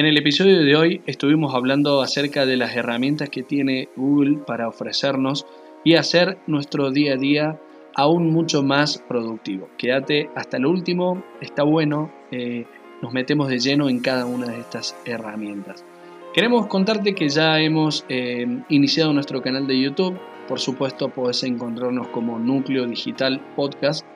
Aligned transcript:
En 0.00 0.06
el 0.06 0.16
episodio 0.16 0.62
de 0.62 0.76
hoy 0.76 1.02
estuvimos 1.04 1.54
hablando 1.54 2.00
acerca 2.00 2.46
de 2.46 2.56
las 2.56 2.74
herramientas 2.74 3.28
que 3.28 3.42
tiene 3.42 3.90
Google 3.96 4.38
para 4.46 4.66
ofrecernos 4.66 5.44
y 5.84 5.96
hacer 5.96 6.38
nuestro 6.46 6.90
día 6.90 7.12
a 7.12 7.16
día 7.18 7.60
aún 7.94 8.32
mucho 8.32 8.62
más 8.62 9.04
productivo. 9.06 9.68
Quédate 9.76 10.30
hasta 10.34 10.56
el 10.56 10.64
último, 10.64 11.22
está 11.42 11.64
bueno, 11.64 12.10
eh, 12.30 12.64
nos 13.02 13.12
metemos 13.12 13.48
de 13.48 13.58
lleno 13.58 13.90
en 13.90 14.00
cada 14.00 14.24
una 14.24 14.46
de 14.46 14.60
estas 14.60 14.96
herramientas. 15.04 15.84
Queremos 16.32 16.66
contarte 16.68 17.14
que 17.14 17.28
ya 17.28 17.60
hemos 17.60 18.06
eh, 18.08 18.46
iniciado 18.70 19.12
nuestro 19.12 19.42
canal 19.42 19.66
de 19.66 19.82
YouTube, 19.82 20.18
por 20.48 20.60
supuesto 20.60 21.10
puedes 21.10 21.42
encontrarnos 21.42 22.08
como 22.08 22.38
Núcleo 22.38 22.86
Digital 22.86 23.38
Podcast, 23.54 24.06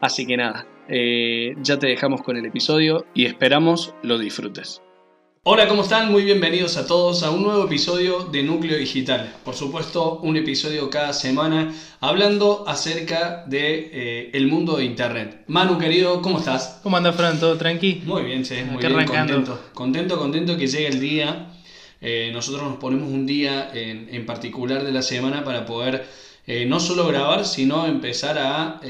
así 0.00 0.24
que 0.24 0.36
nada, 0.36 0.68
eh, 0.86 1.56
ya 1.60 1.80
te 1.80 1.88
dejamos 1.88 2.22
con 2.22 2.36
el 2.36 2.46
episodio 2.46 3.06
y 3.12 3.24
esperamos 3.26 3.92
lo 4.04 4.18
disfrutes. 4.18 4.80
Hola, 5.44 5.66
¿cómo 5.66 5.82
están? 5.82 6.12
Muy 6.12 6.22
bienvenidos 6.22 6.76
a 6.76 6.86
todos 6.86 7.24
a 7.24 7.32
un 7.32 7.42
nuevo 7.42 7.64
episodio 7.64 8.22
de 8.30 8.44
Núcleo 8.44 8.78
Digital. 8.78 9.34
Por 9.44 9.56
supuesto, 9.56 10.20
un 10.22 10.36
episodio 10.36 10.88
cada 10.88 11.12
semana 11.12 11.74
hablando 11.98 12.64
acerca 12.68 13.42
de 13.48 13.90
eh, 13.92 14.30
el 14.34 14.46
mundo 14.46 14.76
de 14.76 14.84
Internet. 14.84 15.42
Manu, 15.48 15.78
querido, 15.78 16.22
¿cómo 16.22 16.38
estás? 16.38 16.78
¿Cómo 16.84 16.96
anda, 16.96 17.12
Fran? 17.12 17.40
¿Todo 17.40 17.58
tranqui? 17.58 18.02
Muy 18.04 18.22
bien, 18.22 18.44
sí, 18.44 18.54
muy 18.64 18.80
bien, 18.80 19.04
contento. 19.04 19.60
Contento, 19.74 20.16
contento 20.16 20.56
que 20.56 20.68
llegue 20.68 20.86
el 20.86 21.00
día. 21.00 21.52
Eh, 22.00 22.30
nosotros 22.32 22.62
nos 22.62 22.76
ponemos 22.76 23.10
un 23.10 23.26
día 23.26 23.68
en, 23.74 24.24
particular 24.24 24.84
de 24.84 24.92
la 24.92 25.02
semana 25.02 25.42
para 25.42 25.66
poder 25.66 26.06
eh, 26.46 26.66
no 26.66 26.78
solo 26.78 27.04
grabar, 27.08 27.44
sino 27.46 27.84
empezar 27.86 28.38
a 28.38 28.80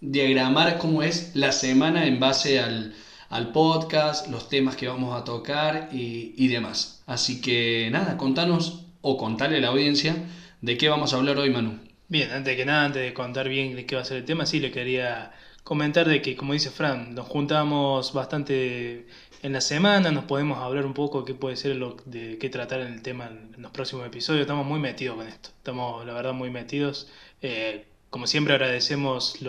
diagramar 0.00 0.78
cómo 0.78 1.02
es 1.02 1.32
la 1.34 1.50
semana 1.50 2.06
en 2.06 2.20
base 2.20 2.60
al 2.60 2.94
al 3.34 3.50
podcast, 3.50 4.28
los 4.28 4.48
temas 4.48 4.76
que 4.76 4.86
vamos 4.86 5.20
a 5.20 5.24
tocar 5.24 5.88
y, 5.90 6.46
demás. 6.46 7.02
Así 7.04 7.40
que 7.40 7.88
nada, 7.90 8.16
contanos 8.16 8.84
o 9.00 9.16
contale 9.16 9.56
a 9.56 9.60
la 9.60 9.68
audiencia 9.68 10.14
de 10.60 10.78
qué 10.78 10.88
vamos 10.88 11.12
a 11.12 11.16
hablar 11.16 11.38
hoy, 11.38 11.50
Manu. 11.50 11.80
Bien, 12.06 12.30
antes 12.30 12.56
que 12.56 12.64
nada, 12.64 12.84
antes 12.84 13.02
de 13.02 13.12
contar 13.12 13.48
bien 13.48 13.74
de 13.74 13.86
qué 13.86 13.96
va 13.96 14.02
a 14.02 14.04
ser 14.04 14.18
el 14.18 14.24
tema, 14.24 14.46
sí 14.46 14.60
le 14.60 14.70
quería 14.70 15.32
comentar 15.64 16.06
de 16.06 16.22
que, 16.22 16.36
como 16.36 16.52
dice 16.52 16.70
Fran, 16.70 17.12
nos 17.16 17.26
juntamos 17.26 18.12
bastante 18.12 19.08
en 19.42 19.52
la 19.52 19.60
semana, 19.60 20.12
nos 20.12 20.26
podemos 20.26 20.58
hablar 20.58 20.86
un 20.86 20.94
poco 20.94 21.22
de 21.22 21.24
qué 21.26 21.34
puede 21.34 21.56
ser 21.56 21.74
lo 21.74 21.96
de 22.04 22.38
qué 22.38 22.48
tratar 22.50 22.82
en 22.82 22.92
el 22.92 23.02
tema 23.02 23.26
en 23.26 23.60
los 23.60 23.72
próximos 23.72 24.06
episodios. 24.06 24.42
Estamos 24.42 24.64
muy 24.64 24.78
metidos 24.78 25.16
con 25.16 25.26
esto, 25.26 25.48
estamos 25.56 26.06
la 26.06 26.12
verdad 26.14 26.34
muy 26.34 26.50
metidos. 26.50 27.08
Eh, 27.42 27.84
como 28.10 28.28
siempre 28.28 28.54
agradecemos 28.54 29.40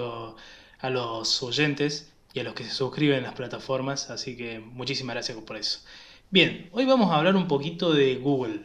a 0.80 0.90
los 0.90 1.44
oyentes 1.44 2.15
y 2.36 2.42
a 2.42 2.44
los 2.44 2.54
que 2.54 2.66
se 2.66 2.72
suscriben 2.72 3.20
en 3.20 3.24
las 3.24 3.34
plataformas, 3.34 4.10
así 4.10 4.36
que 4.36 4.60
muchísimas 4.60 5.16
gracias 5.16 5.38
por 5.38 5.56
eso. 5.56 5.80
Bien, 6.30 6.70
hoy 6.74 6.86
vamos 6.86 7.10
a 7.12 7.16
hablar 7.16 7.38
un 7.38 7.48
poquito 7.48 7.94
de 7.94 8.16
Google. 8.18 8.60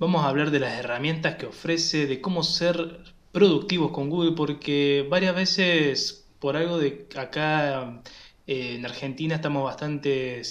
Vamos 0.00 0.24
a 0.24 0.28
hablar 0.28 0.50
de 0.50 0.58
las 0.58 0.76
herramientas 0.76 1.36
que 1.36 1.46
ofrece, 1.46 2.08
de 2.08 2.20
cómo 2.20 2.42
ser 2.42 3.04
productivos 3.30 3.92
con 3.92 4.10
Google, 4.10 4.32
porque 4.32 5.06
varias 5.08 5.36
veces 5.36 6.26
por 6.40 6.56
algo 6.56 6.76
de 6.78 7.06
acá 7.16 8.02
eh, 8.48 8.74
en 8.74 8.84
Argentina 8.84 9.36
estamos 9.36 9.62
bastante 9.62 10.42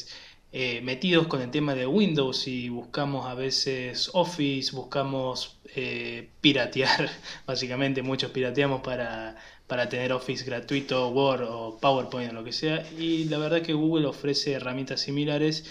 eh, 0.53 0.79
metidos 0.81 1.27
con 1.27 1.41
el 1.41 1.51
tema 1.51 1.75
de 1.75 1.85
Windows 1.85 2.47
y 2.47 2.69
buscamos 2.69 3.25
a 3.25 3.33
veces 3.33 4.09
Office, 4.13 4.73
buscamos 4.73 5.57
eh, 5.75 6.29
piratear, 6.39 7.09
básicamente 7.45 8.03
muchos 8.03 8.31
pirateamos 8.31 8.81
para 8.81 9.35
para 9.67 9.89
tener 9.89 10.11
Office 10.13 10.45
gratuito, 10.45 11.09
Word 11.09 11.43
o 11.49 11.77
PowerPoint 11.79 12.31
o 12.31 12.33
lo 12.33 12.43
que 12.43 12.51
sea. 12.51 12.85
Y 12.97 13.25
la 13.25 13.37
verdad 13.37 13.61
que 13.61 13.73
Google 13.73 14.07
ofrece 14.07 14.53
herramientas 14.53 15.01
similares 15.01 15.65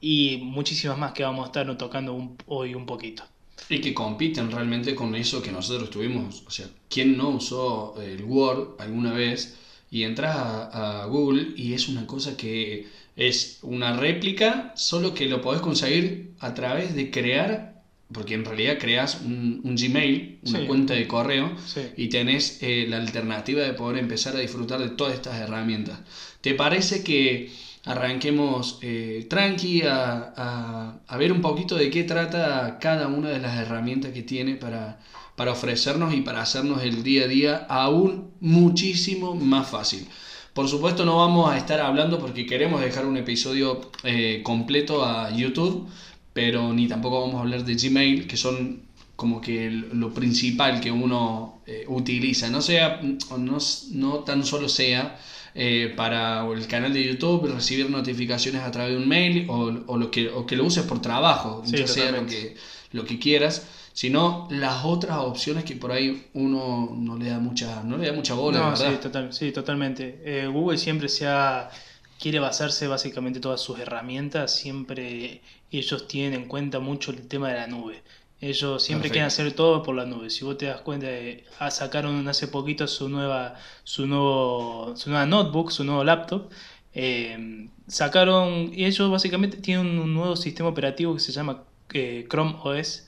y 0.00 0.38
muchísimas 0.42 0.98
más 0.98 1.12
que 1.12 1.22
vamos 1.22 1.44
a 1.44 1.46
estar 1.46 1.78
tocando 1.78 2.36
hoy 2.46 2.74
un 2.74 2.86
poquito. 2.86 3.24
Y 3.68 3.80
que 3.80 3.94
compiten 3.94 4.50
realmente 4.50 4.94
con 4.94 5.14
eso 5.14 5.42
que 5.42 5.50
nosotros 5.50 5.90
tuvimos. 5.90 6.44
O 6.46 6.50
sea, 6.50 6.66
¿quién 6.88 7.16
no 7.16 7.30
usó 7.30 8.00
el 8.00 8.22
Word 8.24 8.76
alguna 8.78 9.12
vez? 9.12 9.56
Y 9.90 10.02
entras 10.02 10.36
a, 10.36 11.02
a 11.02 11.06
Google 11.06 11.54
y 11.56 11.72
es 11.72 11.88
una 11.88 12.06
cosa 12.06 12.36
que 12.36 12.86
es 13.16 13.60
una 13.62 13.96
réplica, 13.96 14.72
solo 14.76 15.14
que 15.14 15.26
lo 15.26 15.40
podés 15.40 15.62
conseguir 15.62 16.34
a 16.38 16.52
través 16.54 16.94
de 16.94 17.10
crear 17.10 17.75
porque 18.12 18.34
en 18.34 18.44
realidad 18.44 18.78
creas 18.78 19.20
un, 19.24 19.62
Gmail, 19.64 20.38
una 20.46 20.66
cuenta 20.66 20.94
de 20.94 21.08
correo, 21.08 21.52
y 21.96 22.08
tenés 22.08 22.58
eh, 22.62 22.86
la 22.88 22.98
alternativa 22.98 23.62
de 23.62 23.72
poder 23.72 23.98
empezar 23.98 24.36
a 24.36 24.40
disfrutar 24.40 24.78
de 24.80 24.90
todas 24.90 25.14
estas 25.14 25.40
herramientas. 25.40 25.98
¿Te 26.40 26.54
parece 26.54 27.02
que 27.02 27.50
arranquemos 27.84 28.78
eh, 28.82 29.26
tranqui 29.28 29.82
a, 29.82 31.00
ver 31.18 31.32
un 31.32 31.40
poquito 31.40 31.76
de 31.76 31.90
qué 31.90 32.04
trata 32.04 32.78
cada 32.80 33.08
una 33.08 33.30
de 33.30 33.40
las 33.40 33.56
herramientas 33.58 34.12
que 34.12 34.22
tiene 34.22 34.54
para, 34.54 35.00
para 35.34 35.52
ofrecernos 35.52 36.14
y 36.14 36.20
para 36.20 36.42
hacernos 36.42 36.82
el 36.82 37.02
día 37.02 37.24
a 37.24 37.28
día 37.28 37.66
aún 37.68 38.30
muchísimo 38.40 39.34
más 39.34 39.68
fácil? 39.68 40.06
Por 40.52 40.68
supuesto 40.68 41.04
no 41.04 41.18
vamos 41.18 41.50
a 41.52 41.58
estar 41.58 41.80
hablando 41.80 42.18
porque 42.18 42.46
queremos 42.46 42.80
dejar 42.80 43.04
un 43.04 43.16
episodio 43.18 43.90
eh, 44.04 44.40
completo 44.42 45.04
a 45.04 45.30
YouTube 45.30 45.86
pero 46.36 46.70
ni 46.74 46.86
tampoco 46.86 47.22
vamos 47.22 47.36
a 47.36 47.40
hablar 47.40 47.64
de 47.64 47.74
Gmail, 47.76 48.26
que 48.26 48.36
son 48.36 48.82
como 49.16 49.40
que 49.40 49.70
lo 49.70 50.12
principal 50.12 50.82
que 50.82 50.90
uno 50.90 51.62
eh, 51.66 51.86
utiliza, 51.88 52.50
no 52.50 52.60
sea, 52.60 53.00
no, 53.38 53.56
no 53.92 54.18
tan 54.18 54.44
solo 54.44 54.68
sea 54.68 55.18
eh, 55.54 55.94
para 55.96 56.46
el 56.46 56.66
canal 56.66 56.92
de 56.92 57.04
YouTube 57.04 57.50
recibir 57.50 57.88
notificaciones 57.88 58.60
a 58.60 58.70
través 58.70 58.92
de 58.92 58.98
un 58.98 59.08
mail 59.08 59.46
o, 59.48 59.72
o 59.86 59.96
lo, 59.96 60.10
que, 60.10 60.28
o 60.28 60.44
que 60.44 60.56
lo 60.56 60.64
uses 60.66 60.84
por 60.84 61.00
trabajo, 61.00 61.62
ya 61.64 61.86
sea 61.86 62.10
lo 62.10 62.26
que, 62.26 62.54
lo 62.92 63.06
que 63.06 63.18
quieras, 63.18 63.66
sino 63.94 64.46
las 64.50 64.84
otras 64.84 65.16
opciones 65.16 65.64
que 65.64 65.74
por 65.74 65.90
ahí 65.90 66.26
uno 66.34 66.94
no 66.94 67.16
le 67.16 67.30
da 67.30 67.38
mucha, 67.38 67.82
no 67.82 67.96
le 67.96 68.08
da 68.08 68.12
mucha 68.12 68.34
bola. 68.34 68.58
No, 68.58 68.76
sí, 68.76 68.98
total, 69.00 69.32
sí, 69.32 69.52
totalmente. 69.52 70.20
Eh, 70.22 70.46
Google 70.48 70.76
siempre 70.76 71.08
se 71.08 71.26
ha 71.26 71.70
quiere 72.18 72.38
basarse 72.40 72.86
básicamente 72.88 73.40
todas 73.40 73.60
sus 73.60 73.78
herramientas, 73.78 74.54
siempre 74.54 75.42
ellos 75.70 76.08
tienen 76.08 76.42
en 76.42 76.48
cuenta 76.48 76.78
mucho 76.80 77.10
el 77.10 77.26
tema 77.28 77.48
de 77.48 77.54
la 77.54 77.66
nube. 77.66 78.02
Ellos 78.40 78.82
siempre 78.82 79.10
quieren 79.10 79.26
hacer 79.28 79.52
todo 79.52 79.82
por 79.82 79.94
la 79.94 80.04
nube. 80.04 80.28
Si 80.30 80.44
vos 80.44 80.58
te 80.58 80.66
das 80.66 80.82
cuenta, 80.82 81.06
de, 81.06 81.44
ah, 81.58 81.70
sacaron 81.70 82.28
hace 82.28 82.48
poquito 82.48 82.86
su 82.86 83.08
nueva, 83.08 83.54
su 83.84 84.06
nuevo, 84.06 84.94
su 84.96 85.10
nueva 85.10 85.26
notebook, 85.26 85.70
su 85.70 85.84
nuevo 85.84 86.04
laptop. 86.04 86.50
Eh, 86.94 87.68
sacaron, 87.86 88.72
y 88.74 88.84
ellos 88.84 89.10
básicamente 89.10 89.56
tienen 89.58 89.98
un 89.98 90.14
nuevo 90.14 90.36
sistema 90.36 90.68
operativo 90.68 91.14
que 91.14 91.20
se 91.20 91.32
llama 91.32 91.64
eh, 91.94 92.26
Chrome 92.28 92.56
OS. 92.62 93.06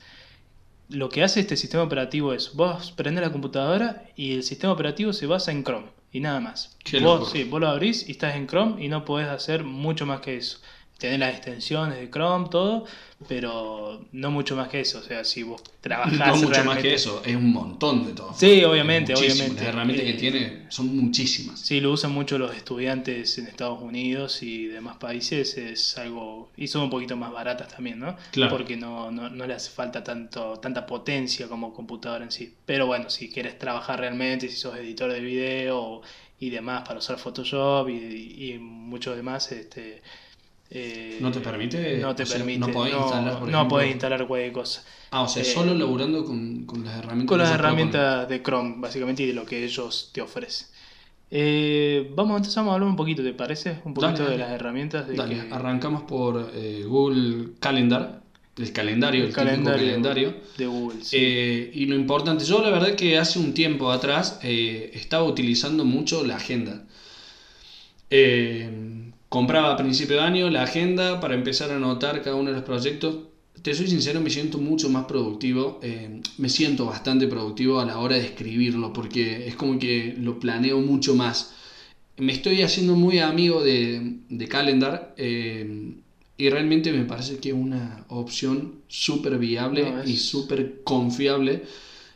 Lo 0.89 1.09
que 1.09 1.23
hace 1.23 1.41
este 1.41 1.57
sistema 1.57 1.83
operativo 1.83 2.33
es, 2.33 2.55
vos 2.55 2.91
prendés 2.91 3.23
la 3.23 3.31
computadora 3.31 4.05
y 4.15 4.33
el 4.33 4.43
sistema 4.43 4.73
operativo 4.73 5.13
se 5.13 5.27
basa 5.27 5.51
en 5.51 5.63
Chrome 5.63 5.98
y 6.11 6.19
nada 6.19 6.39
más. 6.39 6.77
vos, 7.01 7.31
sí, 7.31 7.43
vos 7.43 7.59
lo 7.59 7.67
abrís 7.67 8.07
y 8.07 8.11
estás 8.11 8.35
en 8.35 8.47
Chrome 8.47 8.83
y 8.83 8.87
no 8.87 9.05
podés 9.05 9.27
hacer 9.27 9.63
mucho 9.63 10.05
más 10.05 10.21
que 10.21 10.37
eso 10.37 10.59
tener 10.99 11.19
las 11.19 11.33
extensiones 11.33 11.97
de 11.97 12.09
Chrome, 12.11 12.49
todo, 12.51 12.85
pero 13.27 14.05
no 14.11 14.31
mucho 14.31 14.55
más 14.55 14.67
que 14.67 14.81
eso. 14.81 14.99
O 14.99 15.01
sea, 15.01 15.23
si 15.23 15.43
vos 15.43 15.63
trabajás. 15.81 16.41
No 16.41 16.47
mucho 16.47 16.63
más 16.65 16.77
que 16.79 16.93
eso, 16.93 17.23
es 17.25 17.35
un 17.35 17.51
montón 17.51 18.05
de 18.05 18.13
todo. 18.13 18.33
Sí, 18.33 18.63
obviamente, 18.65 19.15
obviamente. 19.15 19.55
Las 19.55 19.69
herramientas 19.69 20.05
que 20.05 20.11
eh, 20.11 20.15
tiene 20.15 20.65
son 20.69 20.95
muchísimas. 20.95 21.59
Sí, 21.61 21.79
lo 21.79 21.91
usan 21.91 22.11
mucho 22.11 22.37
los 22.37 22.53
estudiantes 22.55 23.37
en 23.37 23.47
Estados 23.47 23.81
Unidos 23.81 24.43
y 24.43 24.67
demás 24.67 24.97
países. 24.97 25.57
Es 25.57 25.97
algo. 25.97 26.51
Y 26.57 26.67
son 26.67 26.83
un 26.83 26.89
poquito 26.89 27.15
más 27.15 27.31
baratas 27.31 27.69
también, 27.69 27.99
¿no? 27.99 28.15
Claro. 28.31 28.51
Porque 28.51 28.75
no, 28.75 29.09
no, 29.09 29.29
no 29.29 29.47
le 29.47 29.53
hace 29.53 29.71
falta 29.71 30.03
tanto, 30.03 30.59
tanta 30.59 30.85
potencia 30.85 31.47
como 31.47 31.73
computadora 31.73 32.25
en 32.25 32.31
sí. 32.31 32.53
Pero 32.65 32.87
bueno, 32.87 33.09
si 33.09 33.29
quieres 33.29 33.57
trabajar 33.57 34.01
realmente, 34.01 34.49
si 34.49 34.57
sos 34.57 34.75
editor 34.75 35.11
de 35.11 35.21
video 35.21 36.01
y 36.41 36.49
demás 36.49 36.83
para 36.85 36.99
usar 36.99 37.17
Photoshop 37.17 37.89
y, 37.89 38.53
y 38.53 38.59
mucho 38.59 39.15
demás, 39.15 39.51
este 39.53 40.01
eh, 40.71 41.17
¿No 41.19 41.31
te 41.31 41.39
permite? 41.39 41.97
No 41.97 42.15
te 42.15 42.25
permite. 42.25 42.59
no 42.59 42.71
podés 42.71 42.93
instalar, 42.93 43.41
No 43.41 43.67
podés 43.67 43.91
instalar 43.91 44.27
cualquier 44.27 44.53
cosa. 44.53 44.83
Ah, 45.11 45.23
o 45.23 45.27
sea, 45.27 45.41
eh, 45.41 45.45
solo 45.45 45.73
laburando 45.73 46.23
con, 46.23 46.65
con, 46.65 46.85
las 46.85 46.97
herramientas. 46.97 47.27
Con 47.27 47.39
las 47.39 47.51
herramientas 47.51 48.29
de 48.29 48.43
Chrome, 48.43 48.75
básicamente, 48.77 49.23
y 49.23 49.27
de 49.27 49.33
lo 49.33 49.45
que 49.45 49.63
ellos 49.63 50.11
te 50.13 50.21
ofrecen. 50.21 50.67
Eh, 51.31 52.11
vamos, 52.15 52.37
entonces 52.37 52.55
vamos 52.55 52.71
a 52.71 52.73
hablar 52.75 52.89
un 52.89 52.95
poquito, 52.95 53.23
¿te 53.23 53.33
parece? 53.33 53.79
Un 53.83 53.95
poquito 53.95 54.29
de 54.29 54.37
las 54.37 54.51
herramientas. 54.51 55.07
De 55.07 55.15
dale. 55.15 55.41
Arrancamos 55.51 56.03
por 56.03 56.51
Google 56.85 57.53
Calendar, 57.59 58.21
el 58.57 58.71
calendario, 58.71 59.25
el, 59.25 59.33
calendario, 59.33 59.87
calendario 59.87 60.33
de 60.57 60.67
Google. 60.67 60.99
y 61.11 61.85
lo 61.87 61.95
importante, 61.95 62.45
yo 62.45 62.61
la 62.61 62.69
verdad 62.69 62.95
que 62.95 63.17
hace 63.17 63.39
un 63.39 63.55
tiempo 63.55 63.91
atrás 63.91 64.39
estaba 64.43 65.23
utilizando 65.23 65.83
mucho 65.83 66.23
la 66.23 66.35
agenda. 66.35 66.83
Eh, 68.09 69.08
Compraba 69.29 69.71
a 69.73 69.77
principio 69.77 70.15
de 70.17 70.23
año 70.23 70.49
la 70.49 70.63
agenda 70.63 71.19
para 71.19 71.35
empezar 71.35 71.69
a 71.71 71.75
anotar 71.75 72.21
cada 72.23 72.35
uno 72.35 72.49
de 72.49 72.55
los 72.55 72.63
proyectos. 72.65 73.27
Te 73.61 73.73
soy 73.75 73.87
sincero, 73.87 74.21
me 74.21 74.29
siento 74.29 74.57
mucho 74.57 74.89
más 74.89 75.03
productivo, 75.05 75.79
eh, 75.83 76.21
me 76.37 76.49
siento 76.49 76.85
bastante 76.85 77.27
productivo 77.27 77.79
a 77.79 77.85
la 77.85 77.99
hora 77.99 78.15
de 78.15 78.23
escribirlo, 78.25 78.91
porque 78.93 79.47
es 79.47 79.55
como 79.55 79.77
que 79.77 80.15
lo 80.17 80.39
planeo 80.39 80.79
mucho 80.79 81.13
más. 81.13 81.51
Me 82.17 82.33
estoy 82.33 82.63
haciendo 82.63 82.95
muy 82.95 83.19
amigo 83.19 83.63
de, 83.63 84.17
de 84.29 84.47
Calendar 84.47 85.13
eh, 85.17 85.93
y 86.37 86.49
realmente 86.49 86.91
me 86.91 87.05
parece 87.05 87.37
que 87.39 87.49
es 87.49 87.55
una 87.55 88.05
opción 88.09 88.75
súper 88.87 89.37
viable 89.39 89.91
No, 89.91 90.01
es- 90.01 90.09
y 90.09 90.17
súper 90.17 90.81
confiable. 90.83 91.63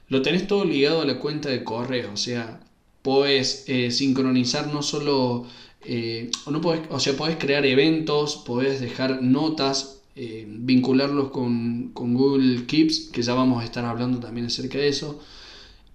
Lo 0.10 0.22
tenés 0.22 0.48
todo 0.48 0.66
ligado 0.66 1.02
a 1.02 1.06
la 1.06 1.20
cuenta 1.20 1.50
de 1.50 1.64
correo, 1.64 2.12
o 2.14 2.18
sea, 2.18 2.60
podés 3.02 3.64
eh, 3.68 3.92
sincronizar 3.92 4.68
no 4.68 4.82
solo, 4.82 5.46
eh, 5.86 6.30
o 6.46 6.52
no 6.52 6.62
podés, 6.62 6.82
o 6.90 7.00
sea, 7.00 7.14
podés 7.14 7.38
crear 7.38 7.66
eventos, 7.66 8.38
podés 8.46 8.80
dejar 8.82 9.22
notas, 9.22 10.02
eh, 10.16 10.46
vincularlos 10.48 11.30
con, 11.32 11.90
con 11.94 12.14
Google 12.14 12.66
Keeps, 12.66 13.10
que 13.12 13.22
ya 13.22 13.34
vamos 13.34 13.62
a 13.62 13.66
estar 13.66 13.86
hablando 13.86 14.20
también 14.20 14.48
acerca 14.48 14.78
de 14.78 14.88
eso. 14.88 15.22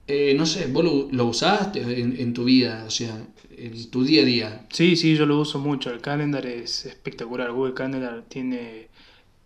Eh, 0.07 0.35
no 0.37 0.47
sé, 0.47 0.67
vos 0.69 0.85
lo, 0.85 1.09
lo 1.11 1.27
usaste 1.27 1.81
en, 1.81 2.19
en 2.19 2.33
tu 2.33 2.45
vida, 2.45 2.85
o 2.87 2.91
sea, 2.91 3.27
en 3.57 3.91
tu 3.91 4.05
día 4.05 4.23
a 4.23 4.25
día. 4.25 4.67
Sí, 4.71 4.97
sí, 4.97 5.17
yo 5.17 5.27
lo 5.27 5.41
uso 5.41 5.59
mucho. 5.59 5.91
El 5.91 6.01
calendar 6.01 6.47
es 6.47 6.87
espectacular. 6.87 7.53
Google 7.53 7.75
Calendar 7.75 8.25
tiene. 8.29 8.89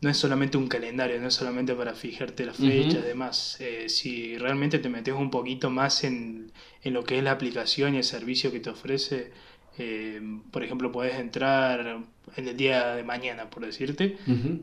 No 0.00 0.10
es 0.10 0.16
solamente 0.16 0.56
un 0.56 0.66
calendario, 0.66 1.20
no 1.20 1.28
es 1.28 1.34
solamente 1.34 1.74
para 1.74 1.94
fijarte 1.94 2.44
las 2.44 2.56
fechas, 2.56 3.02
además, 3.04 3.56
eh, 3.60 3.88
si 3.88 4.36
realmente 4.36 4.80
te 4.80 4.88
metes 4.88 5.14
un 5.14 5.30
poquito 5.30 5.70
más 5.70 6.02
en, 6.02 6.50
en 6.82 6.92
lo 6.92 7.04
que 7.04 7.18
es 7.18 7.22
la 7.22 7.30
aplicación 7.30 7.94
y 7.94 7.98
el 7.98 8.04
servicio 8.04 8.50
que 8.50 8.58
te 8.58 8.70
ofrece, 8.70 9.30
eh, 9.78 10.20
por 10.50 10.62
ejemplo, 10.62 10.92
puedes 10.92 11.14
entrar 11.18 11.98
en 12.36 12.48
el 12.48 12.56
día 12.56 12.94
de 12.94 13.02
mañana, 13.04 13.50
por 13.50 13.64
decirte, 13.66 14.16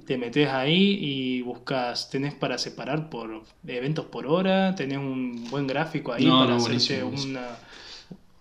te 0.05 0.17
metes 0.17 0.47
ahí 0.49 0.97
y 1.01 1.41
buscas, 1.41 2.09
tenés 2.09 2.33
para 2.33 2.57
separar 2.57 3.09
por 3.09 3.43
eventos 3.67 4.05
por 4.05 4.27
hora, 4.27 4.75
tenés 4.75 4.97
un 4.97 5.45
buen 5.49 5.67
gráfico 5.67 6.13
ahí 6.13 6.25
No, 6.25 6.39
para 6.39 6.51
no, 6.51 6.65
hacerte 6.65 7.03
una... 7.03 7.57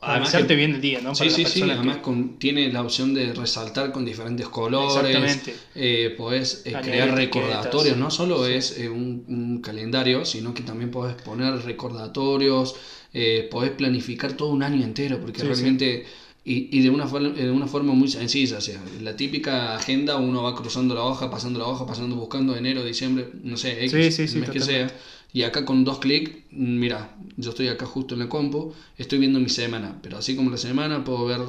Además 0.00 0.32
que- 0.32 0.54
bien 0.54 0.74
el 0.76 0.80
día, 0.80 1.00
¿no? 1.00 1.12
Sí, 1.16 1.24
Para 1.24 1.30
sí, 1.34 1.44
sí, 1.44 1.62
que- 1.64 1.72
además 1.72 1.96
con- 1.96 2.38
tiene 2.38 2.72
la 2.72 2.82
opción 2.82 3.14
de 3.14 3.32
resaltar 3.34 3.90
con 3.90 4.04
diferentes 4.04 4.48
colores, 4.48 5.10
Exactamente. 5.10 5.56
eh, 5.74 6.14
podés 6.16 6.62
eh, 6.66 6.74
crear 6.80 7.12
recordatorios, 7.16 7.96
no 7.96 8.08
solo 8.12 8.46
Sí. 8.46 8.52
es 8.52 8.78
eh, 8.78 8.88
un, 8.88 9.24
un 9.26 9.60
calendario, 9.60 10.24
sino 10.24 10.54
que 10.54 10.62
también 10.62 10.92
podés 10.92 11.16
poner 11.20 11.52
recordatorios, 11.64 12.76
podés 13.50 13.70
planificar 13.72 14.34
todo 14.34 14.50
un 14.50 14.62
año 14.62 14.84
entero, 14.84 15.18
porque 15.20 15.40
Sí, 15.40 15.46
sí. 15.54 16.04
Y, 16.54 16.68
y 16.76 16.80
de, 16.80 16.90
una, 16.90 17.06
for- 17.06 17.34
de 17.34 17.50
una 17.50 17.66
forma 17.66 17.92
muy 17.92 18.08
sencilla, 18.08 18.58
o 18.58 18.60
sea, 18.60 18.80
la 19.02 19.16
típica 19.16 19.76
agenda 19.76 20.16
uno 20.16 20.42
va 20.42 20.54
cruzando 20.54 20.94
la 20.94 21.02
hoja, 21.04 21.30
pasando 21.30 21.58
la 21.58 21.66
hoja, 21.66 21.86
pasando, 21.86 22.16
buscando 22.16 22.56
enero, 22.56 22.84
diciembre, 22.84 23.28
no 23.42 23.56
sé, 23.56 23.84
X, 23.84 23.90
Sí, 23.92 24.10
sí, 24.10 24.28
sí, 24.28 24.34
el 24.34 24.40
mes 24.40 24.50
que 24.50 24.60
sea. 24.60 24.92
Y 25.32 25.42
acá 25.42 25.64
con 25.66 25.84
dos 25.84 25.98
clics, 25.98 26.32
mira, 26.50 27.14
yo 27.36 27.50
estoy 27.50 27.68
acá 27.68 27.84
justo 27.84 28.14
en 28.14 28.20
la 28.20 28.28
compu, 28.28 28.72
estoy 28.96 29.18
viendo 29.18 29.38
mi 29.40 29.50
semana, 29.50 29.98
pero 30.02 30.16
así 30.16 30.34
como 30.36 30.50
la 30.50 30.56
semana 30.56 31.04
puedo 31.04 31.26
ver 31.26 31.40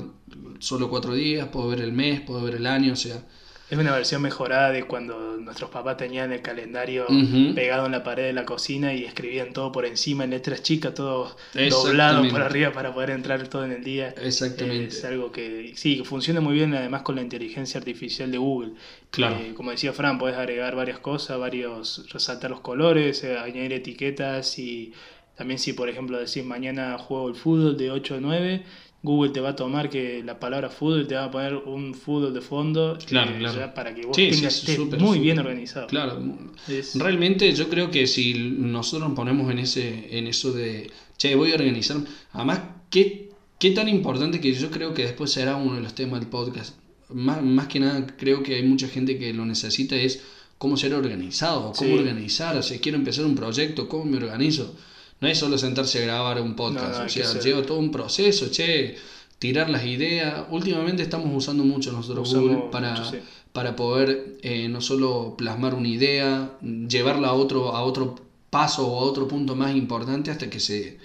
solo 0.60 0.90
cuatro 0.90 1.14
días, 1.16 1.48
puedo 1.48 1.70
ver 1.70 1.82
el 1.82 1.92
mes, 1.94 2.22
puedo 2.22 2.44
ver 2.44 2.56
el 2.56 2.68
año, 2.68 2.94
o 2.94 2.98
sea, 2.98 3.24
Es 3.70 3.78
una 3.78 3.92
versión 3.92 4.24
mejorada 4.24 4.72
de 4.72 4.84
cuando 4.86 5.38
nuestros 5.38 5.70
papás 5.70 5.98
tenían 5.98 6.32
el 6.32 6.42
calendario 6.42 7.06
pegado 7.54 7.86
en 7.86 7.92
la 7.92 8.04
pared 8.04 8.24
de 8.24 8.34
la 8.34 8.44
cocina 8.44 8.96
y 8.96 9.06
escribían 9.06 9.54
todo 9.54 9.72
por 9.72 9.86
encima 9.86 10.24
en 10.24 10.32
letras 10.32 10.64
chicas, 10.64 10.96
todo 10.96 11.36
doblado 11.54 12.28
por 12.30 12.42
arriba 12.42 12.72
para 12.72 12.92
poder 12.94 13.12
entrar 13.12 13.48
todo 13.48 13.66
en 13.66 13.72
el 13.72 13.84
día. 13.84 14.14
exactamente. 14.22 14.88
Es 14.88 15.06
algo 15.06 15.32
que 15.32 15.74
sí, 15.76 16.02
funciona 16.04 16.42
muy 16.42 16.56
bien 16.56 16.74
además 16.74 17.04
con 17.04 17.16
la 17.16 17.22
inteligencia 17.22 17.78
artificial 17.80 18.32
de 18.32 18.40
Google. 18.40 18.72
Claro. 19.12 19.36
Eh, 19.36 19.54
como 19.56 19.70
decía 19.70 19.94
Fran, 19.94 20.18
puedes 20.18 20.38
agregar 20.38 20.76
varias 20.76 21.00
cosas, 21.00 21.38
varios, 21.38 22.06
resaltar 22.12 22.50
los 22.50 22.62
colores, 22.62 23.24
eh, 23.24 23.38
añadir 23.38 23.74
etiquetas 23.74 24.58
y 24.58 24.94
también 25.36 25.60
si 25.60 25.74
por 25.74 25.90
ejemplo 25.90 26.18
decís 26.18 26.44
mañana 26.44 26.98
juego 26.98 27.30
el 27.30 27.36
fútbol 27.36 27.78
de 27.78 27.92
8 27.92 28.16
a 28.16 28.20
9, 28.20 28.64
Google 29.02 29.32
te 29.32 29.40
va 29.40 29.50
a 29.50 29.56
tomar 29.56 29.90
que 29.90 30.22
la 30.26 30.40
palabra 30.40 30.70
fútbol 30.70 31.08
te 31.08 31.16
va 31.16 31.26
a 31.26 31.32
poner 31.32 31.56
un 31.56 31.94
fútbol 31.94 32.34
de 32.34 32.42
fondo 32.42 32.98
Claro, 33.06 33.32
eh, 33.32 33.36
claro. 33.40 33.58
ya 33.58 33.74
para 33.74 33.96
que 33.96 34.06
vos 34.06 34.16
Sí, 34.16 34.30
tengas, 34.30 34.54
sí, 34.54 34.76
súper, 34.76 35.00
muy 35.00 35.10
súper. 35.10 35.22
bien 35.22 35.40
organizado. 35.40 35.88
Claro, 35.88 36.22
Es- 36.68 36.96
Realmente 37.00 37.52
yo 37.54 37.70
creo 37.70 37.90
que 37.92 38.06
si 38.08 38.34
nosotros 38.58 39.08
nos 39.10 39.16
ponemos 39.16 39.50
en 39.52 39.60
ese 39.60 40.18
en 40.18 40.28
eso 40.28 40.52
de, 40.52 40.92
che, 41.18 41.34
voy 41.36 41.52
a 41.52 41.56
organizar, 41.56 41.98
además, 42.34 42.60
¿qué, 42.90 43.30
qué 43.58 43.72
tan 43.72 43.88
importante 43.88 44.42
que 44.42 44.54
yo 44.54 44.70
creo 44.70 44.94
que 44.94 45.04
después 45.04 45.32
será 45.32 45.56
uno 45.56 45.76
de 45.76 45.82
los 45.82 45.94
temas 45.96 46.20
del 46.20 46.30
podcast. 46.30 46.76
Más, 47.12 47.42
más 47.42 47.68
que 47.68 47.80
nada 47.80 48.06
creo 48.18 48.44
que 48.44 48.56
hay 48.56 48.64
mucha 48.64 48.88
gente 48.88 49.18
que 49.18 49.34
lo 49.34 49.46
necesita 49.46 49.96
es 49.96 50.22
cómo 50.58 50.76
ser 50.76 50.94
organizado, 50.94 51.72
cómo 51.76 51.94
Sí. 51.94 52.00
organizar, 52.00 52.62
sea, 52.62 52.80
quiero 52.82 52.98
empezar 52.98 53.26
un 53.26 53.34
proyecto, 53.36 53.88
cómo 53.88 54.04
me 54.06 54.18
organizo. 54.18 54.76
No 55.22 55.28
es 55.28 55.38
solo 55.38 55.58
sentarse 55.58 56.02
a 56.02 56.06
grabar 56.06 56.42
un 56.42 56.56
podcast, 56.56 57.00
No, 57.00 57.06
o 57.06 57.10
sea, 57.10 57.40
lleva 57.40 57.62
todo 57.64 57.80
un 57.80 57.92
proceso, 57.92 58.50
che, 58.50 58.96
tirar 59.38 59.70
las 59.70 59.86
ideas. 59.86 60.46
Últimamente 60.50 61.04
estamos 61.04 61.30
usando 61.36 61.64
mucho 61.64 61.92
nosotros 61.92 62.30
Usamos 62.30 62.50
Google 62.50 62.70
para, 62.72 62.92
mucho, 62.92 63.12
sí. 63.12 63.18
para 63.52 63.76
poder 63.76 64.38
eh, 64.42 64.68
no 64.70 64.82
solo 64.82 65.36
plasmar 65.38 65.74
una 65.74 65.88
idea, 65.88 66.58
llevarla 66.62 67.30
a 67.30 67.34
otro, 67.34 67.76
a 67.76 67.84
otro 67.84 68.16
paso 68.50 68.88
o 68.88 69.00
a 69.00 69.04
otro 69.04 69.28
punto 69.28 69.56
más 69.56 69.76
importante 69.76 70.32
hasta 70.32 70.50
que 70.50 70.60
se, 70.60 70.98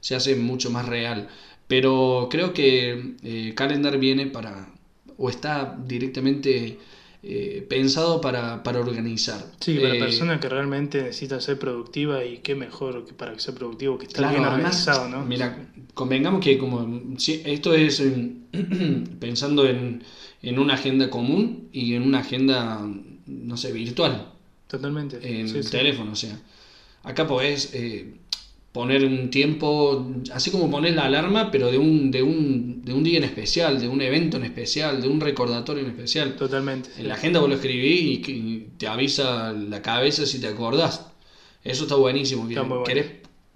se 0.00 0.14
hace 0.14 0.36
mucho 0.36 0.70
más 0.70 0.86
real. 0.86 1.28
Pero 1.66 2.28
creo 2.30 2.52
que 2.52 3.14
eh, 3.22 3.52
Calendar 3.54 3.98
viene 3.98 4.26
para, 4.26 4.68
o 5.16 5.30
está 5.30 5.76
directamente 5.86 6.78
eh, 7.22 7.66
pensado 7.68 8.20
para, 8.20 8.62
para 8.62 8.80
organizar. 8.80 9.44
Sí, 9.60 9.78
para 9.78 9.94
Eh, 9.94 9.98
personas 9.98 10.40
que 10.40 10.48
realmente 10.48 11.02
necesitan 11.02 11.40
ser 11.40 11.58
productiva 11.58 12.24
y 12.24 12.38
qué 12.38 12.54
mejor 12.54 13.04
que 13.04 13.12
para 13.12 13.32
que 13.34 13.40
sea 13.40 13.54
productivo 13.54 13.98
que 13.98 14.06
estar 14.06 14.20
Claro, 14.22 14.38
bien 14.38 14.44
además, 14.44 14.86
organizado, 14.88 15.08
¿no? 15.08 15.24
Mira, 15.26 15.72
convengamos 15.94 16.42
que 16.44 16.58
como 16.58 17.18
si 17.18 17.42
esto 17.44 17.74
es 17.74 18.00
en- 18.00 18.46
pensando 19.20 19.66
en, 19.66 20.02
en 20.42 20.58
una 20.58 20.74
agenda 20.74 21.10
común 21.10 21.68
y 21.72 21.94
en 21.94 22.02
una 22.02 22.20
agenda, 22.20 22.80
no 23.26 23.56
sé, 23.56 23.72
virtual, 23.72 24.32
Totalmente. 24.68 25.18
en 25.22 25.48
sí. 25.48 25.70
teléfono, 25.70 26.12
o 26.12 26.16
sea, 26.16 26.40
acá 27.02 27.26
podés 27.26 27.70
eh, 27.74 28.14
poner 28.72 29.04
un 29.04 29.30
tiempo, 29.30 30.06
así 30.32 30.50
como 30.52 30.70
pones 30.70 30.94
la 30.94 31.06
alarma, 31.06 31.50
pero 31.50 31.70
de 31.72 31.78
un, 31.78 32.10
de 32.10 32.22
un, 32.22 32.82
de 32.84 32.92
un 32.94 33.02
día 33.02 33.18
en 33.18 33.24
especial, 33.24 33.80
de 33.80 33.88
un 33.88 34.00
evento 34.00 34.36
en 34.36 34.44
especial, 34.44 35.02
de 35.02 35.08
un 35.08 35.20
recordatorio 35.20 35.82
en 35.82 35.90
especial. 35.90 36.36
Totalmente. 36.36 36.90
En 36.98 37.08
la 37.08 37.14
agenda 37.14 37.40
vos 37.40 37.48
lo 37.48 37.56
escribís 37.56 38.02
y 38.02 38.22
que- 38.22 38.66
te 38.78 38.86
avisa 38.86 39.52
la 39.52 39.82
cabeza 39.82 40.24
si 40.24 40.40
te 40.40 40.46
acordás. 40.46 41.06
Eso 41.64 41.82
está 41.84 41.96
buenísimo. 41.96 42.48
Está 42.48 42.62
bueno. 42.62 42.84
¿Querés 42.84 43.06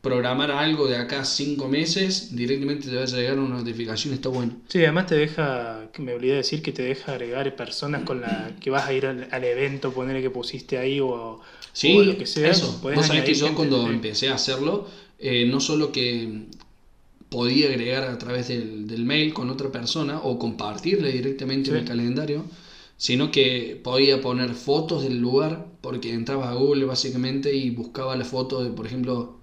programar 0.02 0.50
algo 0.50 0.86
de 0.86 0.96
acá 0.98 1.24
cinco 1.24 1.66
meses? 1.68 2.34
Directamente 2.36 2.88
te 2.90 2.96
va 2.96 3.02
a 3.02 3.06
llegar 3.06 3.38
una 3.38 3.56
notificación, 3.56 4.12
está 4.12 4.28
bueno. 4.28 4.56
Sí, 4.68 4.78
además 4.80 5.06
te 5.06 5.14
deja, 5.14 5.88
me 5.98 6.12
olvidé 6.12 6.32
de 6.32 6.36
decir 6.38 6.60
que 6.60 6.72
te 6.72 6.82
deja 6.82 7.12
agregar 7.12 7.56
personas 7.56 8.02
con 8.02 8.20
la 8.20 8.50
que 8.60 8.68
vas 8.68 8.86
a 8.86 8.92
ir 8.92 9.06
al, 9.06 9.28
al 9.30 9.44
evento, 9.44 9.92
ponerle 9.92 10.20
que 10.20 10.28
pusiste 10.30 10.76
ahí 10.76 11.00
o, 11.00 11.40
Sí, 11.72 11.96
o 11.96 12.02
lo 12.02 12.18
que 12.18 12.26
sea. 12.26 12.50
eso. 12.50 12.78
Vos 12.82 13.06
sabés 13.06 13.24
que 13.24 13.34
yo 13.34 13.54
cuando 13.54 13.88
empecé 13.88 14.28
a 14.28 14.34
hacerlo, 14.34 14.86
eh, 15.18 15.46
no 15.46 15.60
solo 15.60 15.92
que 15.92 16.46
podía 17.28 17.68
agregar 17.68 18.04
a 18.04 18.18
través 18.18 18.48
del, 18.48 18.86
del 18.86 19.04
mail 19.04 19.34
con 19.34 19.50
otra 19.50 19.70
persona 19.72 20.20
o 20.22 20.38
compartirle 20.38 21.12
directamente 21.12 21.70
Sí. 21.70 21.76
mi 21.78 21.84
calendario, 21.84 22.44
sino 22.96 23.30
que 23.30 23.80
podía 23.82 24.20
poner 24.20 24.54
fotos 24.54 25.02
del 25.02 25.18
lugar, 25.18 25.66
porque 25.80 26.12
entraba 26.12 26.50
a 26.50 26.54
Google 26.54 26.84
básicamente 26.86 27.54
y 27.54 27.70
buscaba 27.70 28.16
la 28.16 28.24
foto 28.24 28.62
de, 28.62 28.70
por 28.70 28.86
ejemplo, 28.86 29.38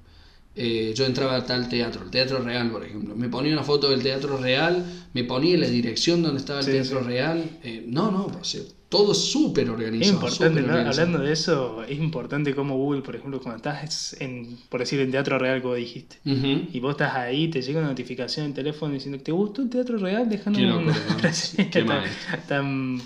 eh, 0.55 0.93
yo 0.95 1.05
entraba 1.05 1.35
a 1.37 1.45
tal 1.45 1.69
teatro, 1.69 2.03
el 2.03 2.11
Teatro 2.11 2.39
Real, 2.39 2.71
por 2.71 2.85
ejemplo. 2.85 3.15
Me 3.15 3.29
ponía 3.29 3.53
una 3.53 3.63
foto 3.63 3.89
del 3.89 4.03
Teatro 4.03 4.37
Real, 4.37 4.85
me 5.13 5.23
ponía 5.23 5.57
la 5.57 5.67
dirección 5.67 6.21
donde 6.23 6.39
estaba 6.39 6.59
el 6.59 6.65
Sí, 6.65 6.71
Teatro 6.71 7.01
sí. 7.01 7.05
Real. 7.07 7.59
eh, 7.63 7.83
no, 7.87 8.11
no, 8.11 8.25
o 8.27 8.43
sea, 8.43 8.61
todo 8.91 9.13
súper 9.15 9.63
Es 9.63 9.69
organizado. 9.71 10.13
importante, 10.13 10.61
¿no? 10.61 10.67
organizado. 10.67 10.89
hablando 10.91 11.19
de 11.25 11.31
eso, 11.33 11.83
es 11.83 11.97
importante 11.97 12.53
como 12.53 12.75
Google, 12.77 13.01
por 13.01 13.15
ejemplo, 13.15 13.39
cuando 13.41 13.57
estás 13.57 14.15
en, 14.19 14.57
por 14.69 14.81
decir, 14.81 14.99
en 14.99 15.09
Teatro 15.11 15.39
Real, 15.39 15.61
como 15.61 15.73
dijiste, 15.75 16.17
y 16.25 16.79
vos 16.79 16.91
estás 16.91 17.15
ahí, 17.15 17.47
te 17.47 17.61
llega 17.61 17.79
una 17.79 17.89
notificación 17.89 18.43
en 18.45 18.51
el 18.51 18.55
teléfono 18.55 18.93
diciendo 18.93 19.17
que 19.17 19.23
te 19.23 19.31
gustó 19.31 19.61
el 19.63 19.69
Teatro 19.69 19.97
Real, 19.97 20.29
déjanos 20.29 20.59
una 20.59 20.75
mal. 21.85 22.03
están- 22.37 23.01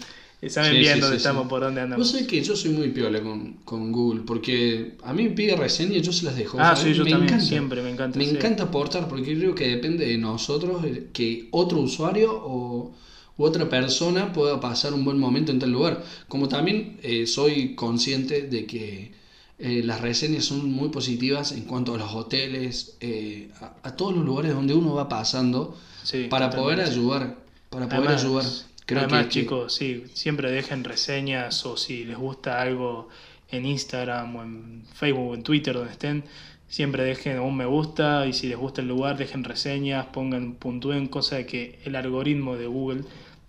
saben 0.47 0.73
Sí, 0.73 0.77
bien 0.79 0.95
sí, 0.95 0.99
dónde 1.01 1.15
sí, 1.17 1.21
estamos, 1.21 1.47
por 1.47 1.61
dónde 1.61 1.81
Vos 1.81 1.83
andamos. 1.85 2.11
sabés 2.11 2.27
que 2.27 2.41
yo 2.43 2.55
soy 2.55 2.71
muy 2.71 2.89
piola 2.89 3.21
con, 3.21 3.53
con 3.63 3.91
Google, 3.91 4.21
porque 4.25 4.93
a 5.03 5.13
mí 5.13 5.23
me 5.23 5.29
pide 5.31 5.55
reseñas 5.55 5.97
y 5.97 6.01
yo 6.01 6.11
se 6.11 6.25
las 6.25 6.35
dejo. 6.35 6.57
Ah, 6.59 6.75
sí, 6.75 6.93
yo 6.93 7.03
me 7.03 7.09
también, 7.11 7.29
encanta. 7.29 7.45
siempre, 7.45 7.81
me 7.81 7.89
encanta. 7.91 8.19
Me 8.19 8.29
encanta 8.29 8.63
aportar, 8.63 9.07
porque 9.07 9.35
creo 9.37 9.55
que 9.55 9.67
depende 9.67 10.05
de 10.05 10.17
nosotros 10.17 10.83
eh, 10.85 11.07
que 11.13 11.47
otro 11.51 11.79
usuario 11.79 12.31
o 12.31 12.93
u 13.37 13.43
otra 13.43 13.67
persona 13.69 14.31
pueda 14.33 14.59
pasar 14.59 14.93
un 14.93 15.03
buen 15.05 15.17
momento 15.19 15.51
en 15.51 15.59
tal 15.59 15.71
lugar. 15.71 16.03
Como 16.27 16.47
también 16.47 16.97
eh, 17.03 17.27
soy 17.27 17.75
consciente 17.75 18.43
de 18.43 18.65
que 18.65 19.11
eh, 19.59 19.81
las 19.83 20.01
reseñas 20.01 20.45
son 20.45 20.69
muy 20.71 20.89
positivas 20.89 21.51
en 21.53 21.63
cuanto 21.63 21.95
a 21.95 21.97
los 21.97 22.13
hoteles, 22.13 22.97
eh, 23.01 23.49
a, 23.61 23.73
a 23.83 23.95
todos 23.95 24.13
los 24.15 24.25
lugares 24.25 24.53
donde 24.53 24.73
uno 24.73 24.93
va 24.95 25.07
pasando, 25.09 25.77
Sí, 26.03 26.27
para 26.29 26.49
poder 26.49 26.81
ayudar. 26.81 27.37
Para 27.69 27.87
poder 27.89 28.07
Además, 28.09 28.23
ayudar. 28.23 28.45
Creo 28.85 28.99
además, 29.01 29.23
que- 29.23 29.29
que- 29.29 29.39
chicos, 29.41 29.73
sí, 29.73 30.03
siempre 30.13 30.51
dejen 30.51 30.83
reseñas 30.83 31.65
o 31.65 31.75
si 31.77 32.03
les 32.05 32.17
gusta 32.17 32.61
algo 32.61 33.09
en 33.49 33.65
Instagram 33.65 34.35
o 34.35 34.43
en 34.43 34.83
Facebook 34.93 35.29
o 35.31 35.33
en 35.35 35.43
Twitter, 35.43 35.73
donde 35.75 35.91
estén, 35.91 36.23
siempre 36.67 37.03
dejen 37.03 37.39
un 37.39 37.55
me 37.57 37.65
gusta 37.65 38.27
y 38.27 38.33
si 38.33 38.47
les 38.47 38.57
gusta 38.57 38.81
el 38.81 38.87
lugar, 38.87 39.17
dejen 39.17 39.43
reseñas, 39.43 40.05
pongan, 40.07 40.53
puntúen, 40.53 41.07
cosa 41.07 41.37
de 41.37 41.45
que 41.45 41.79
el 41.85 41.95
algoritmo 41.95 42.55
de 42.57 42.67
Google 42.67 43.01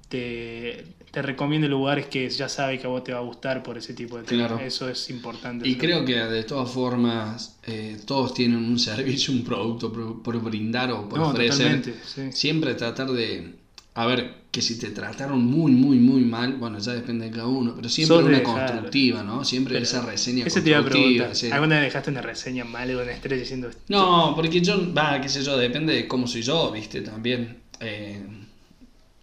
te, 0.08 0.84
te 1.10 1.22
recomiende 1.22 1.68
lugares 1.68 2.06
que 2.06 2.28
ya 2.28 2.48
sabe 2.48 2.78
que 2.78 2.86
a 2.86 2.90
vos 2.90 3.02
te 3.04 3.12
va 3.12 3.18
a 3.18 3.22
gustar 3.22 3.62
por 3.62 3.76
ese 3.78 3.94
tipo 3.94 4.16
de 4.18 4.25
temas. 4.25 4.48
Claro. 4.48 4.62
Eso 4.64 4.88
es 4.88 5.10
importante. 5.10 5.68
Y 5.68 5.76
creo 5.76 6.04
que 6.04 6.14
de 6.14 6.44
todas 6.44 6.70
formas 6.70 7.58
eh, 7.66 7.96
todos 8.06 8.34
tienen 8.34 8.58
un 8.58 8.78
servicio, 8.90 9.32
un 9.32 9.44
producto 9.44 9.92
por, 9.92 10.22
por 10.22 10.40
brindar 10.42 10.92
o 10.92 11.08
por 11.08 11.18
No, 11.18 11.28
ofrecer. 11.28 11.82
sí. 12.04 12.32
Siempre 12.32 12.75
tratar 12.75 13.10
de, 13.10 13.54
a 13.94 14.06
ver, 14.06 14.46
que 14.50 14.62
si 14.62 14.78
te 14.78 14.90
trataron 14.90 15.44
muy, 15.44 15.72
muy, 15.72 15.98
muy 15.98 16.22
mal, 16.22 16.54
bueno, 16.54 16.78
ya 16.78 16.92
depende 16.92 17.26
de 17.26 17.30
cada 17.30 17.46
uno, 17.46 17.75
pero 17.76 17.88
siempre 17.88 18.16
Sos 18.16 18.25
una 18.26 18.42
constructiva, 18.42 19.22
¿no? 19.22 19.44
Siempre 19.44 19.78
esa 19.78 20.00
reseña 20.00 20.46
Ese 20.46 20.62
te 20.62 20.70
iba 20.70 20.78
a 20.78 20.82
constructiva. 20.82 21.30
¿Alguna 21.52 21.76
vez 21.76 21.84
dejaste 21.86 22.10
una 22.10 22.22
reseña 22.22 22.64
mal 22.64 22.90
o 22.94 23.02
una 23.02 23.12
estrella 23.12 23.40
diciendo 23.40 23.70
No, 23.88 24.32
porque 24.34 24.60
yo, 24.62 24.94
va, 24.94 25.20
qué 25.20 25.28
sé 25.28 25.42
yo, 25.42 25.58
depende 25.58 25.92
de 25.94 26.08
cómo 26.08 26.26
soy 26.26 26.42
yo, 26.42 26.70
viste, 26.70 27.02
también. 27.02 27.58
Eh, 27.80 28.25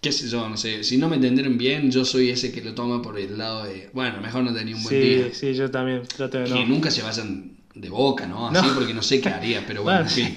qué 0.04 0.12
sé 0.12 0.28
yo, 0.30 0.48
no 0.48 0.56
sé, 0.58 0.84
si 0.84 0.98
no 0.98 1.10
me 1.10 1.16
entendieron 1.16 1.58
bien, 1.58 1.90
yo 1.90 2.06
soy 2.06 2.30
ese 2.30 2.52
que 2.52 2.62
lo 2.62 2.76
toma 2.76 3.02
por 3.02 3.18
el 3.18 3.38
lado 3.38 3.64
de, 3.64 3.90
bueno, 3.94 4.22
mejor 4.22 4.44
no 4.44 4.54
tenía 4.54 4.76
un 4.76 4.84
buen 4.84 4.96
Sí, 4.96 5.02
día. 5.10 5.30
sí, 5.34 5.54
yo 5.56 5.72
también 5.72 6.04
trato 6.16 6.38
de 6.38 6.44
Que 6.44 6.50
no. 6.52 6.66
nunca 6.68 6.92
se 6.92 7.02
vayan 7.02 7.58
de 7.74 7.90
boca, 7.90 8.28
¿no? 8.28 8.48
Así 8.50 8.68
No. 8.68 8.76
porque 8.76 8.94
no 8.94 9.02
sé 9.02 9.20
qué 9.20 9.30
haría, 9.30 9.66
pero 9.66 9.82
bueno, 9.84 10.02
en 10.02 10.10
fin. 10.10 10.36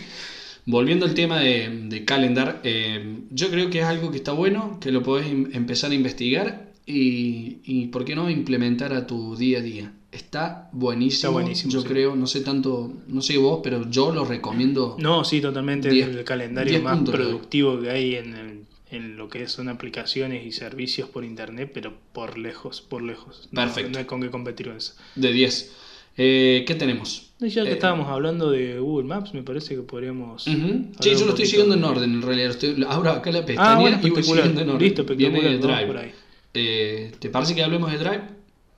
Volviendo 0.65 1.05
al 1.07 1.15
tema 1.15 1.39
de, 1.41 1.69
de 1.89 2.05
calendar, 2.05 2.61
eh, 2.65 3.19
yo 3.31 3.51
creo 3.51 3.69
que 3.71 3.81
es 3.81 3.85
algo 3.85 4.11
que 4.11 4.17
está 4.17 4.33
bueno, 4.33 4.79
que 4.81 4.91
lo 4.91 5.03
podés 5.03 5.27
im- 5.29 5.51
empezar 5.53 5.91
a 5.91 5.95
investigar 5.95 6.73
y, 6.87 7.59
y, 7.65 7.87
¿por 7.89 8.05
qué 8.05 8.15
no?, 8.17 8.31
implementar 8.31 8.93
a 8.93 9.07
tu 9.07 9.37
día 9.37 9.59
a 9.59 9.63
día. 9.63 9.93
Está 10.11 10.69
buenísimo, 10.73 11.15
Está 11.17 11.29
buenísimo, 11.29 11.73
yo 11.73 11.83
sí. 11.83 11.89
creo, 11.89 12.17
no 12.17 12.27
sé 12.27 12.41
tanto, 12.41 12.93
no 13.07 13.21
sé 13.21 13.37
vos, 13.37 13.61
pero 13.63 13.89
yo 13.91 14.11
lo 14.13 14.25
recomiendo. 14.25 14.97
No, 14.99 15.23
sí, 15.25 15.41
totalmente. 15.41 15.91
Diez- 15.91 16.09
el 16.09 16.25
calendario 16.25 16.81
más 16.83 16.99
productivo 17.01 17.81
que 17.81 17.91
hay 17.91 18.15
en, 18.15 18.35
el- 18.35 18.66
en 18.91 19.17
lo 19.17 19.29
que 19.29 19.49
son 19.49 19.69
aplicaciones 19.69 20.47
y 20.47 20.53
servicios 20.53 21.09
por 21.09 21.25
internet, 21.25 21.71
pero 21.75 21.95
por 22.13 22.39
lejos, 22.39 22.81
por 22.81 23.03
lejos. 23.03 23.49
Perfecto. 23.53 23.91
No, 23.93 23.99
hay 23.99 24.05
con 24.05 24.21
qué 24.23 24.31
competir 24.31 24.69
con 24.69 24.77
eso. 24.77 24.95
De 25.17 25.33
10. 25.33 25.73
Eh, 26.19 26.65
¿Qué 26.67 26.75
tenemos? 26.77 27.31
Ya 27.41 27.65
que 27.65 27.71
Eh, 27.71 27.73
estábamos 27.75 28.09
hablando 28.09 28.51
de 28.51 28.79
Google 28.79 29.07
Maps, 29.07 29.35
me 29.35 29.43
parece 29.43 29.75
que 29.75 29.83
podríamos. 29.83 30.45
Sí, 30.45 30.55
yo 31.03 31.25
lo 31.25 31.31
estoy 31.31 31.47
siguiendo 31.47 31.75
en 31.75 31.83
de- 31.83 31.87
orden, 31.87 32.13
en 32.15 32.23
realidad. 32.23 32.51
Estoy, 32.53 32.87
abro 32.89 33.11
acá 33.11 33.31
la 33.31 33.41
Ah, 33.41 33.45
pestaña 33.45 33.79
bueno, 33.81 33.99
y 34.03 34.11
voy 34.11 34.23
siguiendo 34.23 34.61
en 34.63 34.71
orden. 34.71 34.83
Listo. 34.89 35.05
Viene 35.05 35.59
Drive. 35.59 35.87
por 35.87 35.97
ahí. 35.99 36.13
Eh, 36.55 37.13
¿Te 37.19 37.29
parece 37.29 37.55
que 37.55 37.63
hablemos 37.63 37.91
de 37.93 37.99
Drive? 37.99 38.23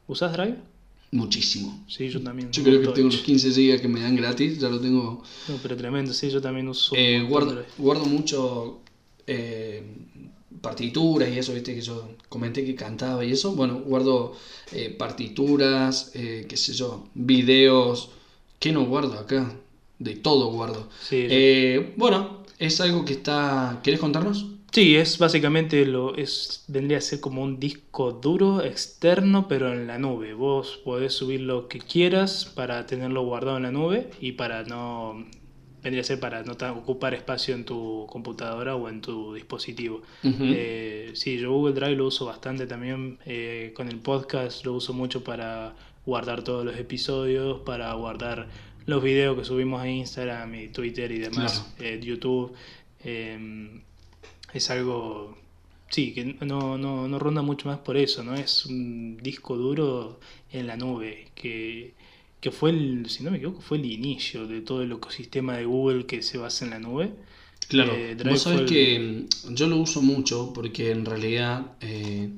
¿Usás 0.08 0.32
Drive? 0.32 0.56
Muchísimo. 1.12 1.84
Sí, 1.88 2.08
yo 2.08 2.20
también. 2.20 2.50
Yo 2.50 2.62
creo 2.64 2.80
que 2.82 2.88
tengo 2.88 3.08
los 3.08 3.18
15 3.22 3.50
GB 3.50 3.80
que 3.80 3.88
me 3.88 4.00
dan 4.00 4.16
gratis, 4.16 4.58
ya 4.58 4.68
lo 4.68 4.80
tengo. 4.80 5.22
No, 5.48 5.56
pero 5.62 5.76
tremendo, 5.76 6.12
sí, 6.12 6.28
yo 6.30 6.40
también 6.40 6.66
uso. 6.68 6.94
guardo 7.78 8.04
mucho 8.06 8.80
eh, 9.28 9.82
partituras 10.60 11.28
y 11.28 11.38
eso, 11.38 11.54
viste 11.54 11.74
que 11.74 11.80
yo 11.80 12.08
comenté 12.28 12.64
que 12.64 12.74
cantaba 12.74 13.24
y 13.24 13.32
eso. 13.32 13.54
Bueno, 13.54 13.80
guardo 13.80 14.34
eh, 14.72 14.90
partituras, 14.98 16.10
eh, 16.14 16.46
qué 16.48 16.56
sé 16.56 16.72
yo, 16.72 17.08
videos. 17.14 18.10
¿Qué 18.58 18.72
no 18.72 18.84
guardo 18.86 19.14
acá? 19.18 19.54
De 19.98 20.16
todo 20.16 20.50
guardo. 20.52 20.88
Sí, 21.00 21.26
Eh, 21.28 21.94
bueno, 21.96 22.42
es 22.58 22.80
algo 22.80 23.04
que 23.04 23.12
está. 23.14 23.80
¿Querés 23.82 24.00
contarnos? 24.00 24.46
Sí, 24.70 24.96
es 24.96 25.18
básicamente 25.18 25.86
lo 25.86 26.14
es 26.16 26.64
vendría 26.68 26.98
a 26.98 27.00
ser 27.00 27.20
como 27.20 27.42
un 27.42 27.58
disco 27.58 28.12
duro 28.12 28.62
externo, 28.62 29.48
pero 29.48 29.72
en 29.72 29.86
la 29.86 29.98
nube. 29.98 30.34
Vos 30.34 30.78
podés 30.84 31.14
subir 31.14 31.40
lo 31.40 31.68
que 31.68 31.78
quieras 31.78 32.44
para 32.54 32.86
tenerlo 32.86 33.22
guardado 33.24 33.56
en 33.56 33.62
la 33.64 33.72
nube 33.72 34.10
y 34.20 34.32
para 34.32 34.64
no 34.64 35.26
vendría 35.82 36.02
a 36.02 36.04
ser 36.04 36.20
para 36.20 36.42
no 36.42 36.54
ocupar 36.76 37.14
espacio 37.14 37.54
en 37.54 37.64
tu 37.64 38.06
computadora 38.10 38.74
o 38.74 38.88
en 38.88 39.00
tu 39.00 39.34
dispositivo. 39.34 40.02
Eh, 40.22 41.10
sí, 41.14 41.38
yo 41.38 41.52
Google 41.52 41.74
Drive 41.74 41.96
lo 41.96 42.06
uso 42.06 42.26
bastante 42.26 42.66
también 42.66 43.18
eh, 43.26 43.72
con 43.74 43.88
el 43.88 43.98
podcast, 43.98 44.64
lo 44.64 44.74
uso 44.74 44.92
mucho 44.92 45.22
para 45.24 45.74
guardar 46.04 46.42
todos 46.42 46.64
los 46.64 46.76
episodios, 46.76 47.60
para 47.60 47.92
guardar 47.94 48.48
los 48.86 49.02
videos 49.02 49.38
que 49.38 49.44
subimos 49.44 49.82
a 49.82 49.88
Instagram 49.88 50.54
y 50.54 50.68
Twitter 50.68 51.12
y 51.12 51.18
demás, 51.18 51.74
eh, 51.78 52.00
YouTube. 52.02 52.54
eh, 53.04 53.80
es 54.52 54.70
algo, 54.70 55.36
sí, 55.90 56.12
que 56.14 56.24
no, 56.24 56.78
no, 56.78 57.08
no 57.08 57.18
ronda 57.18 57.42
mucho 57.42 57.68
más 57.68 57.78
por 57.78 57.96
eso, 57.96 58.24
¿no? 58.24 58.34
Es 58.34 58.66
un 58.66 59.18
disco 59.18 59.56
duro 59.56 60.20
en 60.50 60.66
la 60.66 60.76
nube, 60.76 61.28
que, 61.34 61.92
que 62.40 62.50
fue 62.50 62.70
el, 62.70 63.08
si 63.10 63.22
no 63.24 63.30
me 63.30 63.38
equivoco, 63.38 63.60
fue 63.60 63.78
el 63.78 63.86
inicio 63.86 64.46
de 64.46 64.60
todo 64.60 64.82
el 64.82 64.92
ecosistema 64.92 65.56
de 65.56 65.64
Google 65.64 66.06
que 66.06 66.22
se 66.22 66.38
basa 66.38 66.64
en 66.64 66.70
la 66.72 66.78
nube. 66.78 67.12
Claro, 67.68 67.92
Eh, 67.94 68.16
vos 68.24 68.42
sabés 68.42 68.62
que 68.70 68.98
mm, 68.98 69.54
yo 69.54 69.66
lo 69.66 69.76
uso 69.78 70.00
mucho 70.02 70.52
porque 70.54 70.90
en 70.90 71.04
realidad 71.04 71.72
eh, 71.80 72.30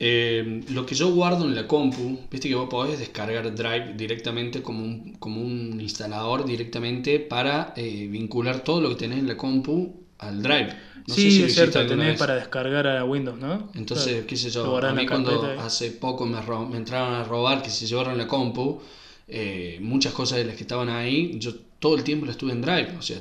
eh, 0.00 0.62
lo 0.70 0.86
que 0.86 0.94
yo 0.94 1.12
guardo 1.12 1.44
en 1.44 1.54
la 1.54 1.66
compu, 1.66 2.20
viste 2.30 2.48
que 2.48 2.54
vos 2.54 2.68
podés 2.68 2.98
descargar 2.98 3.54
Drive 3.54 3.94
directamente 3.96 4.62
como 4.62 4.84
un, 4.84 5.14
como 5.18 5.40
un 5.40 5.80
instalador 5.80 6.44
directamente 6.44 7.20
para 7.20 7.72
eh, 7.76 8.06
vincular 8.08 8.64
todo 8.64 8.80
lo 8.80 8.90
que 8.90 8.96
tenés 8.96 9.18
en 9.20 9.28
la 9.28 9.36
compu 9.36 9.94
al 10.18 10.42
Drive. 10.42 10.74
No 11.08 11.16
sé 11.16 11.22
sí, 11.22 11.30
si 11.30 11.40
lo 11.40 11.46
es 11.46 11.54
cierto, 11.54 11.86
tenés 11.86 12.08
vez. 12.08 12.18
para 12.18 12.34
descargar 12.36 12.86
a 12.86 13.04
Windows, 13.04 13.38
¿no? 13.38 13.70
Entonces, 13.74 14.12
Claro. 14.12 14.26
qué 14.26 14.36
sé 14.36 14.50
yo, 14.50 14.76
a 14.86 14.92
mí 14.92 15.06
cuando 15.06 15.54
hace 15.58 15.90
poco 15.92 16.26
me, 16.26 16.38
me 16.70 16.76
entraron 16.76 17.14
a 17.14 17.24
robar, 17.24 17.62
que 17.62 17.70
se 17.70 17.86
llevaron 17.86 18.18
la 18.18 18.26
compu, 18.28 18.80
eh, 19.26 19.78
muchas 19.80 20.12
cosas 20.12 20.38
de 20.38 20.44
las 20.44 20.56
que 20.56 20.62
estaban 20.64 20.88
ahí, 20.90 21.38
yo 21.38 21.54
todo 21.78 21.96
el 21.96 22.04
tiempo 22.04 22.26
las 22.26 22.34
estuve 22.34 22.52
en 22.52 22.60
Drive, 22.62 22.94
o 22.98 23.02
sea, 23.02 23.20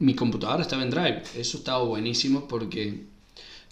mi 0.00 0.14
computadora 0.14 0.62
estaba 0.62 0.82
en 0.82 0.90
Drive, 0.90 1.22
eso 1.36 1.58
estaba 1.58 1.82
buenísimo 1.84 2.46
porque, 2.48 3.04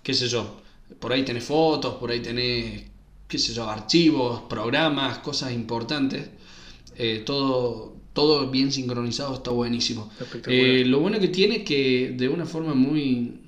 qué 0.02 0.14
sé 0.14 0.28
yo, 0.28 0.60
por 1.00 1.12
ahí 1.12 1.24
tenés 1.24 1.44
fotos, 1.44 1.96
por 1.96 2.10
ahí 2.10 2.20
tenés, 2.20 2.84
qué 3.28 3.38
sé 3.38 3.52
yo, 3.54 3.68
archivos, 3.68 4.42
programas, 4.48 5.18
cosas 5.18 5.52
importantes, 5.52 6.28
eh, 6.96 7.22
todo, 7.26 7.94
todo 8.12 8.50
bien 8.50 8.72
sincronizado 8.72 9.34
está 9.34 9.50
buenísimo. 9.50 10.10
Eh, 10.46 10.84
lo 10.86 11.00
bueno 11.00 11.18
que 11.20 11.28
tiene 11.28 11.56
es 11.56 11.62
que 11.64 12.14
de 12.16 12.28
una 12.28 12.46
forma 12.46 12.74
muy, 12.74 13.40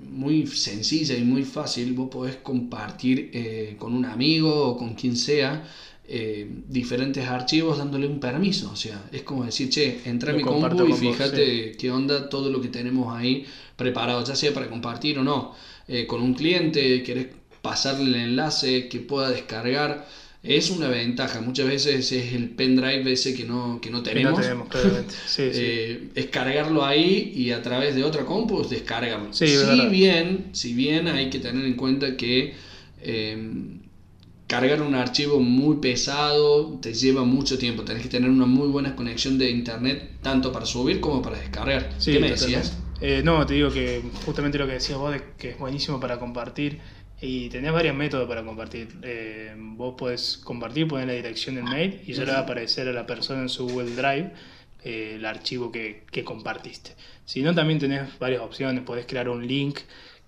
muy 0.00 0.46
sencilla 0.46 1.16
y 1.16 1.22
muy 1.22 1.44
fácil 1.44 1.92
vos 1.92 2.08
podés 2.10 2.36
compartir 2.36 3.30
eh, 3.32 3.76
con 3.78 3.94
un 3.94 4.04
amigo 4.04 4.68
o 4.68 4.76
con 4.76 4.94
quien 4.94 5.16
sea 5.16 5.64
eh, 6.06 6.46
diferentes 6.68 7.26
archivos 7.26 7.78
dándole 7.78 8.06
un 8.06 8.20
permiso. 8.20 8.70
O 8.70 8.76
sea, 8.76 9.08
es 9.10 9.22
como 9.22 9.44
decir, 9.44 9.70
che, 9.70 10.00
entra 10.04 10.32
a 10.32 10.36
mi 10.36 10.42
compu 10.42 10.84
y 10.84 10.90
vos, 10.90 10.98
fíjate 10.98 11.72
qué 11.72 11.90
onda 11.90 12.28
todo 12.28 12.50
lo 12.50 12.60
que 12.60 12.68
tenemos 12.68 13.14
ahí 13.14 13.44
preparado, 13.76 14.22
ya 14.24 14.34
sea 14.34 14.52
para 14.52 14.68
compartir 14.68 15.18
o 15.18 15.24
no. 15.24 15.52
Eh, 15.88 16.06
con 16.06 16.20
un 16.20 16.34
cliente, 16.34 17.02
querés 17.02 17.28
pasarle 17.62 18.10
el 18.10 18.14
enlace 18.16 18.88
que 18.88 19.00
pueda 19.00 19.30
descargar. 19.30 20.06
Es 20.44 20.68
una 20.70 20.88
ventaja, 20.88 21.40
muchas 21.40 21.66
veces 21.66 22.12
es 22.12 22.34
el 22.34 22.50
pendrive 22.50 23.10
ese 23.12 23.34
que 23.34 23.44
no, 23.44 23.80
que 23.80 23.90
no 23.90 24.02
Que 24.02 24.10
tenemos. 24.10 24.32
no 24.38 24.42
tenemos, 24.42 24.68
claramente. 24.68 25.14
Sí, 25.26 25.42
sí. 25.52 25.60
Eh, 25.62 26.08
es 26.14 26.26
cargarlo 26.26 26.84
ahí 26.84 27.32
y 27.34 27.50
a 27.50 27.62
través 27.62 27.94
de 27.94 28.04
otra 28.04 28.26
compu 28.26 28.60
es 28.60 28.68
descargarlo. 28.68 29.32
Sí, 29.32 29.48
si 29.48 29.56
verdad. 29.56 29.90
bien, 29.90 30.50
si 30.52 30.74
bien 30.74 31.08
hay 31.08 31.30
que 31.30 31.38
tener 31.38 31.64
en 31.64 31.74
cuenta 31.74 32.16
que 32.16 32.54
eh, 33.00 33.52
cargar 34.46 34.82
un 34.82 34.94
archivo 34.94 35.40
muy 35.40 35.76
pesado 35.76 36.78
te 36.80 36.92
lleva 36.92 37.24
mucho 37.24 37.56
tiempo. 37.58 37.82
Tenés 37.82 38.02
que 38.02 38.08
tener 38.10 38.28
una 38.28 38.46
muy 38.46 38.68
buena 38.68 38.94
conexión 38.94 39.38
de 39.38 39.48
internet 39.50 40.18
tanto 40.22 40.52
para 40.52 40.66
subir 40.66 41.00
como 41.00 41.22
para 41.22 41.38
descargar. 41.38 41.96
¿Qué 42.04 42.18
me 42.20 42.30
decías? 42.30 42.76
Eh, 43.00 43.22
no, 43.24 43.44
te 43.46 43.54
digo 43.54 43.70
que 43.70 44.02
justamente 44.24 44.58
lo 44.58 44.66
que 44.66 44.74
decías 44.74 44.98
vos, 44.98 45.12
de 45.12 45.22
que 45.38 45.50
es 45.50 45.58
buenísimo 45.58 45.98
para 46.00 46.18
compartir 46.18 46.78
y 47.20 47.48
tenés 47.48 47.72
varios 47.72 47.94
métodos 47.94 48.28
para 48.28 48.44
compartir. 48.44 48.88
Eh, 49.02 49.54
vos 49.56 49.94
podés 49.96 50.38
compartir, 50.38 50.88
poner 50.88 51.06
la 51.06 51.14
dirección 51.14 51.54
del 51.54 51.64
mail 51.64 52.00
y 52.06 52.12
ya 52.12 52.24
le 52.24 52.32
va 52.32 52.38
a 52.38 52.42
aparecer 52.42 52.88
a 52.88 52.92
la 52.92 53.06
persona 53.06 53.42
en 53.42 53.48
su 53.48 53.66
Google 53.68 53.94
Drive 53.94 54.32
eh, 54.82 55.14
el 55.16 55.24
archivo 55.24 55.72
que, 55.72 56.04
que 56.10 56.24
compartiste. 56.24 56.92
Si 57.24 57.42
no, 57.42 57.54
también 57.54 57.78
tenés 57.78 58.18
varias 58.18 58.42
opciones. 58.42 58.82
Podés 58.84 59.06
crear 59.06 59.28
un 59.28 59.46
link 59.46 59.80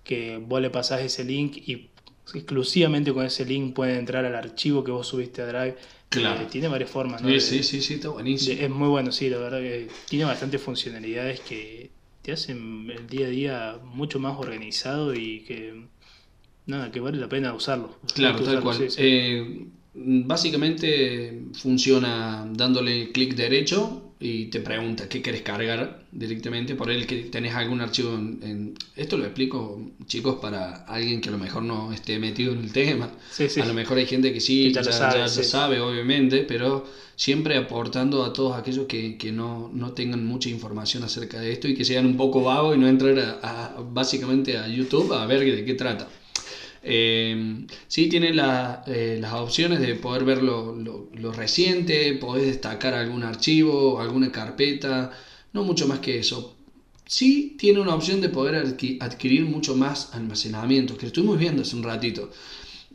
que 0.03 0.37
vos 0.37 0.61
le 0.61 0.69
pasás 0.69 1.01
ese 1.01 1.23
link 1.23 1.57
y 1.57 1.89
exclusivamente 2.33 3.13
con 3.13 3.25
ese 3.25 3.45
link 3.45 3.73
pueden 3.73 3.97
entrar 3.97 4.25
al 4.25 4.35
archivo 4.35 4.83
que 4.83 4.91
vos 4.91 5.07
subiste 5.07 5.41
a 5.41 5.45
Drive. 5.45 5.75
Claro. 6.09 6.41
Eh, 6.41 6.47
tiene 6.49 6.69
varias 6.69 6.89
formas, 6.89 7.21
¿no? 7.21 7.29
Sí, 7.29 7.39
sí, 7.39 7.63
sí, 7.63 7.81
sí, 7.81 7.95
está 7.95 8.09
buenísimo. 8.09 8.61
Es 8.61 8.69
muy 8.69 8.87
bueno, 8.87 9.11
sí, 9.11 9.29
la 9.29 9.37
verdad 9.37 9.59
que 9.59 9.89
tiene 10.07 10.25
bastantes 10.25 10.61
funcionalidades 10.61 11.41
que 11.41 11.91
te 12.21 12.31
hacen 12.31 12.89
el 12.89 13.07
día 13.07 13.27
a 13.27 13.29
día 13.29 13.79
mucho 13.83 14.19
más 14.19 14.37
organizado 14.37 15.13
y 15.13 15.41
que 15.41 15.85
nada, 16.67 16.91
que 16.91 16.99
vale 16.99 17.17
la 17.17 17.27
pena 17.29 17.53
usarlo. 17.53 17.97
Claro, 18.13 18.35
tal 18.37 18.43
usarlo, 18.43 18.61
cual. 18.61 18.77
sí, 18.77 18.89
sí. 18.89 18.95
Eh, 18.99 19.67
básicamente 19.93 21.43
funciona 21.53 22.45
dándole 22.51 23.11
clic 23.11 23.33
derecho 23.35 24.03
y 24.19 24.45
te 24.47 24.59
pregunta 24.61 25.07
qué 25.09 25.21
querés 25.21 25.41
cargar 25.41 26.05
directamente. 26.11 26.75
Por 26.75 26.89
él 26.91 27.05
que 27.07 27.17
tenés 27.25 27.53
algún 27.55 27.81
archivo 27.81 28.15
en, 28.15 28.39
en- 28.41 28.73
Esto 28.95 29.17
lo 29.17 29.25
explico, 29.25 29.79
chicos, 30.07 30.37
para 30.41 30.75
alguien 30.85 31.21
que 31.21 31.29
a 31.29 31.31
lo 31.31 31.37
mejor 31.37 31.63
no 31.63 31.91
esté 31.93 32.17
metido 32.19 32.53
en 32.53 32.59
el 32.59 32.71
tema. 32.71 33.11
Sí, 33.31 33.47
sí. 33.49 33.61
A 33.61 33.65
lo 33.65 33.73
mejor 33.73 33.97
hay 33.97 34.05
gente 34.05 34.33
que 34.33 34.39
sí, 34.39 34.63
Que 34.63 34.73
ya 34.73 34.81
ya, 34.81 34.91
lo 34.91 34.91
sabe, 34.97 35.19
ya- 35.19 35.27
sí. 35.27 35.43
sabe, 35.43 35.79
obviamente, 35.79 36.43
pero 36.43 36.85
siempre 37.15 37.57
aportando 37.57 38.23
a 38.23 38.33
todos 38.33 38.55
aquellos 38.57 38.85
que, 38.87 39.17
que 39.17 39.31
no, 39.31 39.69
no 39.73 39.93
tengan 39.93 40.25
mucha 40.25 40.49
información 40.49 41.03
acerca 41.03 41.39
de 41.39 41.51
esto 41.51 41.67
y 41.67 41.73
que 41.75 41.85
sean 41.85 42.05
un 42.05 42.17
poco 42.17 42.43
vagos 42.43 42.75
y 42.75 42.79
no 42.79 42.87
entrar 42.87 43.17
a, 43.19 43.75
a- 43.77 43.81
básicamente 43.81 44.57
a 44.57 44.67
YouTube 44.67 45.13
a 45.13 45.25
ver 45.25 45.39
de 45.45 45.63
qué 45.65 45.73
trata. 45.73 46.07
Eh, 46.89 47.65
sí, 47.87 48.07
tiene 48.07 48.33
la- 48.33 48.83
eh, 48.87 49.17
las 49.19 49.33
opciones 49.33 49.81
de 49.81 49.95
poder 49.95 50.23
ver 50.23 50.41
lo, 50.41 50.73
lo- 50.75 51.09
lo 51.13 51.31
reciente, 51.33 52.13
podés 52.13 52.45
destacar 52.45 52.93
algún 52.93 53.23
archivo, 53.23 53.99
alguna 53.99 54.31
carpeta, 54.31 55.11
no 55.53 55.63
mucho 55.63 55.87
más 55.87 55.99
que 55.99 56.19
eso. 56.19 56.55
Sí 57.05 57.55
tiene 57.57 57.79
una 57.79 57.93
opción 57.93 58.21
de 58.21 58.29
poder 58.29 58.55
adqui- 58.65 58.97
adquirir 59.01 59.45
mucho 59.45 59.75
más 59.75 60.09
almacenamiento, 60.13 60.97
que 60.97 61.05
estuvimos 61.07 61.37
viendo 61.37 61.61
hace 61.61 61.75
un 61.75 61.83
ratito. 61.83 62.31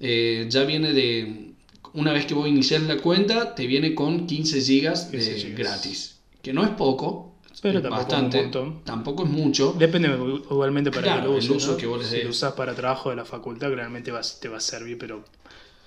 Eh, 0.00 0.46
ya 0.48 0.64
viene 0.64 0.92
de, 0.92 1.52
una 1.94 2.12
vez 2.12 2.26
que 2.26 2.34
vos 2.34 2.48
iniciar 2.48 2.80
la 2.82 2.96
cuenta, 2.96 3.54
te 3.54 3.66
viene 3.66 3.94
con 3.94 4.26
15 4.26 4.60
gigas 4.60 5.10
de 5.10 5.18
15 5.18 5.34
gigas. 5.36 5.58
gratis, 5.58 6.16
que 6.42 6.52
no 6.52 6.64
es 6.64 6.70
poco, 6.70 7.31
Pero 7.60 7.82
tampoco 7.82 8.12
es 8.12 8.18
un 8.18 8.30
bastante, 8.30 8.42
montón. 8.42 8.84
tampoco 8.84 9.24
es 9.24 9.30
mucho. 9.30 9.74
Depende 9.78 10.08
igualmente 10.50 10.90
para 10.90 11.02
Claro, 11.02 11.22
qué 11.22 11.28
lo 11.28 11.38
el 11.38 11.50
uso 11.50 11.72
¿no? 11.72 11.76
que 11.76 11.86
vos 11.86 11.98
le 12.00 12.04
si 12.06 12.14
des. 12.16 12.24
lo 12.24 12.30
usas 12.30 12.52
para 12.54 12.74
trabajo 12.74 13.10
de 13.10 13.16
la 13.16 13.24
facultad, 13.24 13.70
realmente 13.72 14.12
te 14.40 14.48
va 14.48 14.56
a 14.56 14.60
servir, 14.60 14.98
pero 14.98 15.24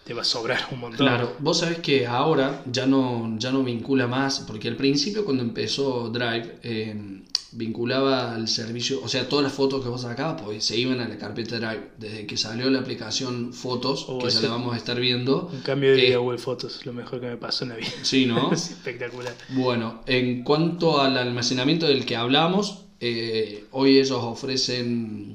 te 0.05 0.13
va 0.13 0.21
a 0.21 0.25
sobrar 0.25 0.67
un 0.71 0.79
montón. 0.79 1.05
Claro, 1.05 1.35
vos 1.39 1.59
sabés 1.59 1.79
que 1.79 2.05
ahora 2.05 2.63
ya 2.71 2.85
no, 2.85 3.35
ya 3.39 3.51
no 3.51 3.63
vincula 3.63 4.07
más, 4.07 4.41
porque 4.47 4.67
al 4.67 4.75
principio 4.75 5.25
cuando 5.25 5.41
empezó 5.43 6.09
Drive 6.09 6.59
eh, 6.63 7.21
vinculaba 7.53 8.35
al 8.35 8.47
servicio, 8.47 9.00
o 9.03 9.07
sea, 9.07 9.27
todas 9.27 9.43
las 9.43 9.53
fotos 9.53 9.81
que 9.81 9.89
vos 9.89 10.01
sacabas 10.01 10.41
pues, 10.41 10.63
se 10.63 10.77
iban 10.77 11.00
a 11.00 11.07
la 11.07 11.17
carpeta 11.17 11.57
Drive. 11.57 11.89
Desde 11.97 12.27
que 12.27 12.38
salió 12.38 12.69
la 12.69 12.79
aplicación 12.81 13.51
Fotos, 13.53 14.05
Oh, 14.07 14.19
que 14.19 14.29
ya 14.29 14.41
la 14.41 14.50
vamos 14.50 14.74
a 14.74 14.77
estar 14.77 15.00
viendo. 15.00 15.50
Un 15.51 15.62
cambio 15.62 15.93
de 15.93 16.12
Eh, 16.12 16.17
Google 16.17 16.38
Fotos, 16.38 16.85
lo 16.85 16.93
mejor 16.93 17.19
que 17.21 17.27
me 17.27 17.38
pasó 17.38 17.63
en 17.63 17.69
la 17.71 17.75
vida. 17.77 17.89
Sí, 18.03 18.25
¿no? 18.25 18.51
es 18.53 18.71
espectacular. 18.71 19.33
Bueno, 19.50 20.01
en 20.05 20.43
cuanto 20.43 21.01
al 21.01 21.17
almacenamiento 21.17 21.88
del 21.88 22.05
que 22.05 22.15
hablamos, 22.15 22.85
eh, 23.00 23.65
hoy 23.71 23.97
ellos 23.97 24.19
ofrecen 24.21 25.33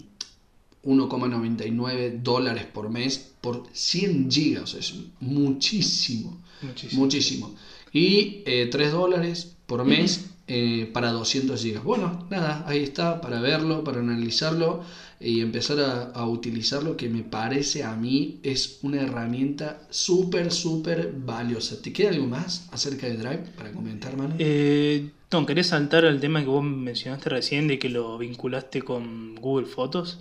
1,99 0.85 2.23
dólares 2.23 2.65
por 2.67 2.89
mes 2.91 3.33
por 3.41 3.65
100 3.73 4.31
gigas, 4.31 4.75
es 4.75 4.95
muchísimo, 5.21 6.37
Muchísimo. 6.63 7.03
muchísimo. 7.03 7.55
Y 7.93 8.43
eh, 8.47 8.69
3 8.71 8.93
dólares 8.93 9.57
por 9.67 9.85
mes 9.85 10.27
eh, 10.47 10.91
para 10.93 11.11
200 11.13 11.61
gigas. 11.63 11.83
Bueno, 11.85 12.27
nada, 12.31 12.65
ahí 12.67 12.83
está, 12.83 13.21
para 13.21 13.41
verlo, 13.41 13.83
para 13.85 14.01
analizarlo 14.01 14.83
y 15.21 15.41
empezar 15.41 15.81
a, 15.81 16.03
a 16.11 16.27
utilizarlo, 16.27 16.97
que 16.97 17.09
me 17.09 17.23
parece 17.23 17.85
a 17.85 17.95
mí 17.95 18.41
es 18.43 18.79
una 18.83 19.03
herramienta 19.03 19.83
súper, 19.91 20.51
súper 20.51 21.13
valiosa. 21.25 21.81
¿Te 21.81 21.93
queda 21.93 22.11
algo 22.11 22.27
más 22.27 22.67
acerca 22.73 23.07
de 23.07 23.17
Drive 23.17 23.45
para 23.57 23.71
comentar, 23.73 24.17
mano? 24.17 24.35
Eh, 24.39 25.11
no, 25.33 25.47
quería 25.47 25.63
saltar 25.63 26.05
al 26.05 26.21
tema 26.21 26.41
que 26.41 26.47
vos 26.49 26.65
mencionaste 26.65 27.31
recién 27.31 27.69
de 27.69 27.79
que 27.79 27.89
lo 27.89 28.19
vinculaste 28.19 28.83
con 28.83 29.37
Google 29.37 29.67
Fotos 29.67 30.19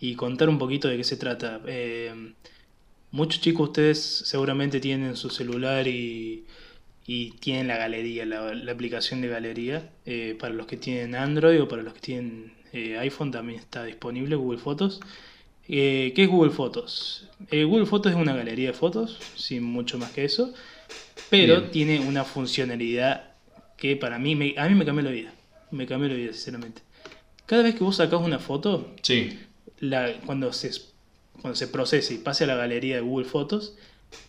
y 0.00 0.14
contar 0.14 0.48
un 0.48 0.58
poquito 0.58 0.86
de 0.88 0.96
qué 0.96 1.04
se 1.04 1.16
trata. 1.16 1.60
Eh, 1.66 2.32
muchos 3.10 3.40
chicos 3.40 3.68
ustedes 3.68 3.98
seguramente 4.24 4.78
tienen 4.78 5.16
su 5.16 5.30
celular 5.30 5.88
y, 5.88 6.44
y 7.06 7.30
tienen 7.40 7.66
la 7.66 7.76
galería, 7.76 8.24
la, 8.24 8.54
la 8.54 8.72
aplicación 8.72 9.20
de 9.20 9.28
galería. 9.28 9.90
Eh, 10.04 10.36
para 10.38 10.54
los 10.54 10.66
que 10.66 10.76
tienen 10.76 11.16
Android 11.16 11.60
o 11.60 11.66
para 11.66 11.82
los 11.82 11.94
que 11.94 12.00
tienen 12.00 12.52
eh, 12.72 12.98
iPhone 12.98 13.32
también 13.32 13.58
está 13.58 13.84
disponible 13.84 14.36
Google 14.36 14.58
Fotos. 14.58 15.00
¿Qué 15.66 16.14
es 16.16 16.28
Google 16.28 16.52
Fotos? 16.52 17.28
Google 17.50 17.86
Fotos 17.86 18.12
es 18.12 18.18
una 18.18 18.36
galería 18.36 18.68
de 18.68 18.72
fotos, 18.72 19.18
sin 19.34 19.64
mucho 19.64 19.98
más 19.98 20.12
que 20.12 20.24
eso, 20.24 20.54
pero 21.28 21.58
Bien. 21.58 21.70
tiene 21.72 21.98
una 21.98 22.22
funcionalidad 22.22 23.35
que 23.88 23.96
para 23.96 24.18
mí, 24.18 24.34
me- 24.36 24.54
a 24.56 24.68
mí 24.68 24.74
me 24.74 24.84
cambió 24.84 25.04
la 25.04 25.10
vida. 25.10 25.32
Me 25.70 25.86
cambió 25.86 26.08
la 26.08 26.14
vida, 26.14 26.32
sinceramente. 26.32 26.82
Cada 27.46 27.62
vez 27.62 27.74
que 27.74 27.84
vos 27.84 27.96
sacás 27.96 28.20
una 28.20 28.38
foto, 28.38 28.92
Sí, 29.02 29.38
la, 29.80 30.12
cuando, 30.24 30.52
se, 30.52 30.70
cuando 31.40 31.54
se 31.56 31.68
procese 31.68 32.14
y 32.14 32.18
pase 32.18 32.44
a 32.44 32.46
la 32.48 32.56
galería 32.56 32.96
de 32.96 33.02
Google 33.02 33.26
Fotos, 33.26 33.74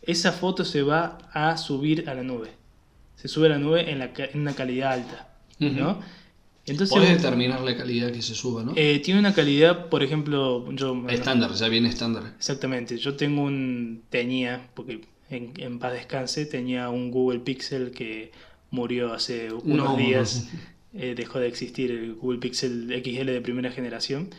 esa 0.03 0.31
foto 0.33 0.65
se 0.65 0.81
va 0.83 1.17
a 1.33 1.57
subir 1.57 2.09
a 2.09 2.13
la 2.13 2.23
nube. 2.23 2.49
Se 3.15 3.27
sube 3.27 3.47
a 3.47 3.49
la 3.51 3.57
nube 3.57 3.89
en, 3.89 3.99
la, 3.99 4.11
en 4.15 4.41
una 4.41 4.53
calidad 4.53 4.93
alta. 4.93 5.29
¿no? 5.59 5.91
Ujú. 5.91 6.01
Entonces, 6.67 6.93
Podés 6.93 7.09
determinar 7.21 7.61
la 7.61 7.77
calidad 7.77 8.11
que 8.11 8.21
se 8.21 8.35
suba, 8.35 8.61
¿no? 8.61 8.73
eh, 8.75 8.99
tiene 8.99 9.19
una 9.21 9.33
calidad, 9.33 9.87
por 9.87 10.03
ejemplo, 10.03 10.69
yo... 10.73 10.93
bueno, 10.93 11.09
estándar, 11.09 11.53
ya 11.53 11.69
viene 11.69 11.87
estándar. 11.87 12.33
Exactamente, 12.37 12.97
yo 12.97 13.15
tengo 13.15 13.43
un, 13.43 14.03
tenía, 14.09 14.67
porque 14.73 14.99
en, 15.29 15.53
en 15.57 15.79
paz 15.79 15.93
descanse, 15.93 16.45
tenía 16.45 16.89
un 16.89 17.09
Google 17.09 17.39
Pixel 17.39 17.91
que 17.91 18.31
murió 18.71 19.13
hace 19.13 19.51
unos 19.53 19.89
No. 19.91 19.95
días, 19.97 20.49
eh, 20.93 21.13
dejó 21.15 21.39
de 21.39 21.47
existir 21.47 21.91
el 21.91 22.13
Google 22.15 22.39
Pixel 22.39 22.89
XL 23.03 23.25
de 23.31 23.41
primera 23.41 23.71
generación. 23.71 24.29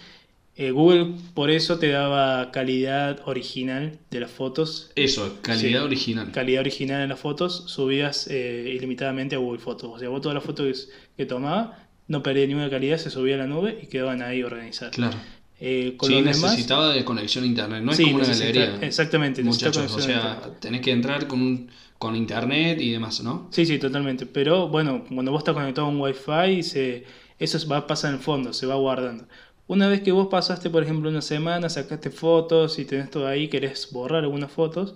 Eh, 0.56 0.72
Google 0.72 1.14
por 1.34 1.50
eso 1.50 1.78
te 1.78 1.88
daba 1.88 2.50
calidad 2.50 3.20
original 3.26 3.96
de 4.10 4.18
las 4.20 4.30
fotos, 4.32 4.90
Eso, 4.96 5.38
calidad 5.40 5.80
Sí. 5.82 5.86
original. 5.86 6.32
calidad 6.32 6.60
original 6.62 7.02
en 7.02 7.10
las 7.10 7.20
fotos, 7.20 7.64
subidas 7.68 8.26
eh, 8.28 8.72
ilimitadamente 8.76 9.36
a 9.36 9.38
Google 9.38 9.60
Fotos. 9.60 9.90
O 9.94 9.98
sea, 10.00 10.08
vos 10.08 10.20
todas 10.20 10.34
las 10.34 10.42
fotos 10.42 10.88
que, 11.16 11.26
tomaba 11.26 11.86
no 12.08 12.22
perdía 12.24 12.46
ninguna 12.46 12.70
calidad, 12.70 12.96
se 12.98 13.10
subía 13.10 13.36
a 13.36 13.38
la 13.38 13.46
nube 13.46 13.78
y 13.82 13.86
quedaban 13.86 14.20
ahí 14.22 14.42
organizadas. 14.42 14.96
Claro. 14.96 15.16
Eh, 15.60 15.94
con 15.96 16.08
Sí, 16.08 16.14
los 16.16 16.24
demás- 16.24 16.42
necesitaba 16.52 16.92
de 16.92 17.04
conexión 17.04 17.44
a 17.44 17.46
internet, 17.46 17.82
no 17.84 17.90
es 17.92 17.96
Sí, 17.96 18.04
como 18.04 18.16
una 18.16 18.26
galería. 18.26 18.78
exactamente, 18.80 19.42
Muchachos, 19.44 19.92
o 19.94 20.00
sea, 20.00 20.32
internet. 20.34 20.60
tenés 20.60 20.80
que 20.80 20.90
entrar 20.90 21.26
con, 21.28 21.40
un- 21.40 21.70
con 21.98 22.16
internet 22.16 22.80
y 22.80 22.92
demás, 22.92 23.22
¿no? 23.22 23.48
Sí, 23.50 23.66
sí, 23.66 23.78
totalmente. 23.78 24.26
Pero 24.26 24.68
bueno, 24.68 25.04
cuando 25.12 25.32
vos 25.32 25.40
estás 25.40 25.54
conectado 25.54 25.88
a 25.88 25.90
un 25.90 26.00
Wi-Fi, 26.00 26.62
se, 26.62 27.04
eso 27.38 27.68
va 27.68 27.78
a 27.78 27.86
pasar 27.86 28.10
en 28.10 28.16
el 28.18 28.22
fondo, 28.22 28.52
se 28.52 28.66
va 28.66 28.76
guardando. 28.76 29.26
Una 29.66 29.88
vez 29.88 30.00
que 30.00 30.12
vos 30.12 30.28
pasaste, 30.28 30.70
por 30.70 30.82
ejemplo, 30.82 31.10
una 31.10 31.20
semana, 31.22 31.68
sacaste 31.68 32.10
fotos 32.10 32.78
y 32.78 32.84
tenés 32.84 33.10
todo 33.10 33.26
ahí, 33.26 33.48
querés 33.48 33.90
borrar 33.92 34.22
algunas 34.24 34.50
fotos, 34.50 34.94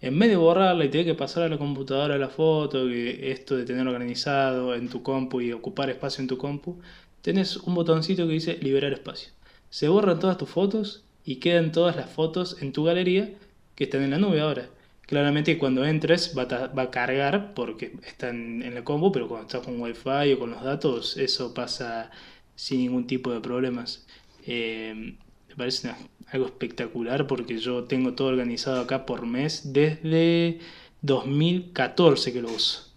en 0.00 0.18
vez 0.18 0.28
de 0.30 0.36
borrarla 0.36 0.84
y 0.84 0.90
tener 0.90 1.06
que 1.06 1.14
pasar 1.14 1.44
a 1.44 1.48
la 1.48 1.58
computadora 1.58 2.18
la 2.18 2.28
foto, 2.28 2.86
que 2.86 3.32
esto 3.32 3.56
de 3.56 3.64
tener 3.64 3.86
organizado 3.86 4.74
en 4.74 4.88
tu 4.88 5.02
compu 5.02 5.40
y 5.40 5.52
ocupar 5.52 5.90
espacio 5.90 6.22
en 6.22 6.28
tu 6.28 6.38
compu, 6.38 6.80
tenés 7.22 7.56
un 7.56 7.74
botoncito 7.74 8.26
que 8.26 8.34
dice 8.34 8.58
liberar 8.60 8.92
espacio. 8.92 9.32
Se 9.70 9.88
borran 9.88 10.20
todas 10.20 10.38
tus 10.38 10.48
fotos 10.50 11.04
y 11.24 11.36
quedan 11.36 11.72
todas 11.72 11.96
las 11.96 12.10
fotos 12.10 12.58
en 12.60 12.72
tu 12.72 12.84
galería 12.84 13.32
que 13.74 13.84
están 13.84 14.02
en 14.02 14.10
la 14.10 14.18
nube 14.18 14.40
ahora. 14.40 14.68
Claramente 15.12 15.58
cuando 15.58 15.84
entres 15.84 16.32
va 16.36 16.42
a, 16.44 16.68
va 16.68 16.82
a 16.84 16.90
cargar 16.90 17.52
porque 17.54 17.98
están 18.06 18.62
en 18.62 18.74
la 18.74 18.82
combo, 18.82 19.12
pero 19.12 19.28
cuando 19.28 19.46
estás 19.46 19.60
con 19.62 19.78
Wi-Fi 19.80 20.32
o 20.32 20.38
con 20.38 20.50
los 20.52 20.62
datos, 20.62 21.18
eso 21.18 21.52
pasa 21.52 22.10
sin 22.54 22.78
ningún 22.78 23.06
tipo 23.06 23.30
de 23.30 23.40
problemas. 23.40 24.06
Eh, 24.46 25.16
me 25.48 25.54
parece 25.54 25.88
una- 25.88 25.98
algo 26.32 26.46
espectacular 26.46 27.26
porque 27.26 27.58
yo 27.58 27.84
tengo 27.84 28.14
todo 28.14 28.28
organizado 28.28 28.80
acá 28.80 29.04
por 29.04 29.26
mes 29.26 29.72
desde 29.74 30.60
2014 31.02 32.32
que 32.32 32.40
lo 32.40 32.50
uso. 32.50 32.88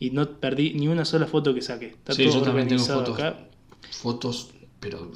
Y 0.00 0.10
no 0.10 0.40
perdí 0.40 0.72
ni 0.74 0.88
una 0.88 1.04
sola 1.04 1.26
foto 1.26 1.52
que 1.54 1.60
saqué. 1.60 1.88
Está 1.88 2.14
Sí, 2.14 2.24
todo 2.24 2.36
yo 2.38 2.42
también 2.42 2.68
tengo 2.68 2.82
fotos. 2.84 3.18
acá. 3.18 3.48
Fotos, 3.90 4.50
pero 4.80 5.10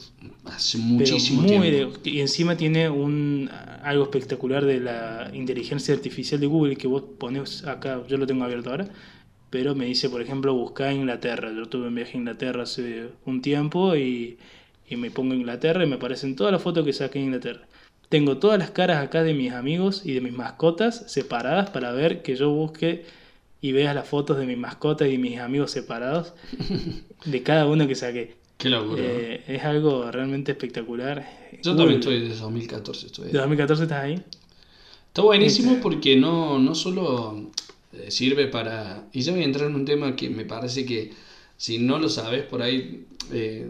hace 0.44 0.78
Pero 0.96 1.16
muchísimo 1.16 1.42
muy 1.42 1.48
tiempo. 1.48 1.66
de- 1.70 2.10
y 2.10 2.20
encima 2.20 2.56
tiene 2.56 2.88
un 2.90 3.48
algo 3.82 4.04
espectacular 4.04 4.64
de 4.64 4.80
la 4.80 5.30
inteligencia 5.34 5.94
artificial 5.94 6.40
de 6.40 6.46
Google 6.46 6.76
que 6.76 6.86
vos 6.88 7.02
pones 7.18 7.64
acá, 7.66 8.02
yo 8.08 8.16
lo 8.16 8.26
tengo 8.26 8.44
abierto 8.44 8.70
ahora, 8.70 8.88
pero 9.50 9.74
me 9.74 9.86
dice, 9.86 10.08
por 10.10 10.22
ejemplo, 10.22 10.54
buscar 10.54 10.92
Inglaterra. 10.92 11.52
Yo 11.54 11.66
tuve 11.68 11.88
un 11.88 11.94
viaje 11.94 12.14
a 12.14 12.20
Inglaterra 12.20 12.62
hace 12.64 13.08
un 13.26 13.42
tiempo 13.42 13.96
y, 13.96 14.38
y 14.88 14.96
me 14.96 15.10
pongo 15.10 15.34
Inglaterra 15.34 15.84
y 15.84 15.88
me 15.88 15.96
aparecen 15.96 16.36
todas 16.36 16.52
las 16.52 16.62
fotos 16.62 16.84
que 16.84 16.92
saqué 16.92 17.18
en 17.18 17.26
Inglaterra. 17.26 17.66
Tengo 18.08 18.38
todas 18.38 18.58
las 18.58 18.70
caras 18.70 19.02
acá 19.04 19.22
de 19.22 19.34
mis 19.34 19.52
amigos 19.52 20.02
y 20.04 20.12
de 20.14 20.20
mis 20.20 20.32
mascotas 20.34 21.04
separadas 21.10 21.70
para 21.70 21.92
ver 21.92 22.22
que 22.22 22.36
yo 22.36 22.50
busque 22.50 23.04
y 23.60 23.72
veas 23.72 23.94
las 23.94 24.08
fotos 24.08 24.38
de 24.38 24.46
mis 24.46 24.58
mascotas 24.58 25.08
y 25.08 25.18
mis 25.18 25.38
amigos 25.38 25.70
separados 25.70 26.34
de 27.24 27.42
cada 27.42 27.66
uno 27.66 27.86
que 27.88 27.94
saqué. 27.94 28.36
Qué 28.62 28.70
locura. 28.70 29.02
Eh, 29.02 29.42
es 29.48 29.64
algo 29.64 30.08
realmente 30.08 30.52
espectacular. 30.52 31.28
Yo 31.64 31.74
también 31.74 31.98
estoy 31.98 32.20
desde 32.20 32.40
2014. 32.40 33.06
Estoy 33.06 33.32
¿De 33.32 33.38
2014 33.38 33.82
estás 33.82 34.04
ahí? 34.04 34.22
Está 35.08 35.22
buenísimo 35.22 35.72
Este- 35.72 35.82
porque 35.82 36.14
no, 36.14 36.60
no 36.60 36.76
solo 36.76 37.50
eh, 37.92 38.12
sirve 38.12 38.46
para... 38.46 39.08
Y 39.12 39.22
ya 39.22 39.32
voy 39.32 39.42
a 39.42 39.46
entrar 39.46 39.68
en 39.68 39.74
un 39.74 39.84
tema 39.84 40.14
que 40.14 40.30
me 40.30 40.44
parece 40.44 40.86
que 40.86 41.10
si 41.56 41.78
no 41.78 41.98
lo 41.98 42.08
sabes 42.08 42.44
por 42.44 42.62
ahí 42.62 43.04
eh, 43.32 43.68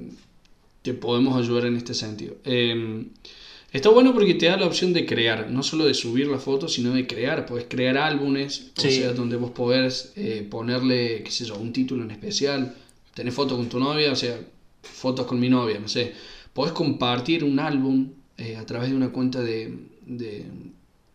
te 0.82 0.92
podemos 0.92 1.38
ayudar 1.38 1.64
en 1.64 1.76
este 1.76 1.94
sentido. 1.94 2.36
Eh, 2.44 3.06
está 3.72 3.88
bueno 3.88 4.12
porque 4.12 4.34
te 4.34 4.44
da 4.44 4.58
la 4.58 4.66
opción 4.66 4.92
de 4.92 5.06
crear, 5.06 5.50
no 5.50 5.62
solo 5.62 5.86
de 5.86 5.94
subir 5.94 6.26
la 6.26 6.38
foto, 6.38 6.68
sino 6.68 6.92
de 6.92 7.06
crear. 7.06 7.46
Puedes 7.46 7.66
crear 7.66 7.96
álbumes, 7.96 8.72
o 8.76 8.80
sea, 8.82 9.14
donde 9.14 9.36
vos 9.36 9.52
podés 9.52 10.12
eh, 10.16 10.46
ponerle, 10.50 11.22
qué 11.22 11.30
sé 11.30 11.46
yo, 11.46 11.56
un 11.56 11.72
título 11.72 12.04
en 12.04 12.10
especial. 12.10 12.74
Tenés 13.14 13.32
foto 13.32 13.56
con 13.56 13.70
tu 13.70 13.78
novia, 13.78 14.12
o 14.12 14.16
sea, 14.16 14.38
fotos 14.82 15.26
con 15.26 15.40
mi 15.40 15.48
novia, 15.48 15.78
no 15.80 15.88
sé. 15.88 16.12
Podés 16.52 16.72
compartir 16.72 17.44
un 17.44 17.58
álbum 17.58 18.10
eh, 18.36 18.56
a 18.56 18.66
través 18.66 18.90
de 18.90 18.96
una 18.96 19.10
cuenta 19.10 19.40
de, 19.40 19.78
de, 20.06 20.46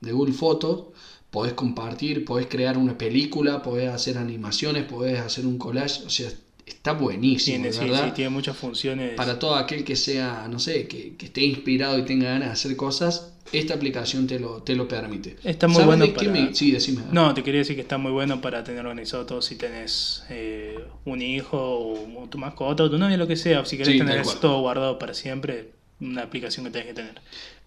de 0.02 0.12
Google 0.12 0.34
Fotos. 0.34 0.88
Podés 1.30 1.54
compartir, 1.54 2.26
podés 2.26 2.48
crear 2.48 2.78
una 2.78 2.98
película, 2.98 3.62
podés 3.62 3.90
hacer 3.90 4.18
animaciones, 4.18 4.86
podés 4.86 5.20
hacer 5.20 5.46
un 5.46 5.58
collage. 5.58 6.04
O 6.06 6.10
sea, 6.10 6.32
está 6.66 6.94
buenísimo, 6.94 7.58
Tiene, 7.58 7.74
sí, 7.74 7.80
¿verdad? 7.80 8.06
sí, 8.06 8.12
tiene 8.16 8.30
muchas 8.30 8.58
funciones. 8.58 9.14
Para 9.16 9.38
todo 9.38 9.56
aquel 9.56 9.84
que 9.84 9.96
sea, 9.96 10.48
no 10.50 10.60
sé, 10.60 10.88
que, 10.88 11.16
que 11.16 11.26
esté 11.28 11.44
inspirado 11.44 12.00
y 12.00 12.04
tenga 12.06 12.30
ganas 12.30 12.48
de 12.48 12.54
hacer 12.54 12.76
cosas, 12.78 13.34
esta 13.52 13.74
aplicación 13.76 14.28
te 14.28 14.40
lo, 14.40 14.62
te 14.64 14.76
lo 14.76 14.88
permite. 14.88 15.38
Está 15.44 15.68
muy 15.68 15.78
¿Sabes 15.84 16.00
bueno 16.00 16.14
para- 16.14 16.32
me- 16.32 16.54
Sí, 16.54 16.72
decime. 16.72 17.04
No, 17.12 17.34
te 17.34 17.44
quería 17.44 17.60
decir 17.60 17.76
que 17.76 17.82
está 17.82 17.98
muy 17.98 18.12
bueno 18.12 18.42
para 18.42 18.64
tener 18.64 18.82
organizado 18.86 19.26
todo 19.26 19.42
si 19.42 19.56
tenés 19.56 20.24
eh, 20.30 20.80
un 21.06 21.22
hijo 21.22 21.58
o, 21.60 22.28
tu 22.30 22.38
mascota 22.38 22.84
o 22.84 22.90
tu 22.90 22.98
novia, 22.98 23.18
lo 23.18 23.28
que 23.28 23.36
sea. 23.36 23.62
O 23.62 23.66
si 23.66 23.78
querés 23.78 23.94
Sí, 23.94 24.00
tener 24.00 24.26
todo 24.42 24.62
guardado 24.62 25.00
para 25.00 25.14
siempre, 25.14 25.72
una 26.00 26.24
aplicación 26.24 26.66
que 26.66 26.72
tenés 26.72 26.88
que 26.88 26.94
tener. 26.94 27.22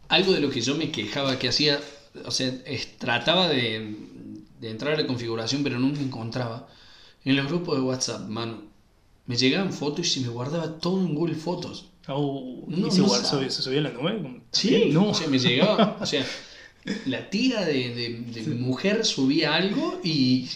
Algo 0.08 0.32
de 0.32 0.40
lo 0.40 0.50
que 0.50 0.60
yo 0.60 0.74
me 0.74 0.90
quejaba 0.90 1.38
que 1.38 1.48
hacía, 1.48 1.80
o 2.24 2.30
sea, 2.30 2.52
es- 2.66 2.98
trataba 2.98 3.48
de, 3.48 3.94
de 4.60 4.70
entrar 4.70 4.94
a 4.94 5.00
la 5.00 5.06
configuración, 5.06 5.62
pero 5.62 5.78
nunca 5.78 6.00
encontraba. 6.00 6.68
En 7.24 7.36
los 7.36 7.46
grupos 7.46 7.76
de 7.76 7.82
WhatsApp, 7.82 8.28
mano, 8.28 8.62
me 9.26 9.36
llegaban 9.36 9.72
fotos 9.72 10.06
y 10.06 10.10
se 10.10 10.20
me 10.20 10.28
guardaba 10.28 10.78
todo 10.78 11.00
en 11.00 11.14
Google 11.14 11.34
Fotos. 11.36 11.89
Oh, 12.14 12.64
No, 12.68 12.86
¿Y 12.86 12.90
se, 12.90 13.00
no 13.00 13.06
guardó- 13.06 13.24
sabe. 13.28 13.50
se 13.50 13.62
subió 13.62 13.78
a 13.80 13.82
la 13.82 13.90
nube? 13.90 14.40
Sí, 14.52 14.90
no. 14.92 15.10
o 15.10 15.14
sea, 15.14 15.28
me 15.28 15.38
llegaba, 15.38 15.96
o 16.00 16.06
sea, 16.06 16.24
la 17.06 17.28
tía 17.30 17.60
de, 17.64 17.94
de- 17.94 18.24
de 18.32 18.42
mi 18.42 18.54
mujer 18.56 19.04
subía 19.04 19.54
algo 19.54 20.00
y... 20.02 20.46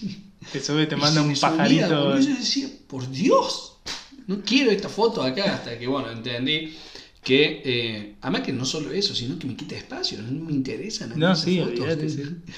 Te 0.53 0.61
sube, 0.61 0.87
te 0.87 0.97
manda 0.97 1.23
un 1.23 1.35
pajarito. 1.35 2.19
Yo 2.21 2.35
decía, 2.35 2.69
por 2.87 3.11
Dios, 3.11 3.79
no 4.27 4.41
quiero 4.43 4.71
esta 4.71 4.89
foto 4.89 5.23
acá, 5.23 5.55
hasta 5.55 5.79
que, 5.79 5.87
bueno, 5.87 6.11
entendí 6.11 6.75
que, 7.23 7.63
eh, 7.65 8.15
además 8.21 8.43
que 8.43 8.53
no 8.53 8.67
solo 8.67 8.91
eso, 8.93 9.15
sino 9.15 9.39
que 9.39 9.47
me 9.47 9.57
quita 9.57 9.75
espacio, 9.75 10.19
no 10.21 10.45
me 10.45 10.53
interesan. 10.53 11.13
No, 11.17 11.35
sí, 11.35 11.61
fotos. 11.61 11.97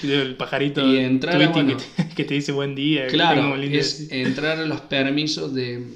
El 0.03 0.35
pajarito 0.35 0.85
Y 0.85 0.97
entrar 0.97 1.37
bueno, 1.51 1.77
que, 1.77 2.03
te, 2.03 2.09
que 2.15 2.23
te 2.25 2.33
dice 2.33 2.51
buen 2.51 2.75
día. 2.75 3.07
Claro, 3.07 3.55
es 3.55 4.07
entrar 4.11 4.59
a 4.59 4.65
los 4.65 4.81
permisos 4.81 5.53
de 5.53 5.87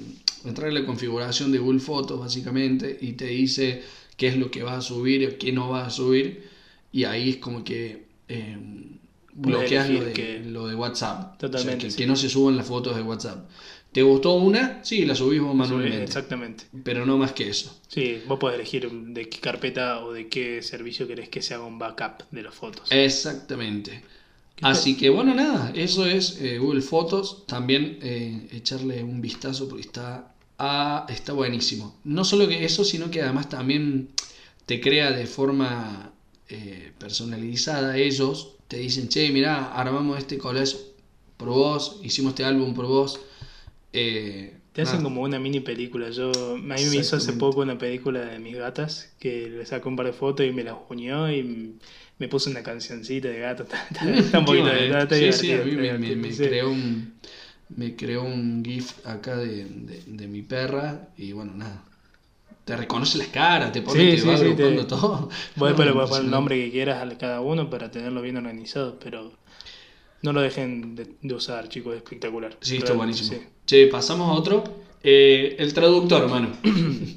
entrar 0.46 0.68
a 0.70 0.72
la 0.72 0.84
configuración 0.86 1.52
de 1.52 1.58
Google 1.58 1.80
Fotos 1.80 2.18
básicamente 2.20 2.98
y 3.00 3.12
te 3.12 3.26
dice 3.26 3.82
qué 4.16 4.28
es 4.28 4.36
lo 4.36 4.50
que 4.50 4.62
vas 4.62 4.78
a 4.78 4.82
subir 4.82 5.26
o 5.28 5.38
qué 5.38 5.52
no 5.52 5.70
vas 5.70 5.86
a 5.88 5.90
subir 5.90 6.48
y 6.92 7.04
ahí 7.04 7.30
es 7.30 7.36
como 7.38 7.64
que 7.64 8.06
eh, 8.28 8.56
bloqueas 9.34 9.88
lo 9.90 10.04
de, 10.04 10.12
que- 10.12 10.40
lo 10.40 10.66
de 10.66 10.74
WhatsApp. 10.74 11.38
Totalmente, 11.38 11.58
O 11.58 11.70
sea, 11.72 11.78
que, 11.78 11.90
sí. 11.90 11.96
que 11.98 12.06
no 12.06 12.16
se 12.16 12.28
suban 12.28 12.56
las 12.56 12.66
fotos 12.66 12.94
de 12.96 13.02
WhatsApp. 13.02 13.48
¿Te 13.92 14.02
gustó 14.02 14.34
una? 14.34 14.82
Sí, 14.82 15.04
la 15.04 15.14
subís 15.14 15.40
vos 15.42 15.54
manualmente. 15.54 16.02
Exactamente. 16.04 16.64
Pero 16.82 17.04
no 17.04 17.18
más 17.18 17.32
que 17.32 17.48
eso. 17.48 17.78
Sí, 17.88 18.22
vos 18.26 18.38
podés 18.38 18.54
elegir 18.56 18.90
de 18.90 19.28
qué 19.28 19.38
carpeta 19.38 20.02
o 20.04 20.12
de 20.12 20.28
qué 20.28 20.62
servicio 20.62 21.06
querés 21.06 21.28
que 21.28 21.42
se 21.42 21.52
haga 21.54 21.64
un 21.66 21.78
backup 21.78 22.22
de 22.30 22.42
las 22.42 22.54
fotos. 22.54 22.90
Exactamente. 22.90 24.02
Así 24.62 24.96
que 24.96 25.10
bueno, 25.10 25.34
nada, 25.34 25.72
eso 25.74 26.06
es 26.06 26.40
eh, 26.40 26.58
Google 26.58 26.82
Fotos. 26.82 27.44
También 27.46 27.98
eh, 28.00 28.48
echarle 28.52 29.02
un 29.02 29.20
vistazo 29.20 29.68
porque 29.68 29.82
está, 29.82 30.31
ah, 30.64 31.06
está 31.08 31.32
buenísimo. 31.32 31.98
No 32.04 32.24
solo 32.24 32.46
que 32.48 32.64
eso, 32.64 32.84
sino 32.84 33.10
que 33.10 33.20
además 33.20 33.48
también 33.48 34.10
te 34.66 34.80
crea 34.80 35.10
de 35.10 35.26
forma 35.26 36.12
eh, 36.48 36.92
personalizada. 36.98 37.96
Ellos 37.96 38.54
te 38.68 38.76
dicen, 38.78 39.08
che, 39.08 39.30
mirá, 39.30 39.72
armamos 39.72 40.18
este 40.18 40.38
collage 40.38 40.76
por 41.36 41.48
vos, 41.48 42.00
hicimos 42.04 42.30
este 42.32 42.44
álbum 42.44 42.74
por 42.74 42.86
vos. 42.86 43.20
Eh, 43.92 44.56
Te 44.72 44.82
hacen 44.82 44.98
nada. 44.98 45.04
como 45.04 45.22
una 45.22 45.38
mini 45.40 45.60
película. 45.60 46.10
Yo, 46.10 46.30
a 46.30 46.56
mí 46.56 46.84
me 46.90 46.96
hizo 46.96 47.16
hace 47.16 47.32
poco 47.32 47.60
una 47.60 47.76
película 47.76 48.20
de 48.24 48.38
mis 48.38 48.56
gatas 48.56 49.12
que 49.18 49.48
le 49.50 49.66
sacó 49.66 49.88
un 49.88 49.96
par 49.96 50.06
de 50.06 50.12
fotos 50.12 50.46
y 50.46 50.52
me 50.52 50.62
las 50.64 50.76
unió 50.88 51.30
y 51.30 51.74
me 52.18 52.28
puso 52.28 52.50
una 52.50 52.62
cancioncita 52.62 53.28
de 53.28 53.40
gato. 53.40 53.66
Está, 53.90 54.38
un 54.38 54.44
poquito 54.44 54.64
bueno, 54.64 54.78
está- 54.78 55.16
está 55.16 55.16
sí, 55.16 55.46
sí, 55.48 55.52
a 55.52 55.64
mí 55.64 55.72
me, 56.16 56.30
creó 56.36 56.70
un 56.70 57.14
me 57.76 57.96
creó 57.96 58.22
un 58.22 58.62
GIF 58.64 59.06
acá 59.06 59.36
de, 59.36 59.64
de- 59.64 60.02
de 60.06 60.26
mi 60.28 60.42
perra 60.42 61.08
y 61.16 61.32
bueno, 61.32 61.52
nada. 61.54 61.84
Te 62.64 62.76
reconoce 62.76 63.18
las 63.18 63.26
caras, 63.28 63.72
te 63.72 63.82
pone, 63.82 64.00
Sí, 64.00 64.10
te 64.16 64.18
sí, 64.22 64.28
va 64.28 64.36
sí, 64.38 64.54
te- 64.54 64.84
todo. 64.84 65.28
Vos 65.56 65.68
después 65.68 65.78
No, 65.78 65.84
le 65.84 65.92
podés 65.92 66.08
poner 66.10 66.24
el 66.24 66.30
nombre 66.30 66.56
que 66.64 66.70
quieras 66.70 67.02
a 67.02 67.18
cada 67.18 67.40
uno 67.40 67.68
para 67.70 67.90
tenerlo 67.90 68.22
bien 68.22 68.36
organizado, 68.36 68.98
pero 69.02 69.32
no 70.22 70.32
lo 70.32 70.40
dejen 70.40 70.94
de, 70.94 71.08
de 71.20 71.34
usar, 71.34 71.68
chicos, 71.68 71.94
es 71.96 72.02
espectacular. 72.02 72.56
Sí, 72.60 72.76
está 72.76 72.92
buenísimo. 72.92 73.32
sí. 73.32 73.40
Che, 73.66 73.86
pasamos 73.88 74.28
a 74.28 74.32
otro. 74.34 74.62
Eh, 75.02 75.56
el 75.58 75.74
traductor, 75.74 76.22
hermano. 76.22 76.50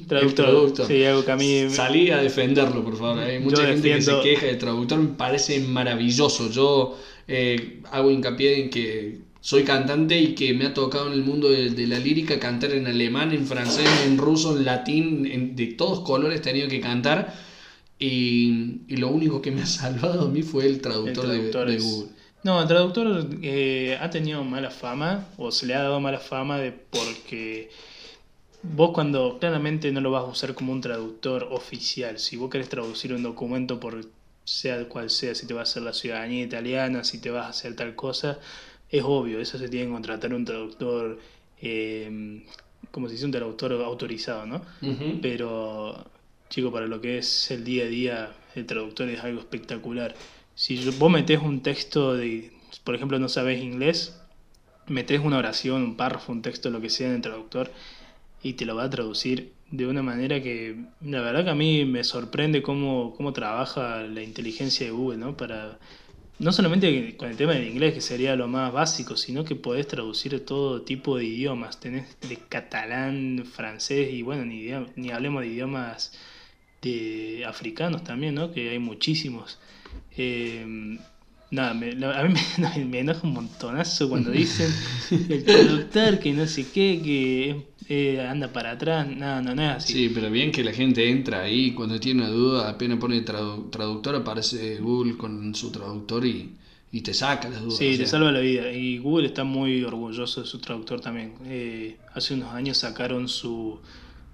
Traductor, 0.08 0.24
El 0.24 0.34
traductor. 0.34 0.88
sí, 0.88 1.04
algo 1.04 1.24
que 1.26 1.32
a 1.32 1.36
mí... 1.36 1.68
Salí 1.70 2.10
a 2.10 2.18
defenderlo, 2.18 2.84
por 2.84 2.98
favor. 2.98 3.20
Hay 3.20 3.38
mucha 3.40 3.62
Yo 3.62 3.68
gente 3.68 3.88
defiendo- 3.90 4.22
que 4.24 4.30
se 4.30 4.34
queja 4.36 4.46
de 4.48 4.56
traductor, 4.56 4.98
me 5.00 5.10
parece 5.16 5.60
maravilloso. 5.60 6.50
Yo 6.50 6.98
eh, 7.28 7.82
hago 7.92 8.10
hincapié 8.10 8.64
en 8.64 8.70
que 8.72 9.20
soy 9.46 9.64
cantante 9.64 10.20
y 10.20 10.34
que 10.34 10.56
me 10.56 10.66
ha 10.66 10.74
tocado 10.74 11.06
en 11.06 11.14
el 11.14 11.22
mundo 11.22 11.50
de, 11.50 11.70
de 11.70 11.86
la 11.86 12.00
lírica 12.00 12.40
cantar 12.40 12.72
en 12.72 12.88
alemán, 12.88 13.32
en 13.32 13.46
francés, 13.46 13.88
en 14.04 14.18
ruso, 14.18 14.58
en 14.58 14.66
latín, 14.66 15.28
en- 15.28 15.56
de 15.56 15.68
todos 15.68 16.00
colores 16.00 16.40
he 16.40 16.42
tenido 16.42 16.68
que 16.68 16.82
cantar. 16.82 17.32
Y, 18.00 18.82
y 18.88 18.98
lo 18.98 19.10
único 19.10 19.44
que 19.44 19.52
me 19.52 19.62
ha 19.62 19.66
salvado 19.84 20.28
a 20.28 20.30
mí 20.32 20.42
fue 20.42 20.66
el 20.66 20.82
traductor, 20.82 21.28
de- 21.28 21.52
traductor 21.52 21.70
de, 21.70 21.78
Google. 21.78 22.10
No, 22.44 22.60
el 22.60 22.68
traductor 22.68 23.30
eh, 23.44 23.98
ha 24.02 24.10
tenido 24.10 24.44
mala 24.44 24.72
fama, 24.72 25.28
o 25.38 25.52
se 25.52 25.68
le 25.68 25.76
ha 25.76 25.84
dado 25.84 26.00
mala 26.00 26.20
fama 26.20 26.58
de 26.58 26.72
porque 26.72 27.70
vos 28.64 28.92
cuando 28.94 29.38
claramente 29.40 29.92
no 29.92 30.02
lo 30.02 30.10
vas 30.10 30.24
a 30.24 30.28
usar 30.28 30.56
como 30.56 30.72
un 30.72 30.82
traductor 30.82 31.48
oficial, 31.52 32.18
si 32.18 32.36
vos 32.36 32.50
querés 32.50 32.70
traducir 32.70 33.14
un 33.14 33.22
documento 33.22 33.80
por 33.80 33.94
sea 34.44 34.88
cual 34.90 35.10
sea, 35.12 35.34
si 35.36 35.48
te 35.48 35.54
vas 35.54 35.70
a 35.70 35.72
hacer 35.72 35.84
la 35.84 35.94
ciudadanía 35.94 36.44
italiana, 36.44 37.04
si 37.04 37.20
te 37.20 37.30
vas 37.30 37.46
a 37.46 37.50
hacer 37.50 37.76
tal 37.76 37.96
cosa, 37.96 38.40
es 38.98 39.04
obvio, 39.06 39.40
eso 39.40 39.58
se 39.58 39.70
tiene 39.70 39.88
que 39.88 39.92
contratar 39.94 40.34
un 40.34 40.46
traductor, 40.46 41.20
eh, 41.62 42.44
como 42.92 43.08
se 43.08 43.14
dice, 43.14 43.26
un 43.26 43.32
traductor 43.32 43.72
autorizado, 43.74 44.46
¿no? 44.46 44.62
Pero, 45.22 46.06
chico, 46.50 46.72
para 46.72 46.88
lo 46.88 47.02
que 47.02 47.18
es 47.18 47.52
el 47.52 47.64
día 47.64 47.84
a 47.86 47.88
día, 47.88 48.32
el 48.56 48.66
traductor 48.66 49.10
es 49.10 49.20
algo 49.24 49.40
espectacular. 49.40 50.16
Si 50.56 50.78
yo- 50.78 50.92
vos 50.94 51.12
metés 51.12 51.40
un 51.42 51.62
texto 51.62 52.14
de, 52.16 52.52
por 52.84 52.96
ejemplo, 52.96 53.20
no 53.20 53.28
sabes 53.30 53.62
inglés, 53.62 54.20
metés 54.88 55.20
una 55.22 55.38
oración, 55.38 55.82
un 55.82 55.98
párrafo, 55.98 56.32
un 56.32 56.42
texto, 56.42 56.70
lo 56.70 56.80
que 56.82 56.90
sea 56.90 57.08
en 57.10 57.16
el 57.16 57.22
traductor, 57.22 57.72
y 58.44 58.54
te 58.54 58.66
lo 58.66 58.76
va 58.76 58.84
a 58.84 58.90
traducir 58.90 59.52
de 59.72 59.88
una 59.88 60.04
manera 60.04 60.42
que, 60.44 60.76
la 61.02 61.22
verdad 61.22 61.44
que 61.44 61.50
a 61.50 61.56
mí 61.56 61.84
me 61.86 62.04
sorprende 62.04 62.62
cómo, 62.62 63.16
cómo 63.18 63.34
trabaja 63.34 64.04
la 64.04 64.22
inteligencia 64.22 64.86
de 64.86 64.92
Google, 64.92 65.18
¿no? 65.18 65.36
Para, 65.36 65.80
no 66.40 66.52
solamente 66.52 67.16
con 67.18 67.30
el 67.30 67.38
tema 67.38 67.54
del 67.54 67.68
inglés, 67.68 67.94
que 67.94 68.02
sería 68.02 68.36
lo 68.36 68.48
más 68.48 68.72
básico, 68.74 69.16
sino 69.18 69.44
que 69.46 69.56
podés 69.56 69.88
traducir 69.88 70.46
todo 70.46 70.82
tipo 70.82 71.18
de 71.18 71.26
idiomas. 71.26 71.80
Tenés 71.80 72.18
de 72.28 72.38
catalán, 72.38 73.46
francés 73.52 74.14
y 74.14 74.22
bueno, 74.22 74.46
ni, 74.46 74.70
ni 74.96 75.12
hablemos 75.12 75.42
de 75.44 75.48
idiomas 75.50 76.12
de 76.82 77.46
africanos 77.48 78.04
también, 78.04 78.36
¿no? 78.36 78.52
Que 78.52 78.70
hay 78.70 78.80
muchísimos. 78.80 79.60
Eh, 80.18 80.98
nada, 81.52 81.74
me- 81.74 81.92
a 82.06 82.24
mí 82.24 82.34
me, 82.58 82.86
me 82.86 83.00
enoja 83.00 83.26
un 83.26 83.34
montonazo 83.34 84.10
cuando 84.10 84.32
dicen 84.32 84.70
el 85.30 85.44
traductor 85.44 86.20
que 86.20 86.34
no 86.34 86.46
sé 86.48 86.66
qué, 86.72 87.02
que 87.04 87.62
eh, 87.90 88.20
anda 88.28 88.52
para 88.52 88.72
atrás. 88.72 89.08
No, 89.08 89.42
no, 89.42 89.54
no 89.56 89.62
es 89.62 89.70
así. 89.78 89.94
Sí, 89.94 90.12
pero 90.14 90.30
bien 90.32 90.52
que 90.52 90.64
la 90.64 90.72
gente 90.74 91.10
entra 91.10 91.42
ahí 91.44 91.72
cuando 91.74 92.00
tiene 92.00 92.22
una 92.22 92.30
duda, 92.32 92.70
apenas 92.70 92.98
pone 93.00 93.24
tradu- 93.26 93.70
traductor, 93.70 94.16
aparece 94.16 94.78
Google 94.78 95.18
con 95.18 95.54
su 95.56 95.72
traductor 95.72 96.26
y, 96.26 96.52
y 96.92 97.02
te 97.02 97.14
saca 97.14 97.50
las 97.50 97.62
dudas. 97.62 97.78
Sí, 97.78 97.92
te 97.92 97.98
sea. 97.98 98.08
salva 98.08 98.32
la 98.32 98.40
vida. 98.40 98.72
Y 98.72 98.98
Google 98.98 99.28
está 99.28 99.44
muy 99.44 99.84
orgulloso 99.84 100.42
de 100.42 100.48
su 100.48 100.60
traductor 100.60 101.02
también. 101.02 101.34
Eh, 101.46 101.98
hace 102.14 102.34
unos 102.34 102.54
años 102.54 102.78
sacaron 102.78 103.28
su, 103.28 103.80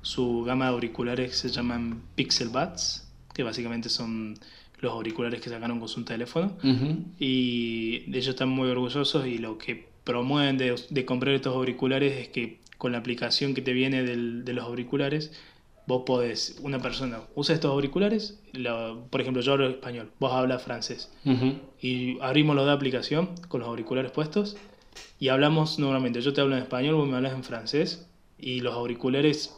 su 0.02 0.44
gama 0.44 0.66
de 0.66 0.72
auriculares 0.72 1.30
que 1.32 1.36
se 1.36 1.50
llaman 1.50 2.02
Pixel 2.16 2.50
Buds, 2.50 3.08
que 3.34 3.44
básicamente 3.44 3.90
son 3.90 4.38
los 4.80 4.92
auriculares 4.94 5.40
que 5.42 5.50
sacaron 5.50 5.80
con 5.80 5.88
su 5.90 6.04
teléfono. 6.04 6.58
Y 7.20 8.04
ellos 8.08 8.28
están 8.30 8.50
muy 8.50 8.70
orgullosos 8.70 9.28
y 9.28 9.38
lo 9.38 9.58
que 9.58 9.88
promueven 10.04 10.58
de, 10.58 10.76
de 10.90 11.06
comprar 11.06 11.36
estos 11.36 11.56
auriculares 11.56 12.14
es 12.18 12.28
que 12.30 12.60
con 12.82 12.94
la 12.94 12.98
aplicación 12.98 13.54
que 13.54 13.62
te 13.62 13.74
viene 13.74 14.02
del- 14.02 14.44
de 14.44 14.54
los 14.54 14.66
auriculares, 14.66 15.32
vos 15.86 16.02
podés, 16.04 16.58
una 16.64 16.80
persona 16.80 17.20
usa 17.36 17.54
estos 17.54 17.70
auriculares, 17.70 18.40
la- 18.54 18.96
por 19.12 19.22
ejemplo 19.22 19.44
yo 19.44 19.54
hablo 19.54 19.68
español, 19.70 20.10
vos 20.20 20.34
hablas 20.34 20.64
francés 20.64 21.12
y 21.80 22.18
abrimos 22.22 22.56
lo 22.56 22.66
de 22.66 22.72
aplicación 22.72 23.30
con 23.50 23.60
los 23.60 23.70
auriculares 23.70 24.10
puestos 24.12 24.58
y 25.20 25.28
hablamos 25.28 25.78
normalmente. 25.78 26.22
Yo 26.22 26.34
te 26.34 26.42
hablo 26.42 26.56
en 26.58 26.64
español, 26.64 26.96
vos 26.96 27.08
me 27.08 27.18
hablas 27.18 27.34
en 27.34 27.44
francés 27.44 28.08
y 28.40 28.62
los 28.62 28.74
auriculares 28.74 29.56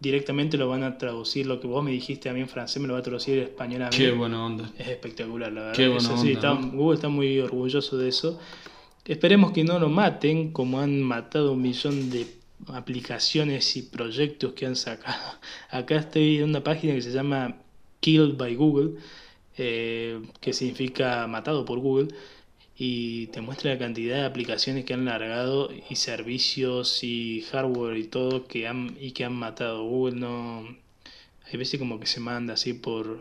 directamente 0.00 0.56
lo 0.56 0.66
van 0.66 0.82
a 0.82 0.96
traducir. 0.96 1.46
Lo 1.46 1.60
que 1.60 1.66
vos 1.66 1.84
me 1.84 1.90
dijiste 1.90 2.30
a 2.30 2.32
mí 2.32 2.40
en 2.40 2.48
francés 2.48 2.80
me 2.80 2.88
lo 2.88 2.94
va 2.94 3.00
a 3.00 3.02
traducir 3.02 3.36
en 3.38 3.44
español 3.44 3.82
a 3.82 3.90
mí. 3.90 3.96
Qué 3.98 4.12
buena 4.12 4.46
onda. 4.46 4.70
Es 4.78 4.88
espectacular, 4.88 5.52
la 5.52 5.60
verdad. 5.60 5.76
Qué 5.76 5.88
buena 5.88 6.08
Eso 6.08 6.16
sí, 6.16 6.28
onda, 6.34 6.40
está- 6.54 6.54
¿no? 6.54 6.72
Google 6.72 6.94
está 6.94 7.08
muy 7.10 7.38
orgulloso 7.38 7.98
de 7.98 8.08
eso. 8.08 8.40
Esperemos 9.04 9.52
que 9.52 9.62
no 9.62 9.78
lo 9.78 9.90
maten 9.90 10.52
como 10.52 10.80
han 10.80 11.02
matado 11.02 11.52
un 11.52 11.60
millón 11.60 12.08
de 12.10 12.40
aplicaciones 12.68 13.76
y 13.76 13.82
proyectos 13.82 14.52
que 14.54 14.66
han 14.66 14.76
sacado. 14.76 15.38
Acá 15.70 15.96
estoy 15.96 16.38
en 16.38 16.50
una 16.50 16.62
página 16.62 16.94
que 16.94 17.02
se 17.02 17.12
llama 17.12 17.56
Killed 18.00 18.36
by 18.36 18.54
Google, 18.54 19.00
eh, 19.56 20.20
que 20.40 20.52
significa 20.52 21.26
matado 21.26 21.64
por 21.64 21.78
Google, 21.80 22.08
y 22.76 23.28
te 23.28 23.40
muestra 23.40 23.72
la 23.72 23.78
cantidad 23.78 24.16
de 24.16 24.24
aplicaciones 24.24 24.84
que 24.84 24.94
han 24.94 25.04
largado 25.04 25.70
y 25.90 25.96
servicios 25.96 27.04
y 27.04 27.42
hardware 27.50 27.98
y 27.98 28.04
todo 28.04 28.46
que 28.46 28.66
han 28.66 28.96
y 29.00 29.12
que 29.12 29.24
han 29.24 29.34
matado. 29.34 29.84
Google 29.84 30.16
no 30.20 30.66
hay 31.50 31.58
veces 31.58 31.78
como 31.78 32.00
que 32.00 32.06
se 32.06 32.20
manda 32.20 32.54
así 32.54 32.72
por 32.72 33.20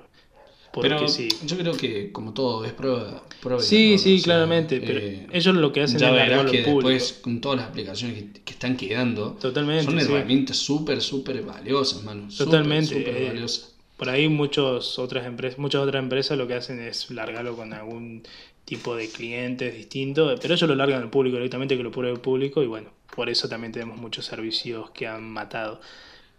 Porque 0.72 0.96
Pero 0.96 1.08
sí. 1.08 1.28
yo 1.42 1.58
creo 1.58 1.76
que, 1.78 2.12
como 2.12 2.34
todo, 2.34 2.64
es 2.66 2.74
prueba. 2.74 3.24
prueba 3.40 3.62
Sí, 3.62 3.98
sí, 3.98 4.18
o 4.18 4.20
sea, 4.20 4.24
claramente. 4.24 4.82
Pero 4.82 5.00
eh, 5.00 5.28
ellos 5.32 5.56
lo 5.56 5.72
que 5.74 5.82
hacen 5.82 6.00
ya 6.00 6.10
es 6.10 6.14
verás 6.14 6.30
largarlo 6.30 6.52
que 6.52 6.60
público. 6.60 6.90
después, 6.90 7.14
con 7.22 7.42
todas 7.42 7.60
las 7.60 7.68
aplicaciones 7.70 8.18
que, 8.34 8.42
que 8.44 8.54
están 8.54 8.78
quedando, 8.78 9.34
Totalmente, 9.34 9.84
son 9.84 10.00
sí. 10.00 10.14
herramientas 10.14 10.58
súper, 10.58 11.02
súper 11.02 11.42
valiosas, 11.44 12.04
mano. 12.04 12.28
Totalmente, 12.36 12.96
Súper 12.96 13.18
eh, 13.18 13.26
valiosas. 13.28 13.76
Por 13.98 14.10
ahí 14.10 14.30
muchos 14.30 14.98
otras 15.00 15.26
empresas, 15.28 15.60
muchas 15.60 15.82
otras 15.82 16.02
empresas 16.02 16.38
lo 16.38 16.48
que 16.48 16.56
hacen 16.56 16.80
es 16.80 17.12
largarlo 17.12 17.56
con 17.56 17.74
algún 17.74 18.24
tipo 18.66 18.96
de 18.96 19.10
clientes 19.10 19.74
distinto, 19.76 20.34
pero 20.42 20.54
ellos 20.56 20.70
lo 20.70 20.76
largan 20.76 21.02
al 21.04 21.10
público 21.10 21.36
directamente, 21.38 21.78
que 21.78 21.84
lo 21.84 21.92
pruebe 21.92 22.14
el 22.14 22.20
público, 22.22 22.64
y 22.64 22.68
bueno, 22.68 22.92
por 23.16 23.30
eso 23.30 23.50
también 23.50 23.72
tenemos 23.74 23.98
muchos 23.98 24.26
servicios 24.26 24.90
que 24.92 25.08
han 25.08 25.30
matado. 25.30 25.82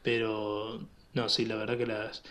Pero 0.02 0.80
no, 1.14 1.28
sí, 1.28 1.44
la 1.46 1.56
verdad 1.56 1.78
que 1.78 1.86
las, 1.86 2.22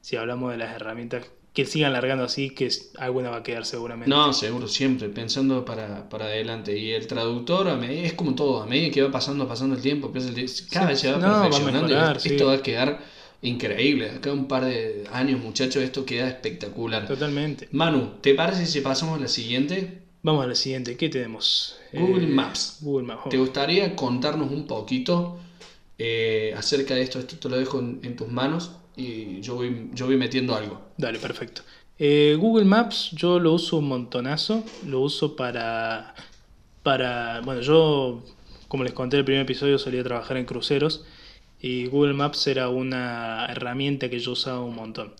si 0.00 0.16
hablamos 0.16 0.50
de 0.52 0.58
las 0.58 0.74
herramientas, 0.74 1.26
que 1.64 1.70
sigan 1.70 1.92
largando 1.92 2.24
así, 2.24 2.50
que 2.50 2.68
alguna 2.98 3.30
va 3.30 3.36
a 3.38 3.42
quedar 3.42 3.64
seguramente. 3.66 4.08
No, 4.10 4.32
seguro, 4.32 4.66
siempre, 4.68 5.08
pensando 5.08 5.64
para, 5.64 6.08
para 6.08 6.26
adelante. 6.26 6.76
Y 6.76 6.92
el 6.92 7.06
traductor 7.06 7.68
a 7.68 7.76
medida- 7.76 8.06
es 8.06 8.14
como 8.14 8.34
todo, 8.34 8.62
a 8.62 8.66
medida 8.66 8.90
que 8.90 9.02
va 9.02 9.10
pasando, 9.10 9.46
pasando 9.46 9.76
el 9.76 9.82
tiempo, 9.82 10.10
cada 10.12 10.24
Sí, 10.24 10.34
vez 10.36 11.00
se 11.00 11.10
va 11.12 11.18
no, 11.18 11.42
perfeccionando. 11.42 11.86
mejorar, 11.88 12.16
esto 12.16 12.28
sí. 12.28 12.36
va 12.44 12.52
a 12.54 12.62
quedar 12.62 13.00
increíble. 13.42 14.10
Acá 14.10 14.32
un 14.32 14.46
par 14.48 14.64
de 14.64 15.04
años, 15.12 15.40
muchachos, 15.40 15.82
esto 15.82 16.04
queda 16.04 16.28
espectacular. 16.28 17.06
Totalmente. 17.06 17.68
Manu, 17.72 18.12
¿te 18.20 18.34
parece 18.34 18.66
si 18.66 18.80
pasamos 18.80 19.18
a 19.18 19.22
la 19.22 19.28
siguiente? 19.28 20.02
Vamos 20.22 20.44
a 20.44 20.48
la 20.48 20.54
siguiente, 20.54 20.96
¿qué 20.96 21.08
tenemos? 21.08 21.76
Google 21.92 22.26
Maps. 22.26 22.78
Google 22.82 23.06
Maps. 23.06 23.28
¿Te 23.30 23.38
gustaría 23.38 23.96
contarnos 23.96 24.50
un 24.50 24.66
poquito 24.66 25.38
eh, 25.98 26.52
acerca 26.56 26.94
de 26.94 27.02
esto? 27.02 27.18
Esto 27.18 27.36
te 27.36 27.48
lo 27.48 27.56
dejo 27.58 27.78
en, 27.78 28.00
en 28.02 28.16
tus 28.16 28.28
manos 28.28 28.72
y 28.96 29.40
yo 29.40 29.54
voy, 29.54 29.90
yo 29.94 30.06
voy 30.06 30.16
metiendo 30.16 30.54
algo. 30.54 30.80
Dale, 30.96 31.18
perfecto. 31.18 31.62
Eh, 31.98 32.36
Google 32.38 32.64
Maps 32.64 33.10
yo 33.12 33.38
lo 33.38 33.52
uso 33.52 33.76
un 33.76 33.88
montonazo, 33.88 34.64
lo 34.86 35.00
uso 35.00 35.36
para, 35.36 36.14
para, 36.82 37.40
bueno, 37.42 37.60
yo, 37.60 38.22
como 38.68 38.84
les 38.84 38.92
conté 38.92 39.16
en 39.16 39.18
el 39.20 39.24
primer 39.24 39.42
episodio, 39.42 39.78
solía 39.78 40.02
trabajar 40.02 40.36
en 40.36 40.46
cruceros 40.46 41.04
y 41.60 41.86
Google 41.86 42.14
Maps 42.14 42.46
era 42.46 42.70
una 42.70 43.46
herramienta 43.50 44.08
que 44.08 44.18
yo 44.18 44.32
usaba 44.32 44.60
un 44.60 44.74
montón. 44.74 45.12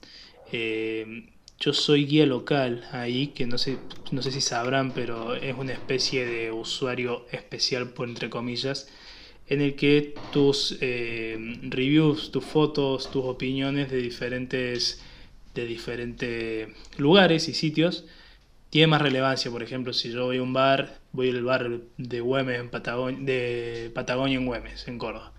Eh, 0.53 1.29
yo 1.59 1.75
soy 1.75 2.07
guía 2.07 2.25
local 2.25 2.89
ahí, 2.93 3.29
que 3.29 3.47
no 3.47 3.59
sé, 3.59 3.77
no 4.11 4.23
sé 4.23 4.31
si 4.33 4.41
sabrán, 4.41 4.93
pero 4.93 5.35
es 5.35 5.55
una 5.57 5.75
especie 5.75 6.25
de 6.25 6.51
usuario 6.51 7.27
especial, 7.31 7.91
por 7.91 8.09
entre 8.09 8.31
comillas, 8.31 8.89
en 9.51 9.61
el 9.61 9.75
que 9.75 10.15
tus 10.33 10.79
eh, 10.81 11.37
reviews, 11.63 12.31
tus 12.31 12.45
fotos, 12.45 13.11
tus 13.11 13.25
opiniones 13.25 13.91
de 13.91 13.99
diferentes, 13.99 15.03
de 15.55 15.67
diferentes 15.67 16.69
lugares 16.99 17.49
y 17.49 17.55
sitios 17.55 18.05
tienen 18.71 18.91
más 18.91 19.03
relevancia. 19.03 19.51
Por 19.51 19.63
ejemplo, 19.63 19.93
si 19.93 20.13
yo 20.13 20.27
voy 20.27 20.39
a 20.39 20.43
un 20.43 20.53
bar, 20.53 21.01
voy 21.13 21.31
al 21.31 21.43
bar 21.45 21.81
de 21.99 22.21
Güemes, 22.21 22.61
en 22.61 22.71
Patagonia, 22.71 23.19
de 23.21 23.91
Patagonia 23.95 24.39
en 24.39 24.47
Güemes, 24.47 24.87
en 24.89 24.99
Córdoba. 24.99 25.33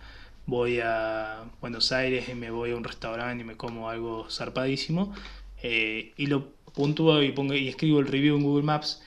Voy 0.45 0.79
a 0.83 1.45
Buenos 1.61 1.91
Aires 1.93 2.27
y 2.29 2.35
me 2.35 2.51
voy 2.51 2.71
a 2.71 2.75
un 2.75 2.83
restaurante 2.83 3.43
y 3.43 3.47
me 3.47 3.55
como 3.57 3.89
algo 3.89 4.29
zarpadísimo. 4.29 5.15
eh, 5.63 6.13
y 6.17 6.27
lo 6.27 6.49
puntúo 6.73 7.21
y, 7.23 7.31
pongo, 7.31 7.53
y 7.53 7.67
escribo 7.69 7.99
el 7.99 8.07
review 8.07 8.35
en 8.37 8.43
Google 8.43 8.63
Maps, 8.63 9.01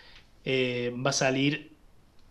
eh, 0.44 0.94
va 1.04 1.10
a 1.10 1.12
salir 1.12 1.73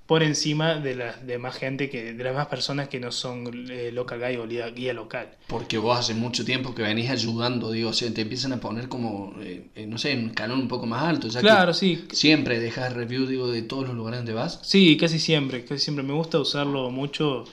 por 0.06 0.22
encima 0.22 0.76
de 0.76 0.96
las 0.96 1.26
demás 1.26 1.56
gente 1.56 1.90
que 1.90 2.14
de 2.14 2.24
las 2.24 2.36
más 2.36 2.48
personas 2.48 2.90
que 2.90 3.00
no 3.00 3.12
son 3.12 3.70
eh, 3.70 3.92
local 3.94 4.20
guy 4.20 4.36
o 4.36 4.48
guía, 4.48 4.70
guía 4.70 4.94
local. 4.94 5.30
Porque 5.48 5.78
vos 5.78 5.98
hace 5.98 6.14
mucho 6.14 6.44
tiempo 6.44 6.76
que 6.76 6.82
venís 6.82 7.10
ayudando, 7.10 7.72
digo, 7.72 7.92
o 7.92 7.94
sea, 7.94 8.14
te 8.14 8.22
empiezan 8.22 8.52
a 8.52 8.60
poner 8.60 8.90
como, 8.90 9.34
eh, 9.40 9.68
eh, 9.76 9.88
no 9.88 9.98
sé, 9.98 10.12
en 10.12 10.24
un 10.24 10.30
escalón 10.32 10.60
un 10.60 10.68
poco 10.68 10.86
más 10.86 11.04
alto. 11.04 11.30
Ya 11.30 11.40
que 11.40 11.48
Claro, 11.48 11.74
sí. 11.74 12.06
Siempre 12.12 12.60
dejas 12.60 12.94
review, 12.94 13.26
digo, 13.26 13.50
de 13.50 13.62
todos 13.62 13.88
los 13.88 13.96
lugares 13.96 14.20
donde 14.20 14.34
vas. 14.34 14.60
Sí, 14.64 14.98
casi 14.98 15.20
siempre, 15.20 15.64
casi 15.64 15.80
siempre. 15.80 16.04
Me 16.04 16.14
gusta 16.14 16.40
usarlo 16.40 16.90
mucho. 16.90 17.46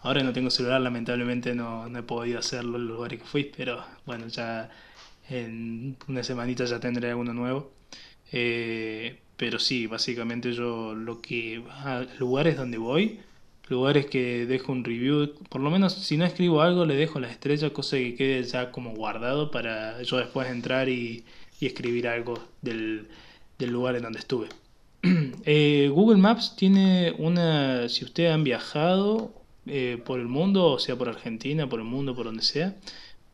Ahora 0.00 0.24
no 0.24 0.32
tengo 0.32 0.50
celular, 0.50 0.80
lamentablemente 0.80 1.54
no, 1.54 1.88
no 1.88 1.98
he 2.00 2.02
podido 2.02 2.40
hacerlo 2.40 2.76
en 2.76 2.88
los 2.88 2.96
lugares 2.96 3.20
que 3.20 3.24
fui, 3.24 3.44
pero 3.56 3.84
bueno, 4.04 4.26
ya 4.26 4.68
en 5.30 5.96
una 6.08 6.24
semanita 6.24 6.64
ya 6.64 6.80
tendré 6.80 7.14
uno 7.14 7.32
nuevo. 7.32 7.70
Eh, 8.32 9.20
pero 9.42 9.58
sí, 9.58 9.88
básicamente 9.88 10.52
yo 10.52 10.94
lo 10.94 11.20
que... 11.20 11.60
lugares 12.20 12.56
donde 12.56 12.78
voy, 12.78 13.18
lugares 13.68 14.06
que 14.06 14.46
dejo 14.46 14.70
un 14.70 14.84
review, 14.84 15.34
por 15.48 15.60
lo 15.60 15.68
menos 15.68 15.94
si 15.94 16.16
no 16.16 16.24
escribo 16.24 16.62
algo 16.62 16.84
le 16.86 16.94
dejo 16.94 17.18
las 17.18 17.32
estrellas, 17.32 17.72
cosa 17.72 17.96
que 17.96 18.14
quede 18.14 18.44
ya 18.44 18.70
como 18.70 18.94
guardado 18.94 19.50
para 19.50 20.00
yo 20.02 20.18
después 20.18 20.48
entrar 20.48 20.88
y, 20.88 21.24
y 21.58 21.66
escribir 21.66 22.06
algo 22.06 22.38
del, 22.60 23.08
del 23.58 23.70
lugar 23.70 23.96
en 23.96 24.04
donde 24.04 24.20
estuve. 24.20 24.46
Eh, 25.44 25.90
Google 25.92 26.18
Maps 26.18 26.54
tiene 26.54 27.12
una, 27.18 27.88
si 27.88 28.04
ustedes 28.04 28.30
han 28.30 28.44
viajado 28.44 29.34
eh, 29.66 30.00
por 30.06 30.20
el 30.20 30.28
mundo, 30.28 30.66
o 30.66 30.78
sea 30.78 30.94
por 30.94 31.08
Argentina, 31.08 31.68
por 31.68 31.80
el 31.80 31.86
mundo, 31.86 32.14
por 32.14 32.26
donde 32.26 32.44
sea, 32.44 32.76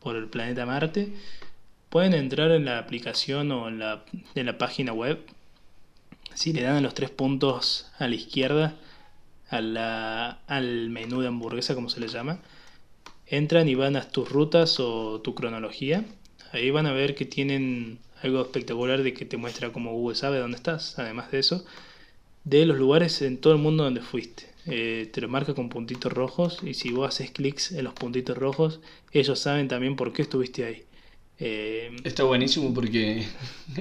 por 0.00 0.16
el 0.16 0.28
planeta 0.28 0.64
Marte, 0.64 1.12
pueden 1.90 2.14
entrar 2.14 2.50
en 2.52 2.64
la 2.64 2.78
aplicación 2.78 3.52
o 3.52 3.68
en 3.68 3.78
la, 3.78 4.04
en 4.34 4.46
la 4.46 4.56
página 4.56 4.94
web. 4.94 5.18
Si 6.38 6.52
le 6.52 6.62
dan 6.62 6.76
a 6.76 6.80
los 6.80 6.94
tres 6.94 7.10
puntos 7.10 7.86
a 7.98 8.06
la 8.06 8.14
izquierda, 8.14 8.76
a 9.50 9.60
la- 9.60 10.38
al 10.46 10.88
menú 10.88 11.20
de 11.20 11.26
hamburguesa, 11.26 11.74
como 11.74 11.90
se 11.90 11.98
le 11.98 12.06
llama, 12.06 12.38
entran 13.26 13.68
y 13.68 13.74
van 13.74 13.96
a 13.96 14.08
tus 14.08 14.28
rutas 14.30 14.78
o 14.78 15.20
tu 15.20 15.34
cronología. 15.34 16.04
Ahí 16.52 16.70
van 16.70 16.86
a 16.86 16.92
ver 16.92 17.16
que 17.16 17.24
tienen 17.24 17.98
algo 18.22 18.40
espectacular 18.40 19.02
de 19.02 19.14
que 19.14 19.24
te 19.24 19.36
muestra 19.36 19.72
cómo 19.72 19.92
Google 19.94 20.14
sabe 20.14 20.38
dónde 20.38 20.58
estás, 20.58 20.96
además 21.00 21.32
de 21.32 21.40
eso, 21.40 21.64
de 22.44 22.66
los 22.66 22.78
lugares 22.78 23.20
en 23.22 23.38
todo 23.38 23.52
el 23.54 23.58
mundo 23.58 23.82
donde 23.82 24.00
fuiste. 24.00 24.44
Eh, 24.66 25.10
te 25.12 25.20
lo 25.20 25.28
marca 25.28 25.54
con 25.54 25.68
puntitos 25.68 26.12
rojos 26.12 26.60
y 26.62 26.74
si 26.74 26.92
vos 26.92 27.08
haces 27.08 27.32
clics 27.32 27.72
en 27.72 27.82
los 27.84 27.94
puntitos 27.94 28.38
rojos, 28.38 28.78
ellos 29.12 29.40
saben 29.40 29.66
también 29.66 29.96
por 29.96 30.12
qué 30.12 30.22
estuviste 30.22 30.64
ahí. 30.64 30.84
Eh, 31.38 31.90
Está 32.04 32.24
buenísimo 32.24 32.72
porque 32.74 33.26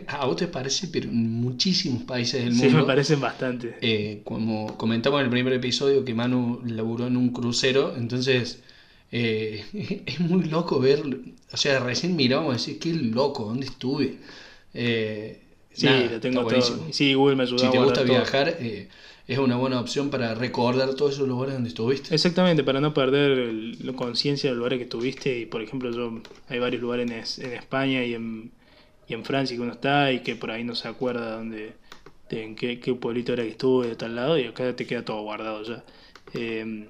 a 0.07 0.25
vos 0.25 0.35
te 0.37 0.47
parece, 0.47 0.87
pero 0.89 1.09
en 1.09 1.31
muchísimos 1.41 2.03
países 2.03 2.43
del 2.43 2.53
sí, 2.53 2.53
mundo. 2.53 2.81
me 2.81 2.83
parecen 2.83 3.19
bastante. 3.19 3.75
eh, 3.81 4.21
como 4.25 4.77
comentamos 4.77 5.19
en 5.19 5.25
el 5.25 5.31
primer 5.31 5.53
episodio 5.53 6.05
que 6.05 6.13
Manu 6.15 6.61
laburó 6.65 7.07
en 7.07 7.17
un 7.17 7.29
crucero, 7.31 7.95
entonces 7.97 8.63
eh, 9.11 9.65
es 10.05 10.19
muy 10.19 10.43
loco 10.45 10.79
ver, 10.79 11.01
o 11.51 11.57
sea, 11.57 11.79
recién 11.79 12.15
miramos 12.15 12.55
y 12.55 12.57
decir, 12.57 12.79
qué 12.79 12.93
loco, 12.93 13.45
¿dónde 13.45 13.67
estuve? 13.67 14.17
Sí, 15.71 15.83
nada, 15.83 16.09
lo 16.09 16.19
tengo 16.19 16.43
buenísimo. 16.43 16.83
todo. 16.83 16.91
Sí, 16.91 17.13
Google 17.13 17.35
me 17.35 17.43
ayudó 17.43 17.57
Si 17.57 17.69
te 17.69 17.77
gusta 17.79 18.03
viajar, 18.03 18.57
es 19.27 19.37
una 19.39 19.57
buena 19.57 19.79
opción 19.79 20.09
para 20.09 20.33
recordar 20.35 20.93
todos 20.95 21.15
esos 21.15 21.27
lugares 21.27 21.55
donde 21.55 21.69
estuviste. 21.69 22.15
Exactamente, 22.15 22.63
para 22.63 22.79
no 22.79 22.93
perder 22.93 23.53
la 23.81 23.93
conciencia 23.93 24.49
de 24.49 24.55
los 24.55 24.59
lugares 24.59 24.79
que 24.79 24.85
tuviste. 24.85 25.37
Y 25.39 25.45
por 25.45 25.61
ejemplo, 25.61 25.91
yo 25.91 26.21
hay 26.47 26.59
varios 26.59 26.81
lugares 26.81 27.11
en, 27.11 27.17
es- 27.17 27.39
España 27.39 28.03
y 28.05 28.13
en, 28.13 28.51
y 29.07 29.13
en 29.13 29.25
Francia 29.25 29.55
que 29.57 29.61
uno 29.61 29.73
está 29.73 30.11
y 30.13 30.21
que 30.21 30.35
por 30.35 30.51
ahí 30.51 30.63
no 30.63 30.75
se 30.75 30.87
acuerda 30.87 31.35
dónde, 31.35 31.73
de 32.29 32.43
en 32.43 32.55
qué, 32.55 32.79
qué 32.79 32.93
pueblito 32.93 33.33
era 33.33 33.43
que 33.43 33.49
estuve 33.49 33.87
de 33.87 33.95
tal 33.95 34.15
lado 34.15 34.37
y 34.37 34.45
acá 34.45 34.73
te 34.75 34.85
queda 34.87 35.03
todo 35.03 35.21
guardado 35.23 35.61
ya. 35.63 35.83
Eh, 36.33 36.87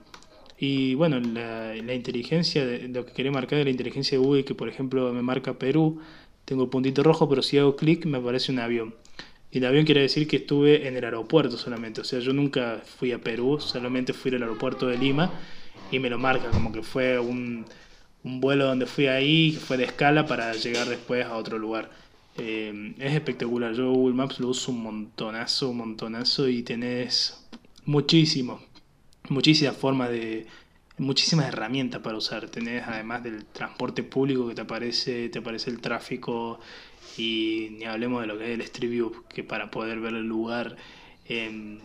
y 0.60 0.95
bueno, 0.95 1.19
la, 1.19 1.76
inteligencia, 1.93 2.65
de, 2.65 2.88
lo 2.88 3.06
que 3.06 3.13
quería 3.13 3.32
marcar 3.32 3.60
de 3.60 3.65
la 3.65 3.69
inteligencia 3.69 4.17
de 4.17 4.23
Google, 4.23 4.45
que 4.45 4.56
por 4.56 4.69
ejemplo 4.69 5.13
me 5.13 5.21
marca 5.21 5.54
Perú, 5.60 6.00
tengo 6.45 6.63
el 6.63 6.69
puntito 6.69 7.04
rojo, 7.04 7.30
pero 7.30 7.41
si 7.43 7.58
hago 7.58 7.76
clic 7.76 8.06
me 8.06 8.17
aparece 8.17 8.52
un 8.52 8.60
avión. 8.60 8.95
Y 9.58 9.60
el 9.60 9.65
avión 9.65 9.86
quiere 9.86 10.02
decir 10.02 10.28
que 10.28 10.36
estuve 10.36 10.88
en 10.88 10.98
el 10.98 11.04
aeropuerto 11.04 11.58
solamente. 11.58 12.02
O 12.02 12.04
sea, 12.04 12.20
yo 12.20 12.32
nunca 12.32 12.80
fui 13.00 13.12
a 13.12 13.17
Perú, 13.17 13.60
solamente 13.60 14.13
fui 14.13 14.30
al 14.36 14.43
aeropuerto 14.43 14.86
de 14.86 15.00
Lima 15.00 15.32
y 15.91 15.98
me 15.98 16.12
lo 16.12 16.20
marca 16.20 16.52
como 16.52 16.72
que 16.72 16.84
fue 16.84 17.17
un, 17.17 17.65
un 18.24 18.39
vuelo 18.39 18.67
donde 18.67 18.86
fui 18.86 19.08
ahí, 19.08 19.54
que 19.54 19.60
fue 19.60 19.78
de 19.78 19.86
escala 19.86 20.28
para 20.28 20.54
llegar 20.54 20.88
después 20.88 21.26
a 21.26 21.36
otro 21.36 21.58
lugar. 21.58 21.89
Eh, 22.38 22.93
es 23.00 23.15
espectacular. 23.15 23.74
Yo 23.74 23.89
Google 23.91 24.13
Maps 24.13 24.39
lo 24.39 24.50
uso 24.50 24.72
un 24.72 24.84
montonazo, 24.84 25.70
un 25.70 25.78
montonazo 25.78 26.48
y 26.48 26.62
tenés 26.62 27.43
muchísimo, 27.84 28.62
muchísimas 29.28 29.76
formas 29.76 30.12
de, 30.12 30.46
muchísimas 30.98 31.48
herramientas 31.48 32.02
para 32.02 32.17
usar. 32.17 32.48
Tenés 32.50 32.84
además 32.88 33.24
del 33.24 33.46
transporte 33.46 34.04
público 34.04 34.48
que 34.48 34.56
te 34.56 34.62
aparece, 34.62 35.30
te 35.30 35.39
aparece 35.39 35.70
el 35.72 35.80
tráfico 35.80 36.60
y 37.17 37.69
ni 37.77 37.86
hablemos 37.86 38.21
de 38.21 38.27
lo 38.27 38.38
que 38.38 38.45
es 38.45 38.51
el 38.51 38.62
Street 38.62 38.91
View, 38.91 39.12
que 39.34 39.43
para 39.43 39.69
poder 39.71 39.99
ver 39.99 40.13
el 40.13 40.25
lugar 40.27 40.75
en, 41.27 41.80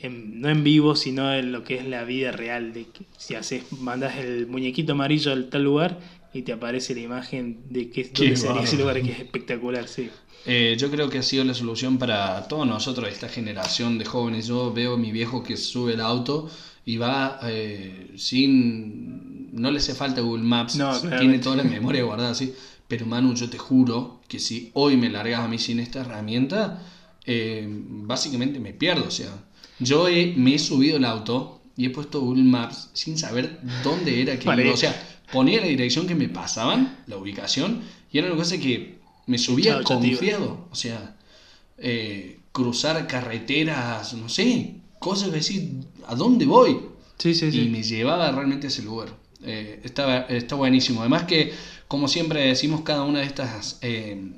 en- 0.00 0.40
no 0.40 0.48
en 0.48 0.62
vivo, 0.64 0.96
sino 0.96 1.32
en 1.32 1.52
lo 1.52 1.64
que 1.64 1.76
es 1.76 1.86
la 1.86 2.04
vida 2.04 2.32
real. 2.32 2.72
De 2.72 2.84
que 2.84 3.04
si 3.16 3.34
haces, 3.34 3.64
mandas 3.72 4.16
el 4.16 4.46
muñequito 4.46 4.92
amarillo 4.92 5.32
al 5.32 5.48
tal 5.48 5.64
lugar 5.64 5.98
y 6.32 6.42
te 6.42 6.52
aparece 6.52 6.94
la 6.94 7.00
imagen 7.00 7.58
de 7.70 7.90
que, 7.90 8.04
dónde 8.04 8.36
sería 8.36 8.62
ese 8.62 8.76
lugar, 8.76 9.00
que 9.02 9.12
es 9.12 9.20
espectacular, 9.20 9.88
sí. 9.88 10.10
Eh, 10.48 10.76
yo 10.78 10.90
creo 10.90 11.08
que 11.08 11.18
ha 11.18 11.22
sido 11.22 11.42
la 11.44 11.54
solución 11.54 11.98
para 11.98 12.46
todos 12.46 12.66
nosotros, 12.68 13.08
esta 13.08 13.28
generación 13.28 13.98
de 13.98 14.04
jóvenes. 14.04 14.46
Yo 14.46 14.72
veo 14.72 14.94
a 14.94 14.96
mi 14.98 15.10
viejo 15.10 15.42
que 15.42 15.56
sube 15.56 15.94
el 15.94 16.00
auto 16.00 16.48
y 16.84 16.98
va 16.98 17.40
eh, 17.44 18.12
sin... 18.16 19.50
No 19.52 19.70
le 19.70 19.78
hace 19.78 19.94
falta 19.94 20.20
Google 20.20 20.44
Maps, 20.44 20.76
No, 20.76 20.92
tiene 21.00 21.38
toda 21.38 21.56
la 21.56 21.64
memoria 21.64 22.04
guardada 22.04 22.30
así, 22.30 22.52
Pero 22.88 23.06
Manu, 23.06 23.34
yo 23.34 23.50
te 23.50 23.58
juro 23.58 24.20
que 24.28 24.38
si 24.38 24.70
hoy 24.74 24.96
me 24.96 25.08
largas 25.10 25.40
a 25.40 25.48
mí 25.48 25.58
sin 25.58 25.80
esta 25.80 26.00
herramienta, 26.00 26.82
eh, 27.24 27.66
básicamente 27.68 28.60
me 28.60 28.72
pierdo. 28.72 29.06
O 29.08 29.10
sea, 29.10 29.44
yo 29.80 30.08
he- 30.08 30.34
me 30.36 30.54
he 30.54 30.58
subido 30.58 30.96
el 30.96 31.04
auto 31.04 31.60
y 31.76 31.86
he 31.86 31.90
puesto 31.90 32.20
Google 32.20 32.44
Maps 32.44 32.90
sin 32.94 33.18
saber 33.18 33.58
dónde 33.82 34.22
era 34.22 34.38
que 34.38 34.46
Vale. 34.46 34.64
iba. 34.64 34.74
O 34.74 34.76
sea, 34.76 34.94
ponía 35.32 35.60
la 35.60 35.66
dirección 35.66 36.06
que 36.06 36.14
me 36.14 36.28
pasaban, 36.28 37.02
la 37.06 37.16
ubicación, 37.16 37.82
y 38.12 38.18
era 38.18 38.28
una 38.28 38.36
cosa 38.36 38.58
que 38.58 38.98
me 39.26 39.38
subía 39.38 39.82
confiado. 39.82 40.68
O 40.70 40.74
sea, 40.76 41.16
eh, 41.78 42.38
cruzar 42.52 43.06
carreteras, 43.06 44.14
no 44.14 44.28
sé, 44.28 44.76
cosas 45.00 45.30
que 45.30 45.36
decir, 45.36 45.72
¿a 46.06 46.14
dónde 46.14 46.46
voy? 46.46 46.78
Sí, 47.18 47.34
sí, 47.34 47.46
y 47.46 47.50
sí. 47.52 47.68
me 47.68 47.82
llevaba 47.82 48.30
realmente 48.30 48.68
a 48.68 48.70
ese 48.70 48.82
lugar. 48.82 49.08
Eh, 49.46 49.80
está, 49.84 50.26
está 50.26 50.54
buenísimo. 50.56 51.00
Además 51.00 51.24
que, 51.24 51.52
como 51.88 52.08
siempre 52.08 52.46
decimos, 52.46 52.82
cada 52.82 53.02
una 53.02 53.20
de 53.20 53.26
estas 53.26 53.78
eh, 53.82 54.32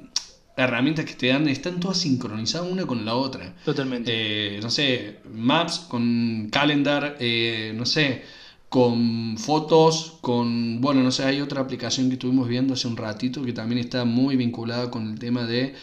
herramientas 0.56 1.04
que 1.06 1.14
te 1.14 1.28
dan 1.28 1.48
están 1.48 1.80
todas 1.80 1.98
sincronizadas 1.98 2.70
una 2.70 2.86
con 2.86 3.04
la 3.04 3.14
otra. 3.14 3.54
Totalmente. 3.64 4.10
Eh, 4.56 4.60
no 4.60 4.70
sé, 4.70 5.20
Maps 5.32 5.80
con 5.88 6.48
Calendar, 6.50 7.16
eh, 7.20 7.72
no 7.74 7.86
sé, 7.86 8.22
con 8.68 9.38
fotos, 9.38 10.18
con, 10.20 10.80
bueno, 10.80 11.02
no 11.02 11.10
sé, 11.10 11.24
hay 11.24 11.40
otra 11.40 11.62
aplicación 11.62 12.08
que 12.08 12.14
estuvimos 12.14 12.46
viendo 12.48 12.74
hace 12.74 12.86
un 12.86 12.96
ratito 12.96 13.42
que 13.42 13.52
también 13.52 13.78
está 13.78 14.04
muy 14.04 14.36
vinculada 14.36 14.90
con 14.90 15.10
el 15.10 15.18
tema 15.18 15.44
de 15.44 15.74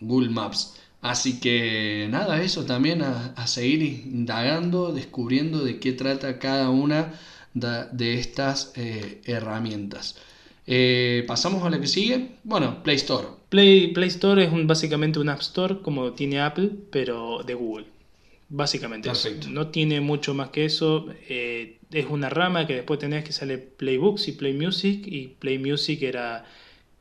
Google 0.00 0.28
Maps. 0.28 0.74
Así 1.00 1.38
que 1.38 2.08
nada, 2.10 2.42
eso 2.42 2.64
también 2.64 3.02
a, 3.02 3.32
a 3.36 3.46
seguir 3.46 3.82
indagando, 3.82 4.92
descubriendo 4.92 5.64
de 5.64 5.78
qué 5.78 5.92
trata 5.92 6.38
cada 6.38 6.70
una 6.70 7.14
de, 7.60 7.84
de 7.92 8.14
estas 8.18 8.72
eh, 8.76 9.20
herramientas. 9.24 10.16
Eh, 10.66 11.24
Pasamos 11.26 11.62
a 11.64 11.70
la 11.70 11.80
que 11.80 11.86
sigue. 11.86 12.28
Bueno, 12.44 12.82
Play 12.82 12.96
Store. 12.96 13.26
Play, 13.48 13.88
Play 13.88 14.08
Store 14.08 14.44
es 14.44 14.52
un- 14.52 14.66
básicamente 14.66 15.18
un 15.18 15.28
App 15.30 15.40
Store 15.40 15.78
como 15.80 16.12
tiene 16.12 16.40
Apple, 16.40 16.70
pero 16.90 17.42
de 17.44 17.54
Google. 17.54 17.86
Básicamente. 18.50 19.08
Perfecto. 19.08 19.48
No 19.50 19.68
tiene 19.68 20.00
mucho 20.00 20.34
más 20.34 20.50
que 20.50 20.64
eso. 20.64 21.06
eh, 21.28 21.76
es 21.90 22.06
una 22.10 22.28
rama 22.28 22.66
que 22.66 22.74
después 22.74 22.98
tenés 22.98 23.24
que 23.24 23.32
sale 23.32 23.56
Playbooks 23.58 24.28
y 24.28 24.32
Play 24.32 24.52
Music. 24.54 25.06
Y 25.06 25.28
Play 25.38 25.58
Music 25.58 26.02
era, 26.02 26.44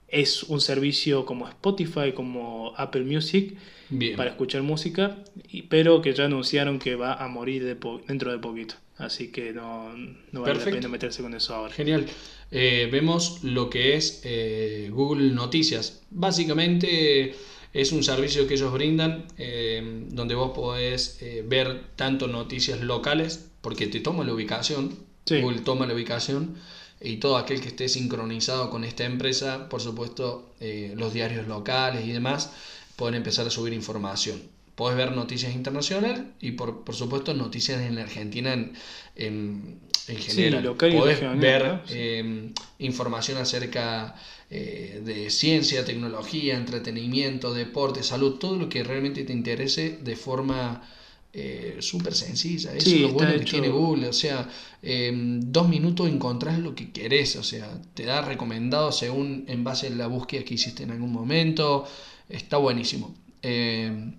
es 0.07 0.43
un 0.43 0.61
servicio 0.61 1.25
como 1.25 1.47
Spotify, 1.49 2.13
como 2.13 2.73
Apple 2.77 3.03
Music, 3.03 3.55
Bien. 3.89 4.15
para 4.15 4.29
escuchar 4.31 4.61
música, 4.63 5.17
y- 5.51 5.63
pero 5.63 6.01
que 6.01 6.13
ya 6.13 6.25
anunciaron 6.25 6.79
que 6.79 6.95
va 6.95 7.13
a 7.15 7.27
morir 7.27 7.63
de 7.65 7.75
dentro 8.07 8.31
de 8.31 8.37
poquito. 8.39 8.75
Así 8.97 9.27
que 9.31 9.53
no, 9.53 9.95
no 9.95 10.41
vale 10.41 10.53
Perfecto. 10.53 10.69
la 10.71 10.75
pena 10.77 10.87
meterse 10.89 11.21
con 11.21 11.33
eso 11.35 11.53
ahora. 11.55 11.73
Genial. 11.73 12.07
Eh, 12.51 12.89
vemos 12.91 13.43
lo 13.43 13.69
que 13.69 13.95
es 13.95 14.21
eh, 14.23 14.89
Google 14.91 15.31
Noticias. 15.33 16.01
Básicamente 16.09 17.35
es 17.73 17.91
un 17.91 18.03
servicio 18.03 18.47
que 18.47 18.55
ellos 18.55 18.73
brindan 18.73 19.25
eh, 19.37 20.03
donde 20.09 20.33
vos 20.33 20.51
podés 20.55 21.21
eh, 21.21 21.43
ver 21.47 21.83
tanto 21.95 22.27
noticias 22.27 22.81
locales, 22.81 23.49
porque 23.61 23.87
te 23.87 23.99
toma 23.99 24.23
la 24.23 24.33
ubicación, 24.33 25.05
Sí. 25.25 25.41
Google 25.41 25.59
toma 25.59 25.85
la 25.85 25.93
ubicación, 25.93 26.55
y 27.01 27.17
todo 27.17 27.35
aquel 27.37 27.59
que 27.59 27.67
esté 27.67 27.89
sincronizado 27.89 28.69
con 28.69 28.85
esta 28.85 29.03
empresa, 29.03 29.67
por 29.67 29.81
supuesto, 29.81 30.53
eh, 30.61 30.93
los 30.95 31.13
diarios 31.13 31.47
locales 31.47 32.05
y 32.07 32.13
demás, 32.13 32.51
pueden 32.95 33.15
empezar 33.15 33.45
a 33.45 33.49
subir 33.49 33.73
información. 33.73 34.41
Podés 34.77 34.95
ver 34.95 35.11
noticias 35.11 35.53
internacionales 35.53 36.21
y 36.39 36.51
por, 36.51 36.83
por 36.85 36.93
supuesto 36.95 37.33
noticias 37.33 37.81
en 37.81 37.95
la 37.95 38.03
Argentina 38.03 38.53
en, 38.53 38.73
en, 39.15 39.79
en 40.07 40.17
Sí, 40.17 40.21
general. 40.21 40.63
local 40.63 40.93
y 40.93 40.97
Podés 40.97 41.15
regional, 41.19 41.39
ver 41.39 41.65
¿no? 41.67 41.77
Sí. 41.87 41.93
eh, 41.97 42.49
información 42.79 43.39
acerca 43.39 44.15
eh, 44.51 45.01
de 45.03 45.29
ciencia, 45.31 45.83
tecnología, 45.83 46.55
entretenimiento, 46.55 47.53
deporte, 47.55 48.03
salud, 48.03 48.35
todo 48.35 48.55
lo 48.55 48.69
que 48.69 48.83
realmente 48.83 49.23
te 49.23 49.33
interese 49.33 49.97
de 50.03 50.15
forma 50.15 50.87
eh, 51.33 51.77
súper 51.79 52.13
sencilla. 52.13 52.73
Eso 52.73 52.89
Sí, 52.89 52.95
es 52.97 53.01
lo 53.01 53.09
bueno 53.13 53.31
que 53.31 53.37
hecho- 53.41 53.51
tiene 53.53 53.69
Google. 53.69 54.07
O 54.09 54.13
sea, 54.13 54.47
en 54.83 55.51
dos 55.51 55.67
minutos 55.69 56.07
encontrás 56.07 56.59
lo 56.59 56.75
que 56.75 56.91
querés. 56.91 57.35
O 57.35 57.43
sea, 57.43 57.67
te 57.95 58.05
da 58.05 58.21
recomendado 58.21 58.91
según 58.91 59.43
en 59.47 59.63
base 59.63 59.87
a 59.87 59.89
la 59.89 60.05
búsqueda 60.07 60.43
que 60.43 60.53
hiciste 60.53 60.83
en 60.83 60.91
algún 60.91 61.11
momento. 61.11 61.85
Está 62.29 62.57
buenísimo. 62.57 63.13
Eh, 63.41 64.13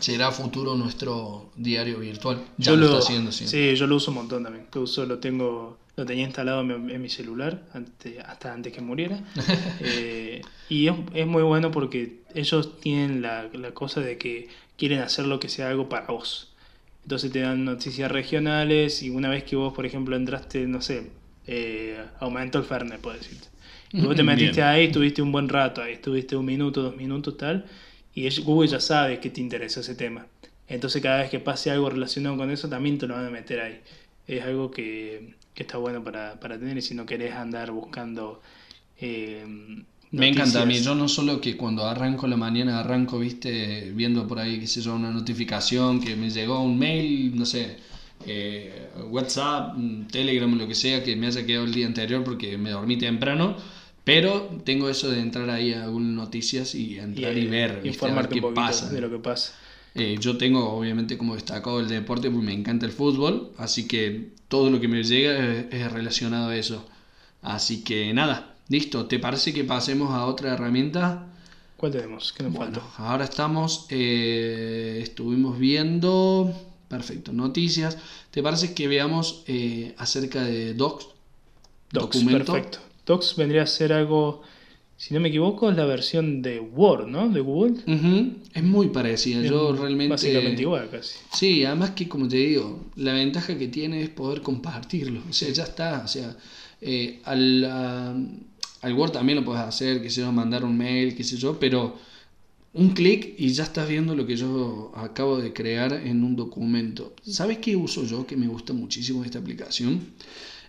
será 0.00 0.30
futuro 0.32 0.74
nuestro 0.76 1.50
diario 1.56 1.98
virtual. 1.98 2.44
Ya 2.58 2.72
Yo 2.72 2.76
lo, 2.76 2.82
lo, 2.82 2.86
está 2.86 2.98
haciendo, 2.98 3.32
sí. 3.32 3.46
sí, 3.46 3.74
yo 3.76 3.86
lo 3.86 3.96
uso 3.96 4.10
un 4.10 4.16
montón 4.16 4.42
también. 4.44 4.66
Lo 4.72 4.82
uso, 4.82 5.06
lo 5.06 5.18
tengo, 5.18 5.78
lo 5.96 6.06
tenía 6.06 6.24
instalado 6.24 6.60
en 6.62 6.86
mi, 6.86 6.92
en 6.94 7.02
mi 7.02 7.08
celular 7.08 7.68
ante- 7.72 8.20
hasta 8.20 8.52
antes 8.52 8.72
que 8.72 8.80
muriera. 8.80 9.22
Eh, 9.78 10.50
y 10.68 10.88
es, 10.88 10.94
es 11.14 11.26
muy 11.26 11.42
bueno 11.42 11.70
porque 11.70 12.24
ellos 12.34 12.80
tienen 12.80 13.22
la, 13.22 13.48
la 13.52 13.72
cosa 13.74 14.00
de 14.00 14.18
que 14.18 14.48
quieren 14.76 15.00
hacer 15.00 15.26
lo 15.26 15.38
que 15.40 15.48
sea 15.48 15.68
algo 15.70 15.88
para 15.88 16.06
vos. 16.08 16.54
Entonces 17.02 17.30
te 17.30 17.40
dan 17.40 17.64
noticias 17.64 18.10
regionales 18.10 19.02
y 19.02 19.10
una 19.10 19.28
vez 19.28 19.44
que 19.44 19.54
vos, 19.56 19.72
por 19.74 19.86
ejemplo, 19.86 20.16
entraste, 20.16 20.66
no 20.66 20.80
sé, 20.82 21.12
eh, 21.46 22.04
aumentó 22.20 22.58
el 22.58 22.64
Fernet, 22.64 23.00
puedo 23.00 23.16
decirte. 23.16 23.48
Y 24.00 24.04
vos 24.06 24.16
te 24.16 24.22
metiste 24.24 24.62
Bien. 24.62 24.62
ahí, 24.62 24.86
estuviste 24.86 25.22
un 25.22 25.30
buen 25.32 25.48
rato, 25.48 25.82
ahí 25.82 25.92
estuviste 25.94 26.36
un 26.36 26.44
minuto, 26.46 26.82
dos 26.82 26.96
minutos, 26.96 27.36
tal, 27.36 27.66
y 28.16 28.28
Google 28.42 28.68
ya 28.68 28.80
sabe 28.80 29.20
que 29.20 29.30
te 29.30 29.40
interesa 29.40 29.80
ese 29.80 29.94
tema. 29.96 30.26
Entonces 30.68 31.02
cada 31.02 31.18
vez 31.22 31.30
que 31.30 31.40
pase 31.40 31.70
algo 31.70 31.90
relacionado 31.90 32.36
con 32.36 32.50
eso, 32.50 32.68
también 32.68 32.98
te 32.98 33.06
lo 33.06 33.14
van 33.14 33.26
a 33.26 33.30
meter 33.30 33.60
ahí. 33.60 33.80
Es 34.26 34.42
algo 34.44 34.70
que, 34.72 35.34
que 35.54 35.62
está 35.64 35.78
bueno 35.78 36.02
para, 36.04 36.40
para 36.40 36.58
tener 36.58 36.76
y 36.78 36.82
si 36.82 36.94
no 36.94 37.06
querés 37.06 37.34
andar 37.34 37.70
buscando... 37.72 38.42
eh, 39.00 39.44
Me 40.10 40.28
encanta 40.28 40.62
a 40.62 40.66
mí, 40.66 40.80
yo 40.80 40.94
no 40.94 41.08
solo 41.08 41.40
que 41.40 41.56
cuando 41.56 41.84
arranco 41.86 42.26
la 42.26 42.36
mañana 42.36 42.80
arranco, 42.80 43.18
viste, 43.18 43.90
viendo 43.94 44.26
por 44.26 44.38
ahí, 44.38 44.60
qué 44.60 44.66
sé 44.66 44.80
yo, 44.80 44.94
una 44.94 45.10
notificación 45.10 46.00
que 46.00 46.16
me 46.16 46.30
llegó 46.30 46.60
un 46.62 46.78
mail, 46.78 47.36
no 47.36 47.44
sé, 47.44 47.76
eh, 48.24 48.88
WhatsApp, 49.10 49.76
Telegram, 50.10 50.56
lo 50.56 50.66
que 50.66 50.74
sea, 50.74 51.02
que 51.04 51.16
me 51.16 51.26
haya 51.26 51.44
quedado 51.44 51.64
el 51.66 51.74
día 51.74 51.86
anterior 51.86 52.24
porque 52.24 52.56
me 52.56 52.70
dormí 52.70 52.96
temprano, 52.96 53.56
pero 54.06 54.48
tengo 54.64 54.88
eso 54.88 55.10
de 55.10 55.20
entrar 55.20 55.50
ahí 55.50 55.72
a 55.74 55.88
Google 55.88 56.14
Noticias 56.14 56.74
y 56.74 56.98
entrar 56.98 57.36
y, 57.36 57.46
ver, 57.48 57.70
a 57.72 57.74
ver 57.76 57.86
informarte 57.86 58.40
qué 58.40 58.46
un 58.46 58.54
pasa. 58.54 58.88
de 58.88 59.00
lo 59.00 59.10
que 59.10 59.18
pasa. 59.18 59.52
Eh, 59.94 60.16
yo 60.20 60.36
tengo 60.38 60.70
obviamente 60.78 61.18
como 61.18 61.34
destacado 61.34 61.80
el 61.80 61.88
deporte 61.88 62.30
porque 62.30 62.46
me 62.46 62.52
encanta 62.52 62.86
el 62.86 62.92
fútbol, 62.92 63.52
así 63.58 63.88
que 63.88 64.30
todo 64.48 64.70
lo 64.70 64.80
que 64.80 64.88
me 64.88 65.02
llega 65.02 65.32
es, 65.54 65.66
es 65.72 65.92
relacionado 65.92 66.50
a 66.50 66.56
eso. 66.56 66.86
Así 67.42 67.82
que 67.82 68.12
nada, 68.14 68.54
listo, 68.68 69.06
¿te 69.06 69.18
parece 69.18 69.52
que 69.52 69.64
pasemos 69.64 70.10
a 70.12 70.26
otra 70.26 70.52
herramienta? 70.54 71.26
¿Cuál 71.76 71.92
tenemos? 71.92 72.32
¿Qué 72.32 72.42
nos 72.44 72.52
Bueno, 72.52 72.80
falta? 72.80 72.92
ahora 72.98 73.24
estamos, 73.24 73.86
eh, 73.90 75.00
estuvimos 75.02 75.58
viendo, 75.58 76.54
perfecto, 76.88 77.32
noticias. 77.32 77.98
¿Te 78.30 78.42
parece 78.42 78.74
que 78.74 78.88
veamos 78.88 79.42
eh, 79.46 79.94
acerca 79.98 80.42
de 80.44 80.74
Docs? 80.74 81.08
Docs, 81.92 82.16
documento. 82.18 82.52
perfecto. 82.52 82.78
Docs 83.06 83.36
vendría 83.36 83.62
a 83.62 83.66
ser 83.66 83.92
algo, 83.92 84.42
si 84.96 85.14
no 85.14 85.20
me 85.20 85.28
equivoco, 85.28 85.70
es 85.70 85.76
la 85.76 85.84
versión 85.86 86.42
de 86.42 86.58
Word, 86.60 87.06
¿no? 87.06 87.28
De 87.28 87.40
Google. 87.40 87.74
Es 88.54 88.62
muy 88.62 88.88
parecida, 88.88 89.42
yo 89.42 89.72
realmente... 89.76 90.10
Básicamente 90.10 90.62
igual 90.62 90.88
casi. 90.90 91.18
Sí, 91.34 91.64
además 91.64 91.90
que 91.90 92.08
como 92.08 92.26
te 92.28 92.36
digo, 92.36 92.80
la 92.96 93.12
ventaja 93.12 93.56
que 93.56 93.68
tiene 93.68 94.02
es 94.02 94.08
poder 94.08 94.42
compartirlo. 94.42 95.20
O 95.30 95.32
sea, 95.32 95.50
ya 95.50 95.64
está. 95.64 96.02
O 96.04 96.08
sea, 96.08 96.36
eh, 96.80 97.20
al, 97.24 97.64
a- 97.64 98.16
al 98.82 98.92
Word 98.94 99.12
también 99.12 99.38
lo 99.38 99.44
puedes 99.44 99.62
hacer, 99.62 100.02
que 100.02 100.10
sé 100.10 100.20
yo, 100.22 100.32
mandar 100.32 100.64
un 100.64 100.76
mail, 100.76 101.14
qué 101.14 101.24
sé 101.24 101.36
yo, 101.36 101.58
pero 101.60 101.96
un 102.74 102.90
clic 102.90 103.34
y 103.38 103.48
ya 103.48 103.62
estás 103.64 103.88
viendo 103.88 104.14
lo 104.14 104.26
que 104.26 104.36
yo 104.36 104.92
acabo 104.96 105.38
de 105.38 105.52
crear 105.52 105.92
en 105.94 106.22
un 106.22 106.36
documento. 106.36 107.14
¿Sabes 107.24 107.58
qué 107.58 107.74
uso 107.76 108.04
yo 108.04 108.26
que 108.26 108.36
me 108.36 108.48
gusta 108.48 108.72
muchísimo 108.74 109.20
de 109.20 109.26
esta 109.26 109.38
aplicación? 109.38 110.00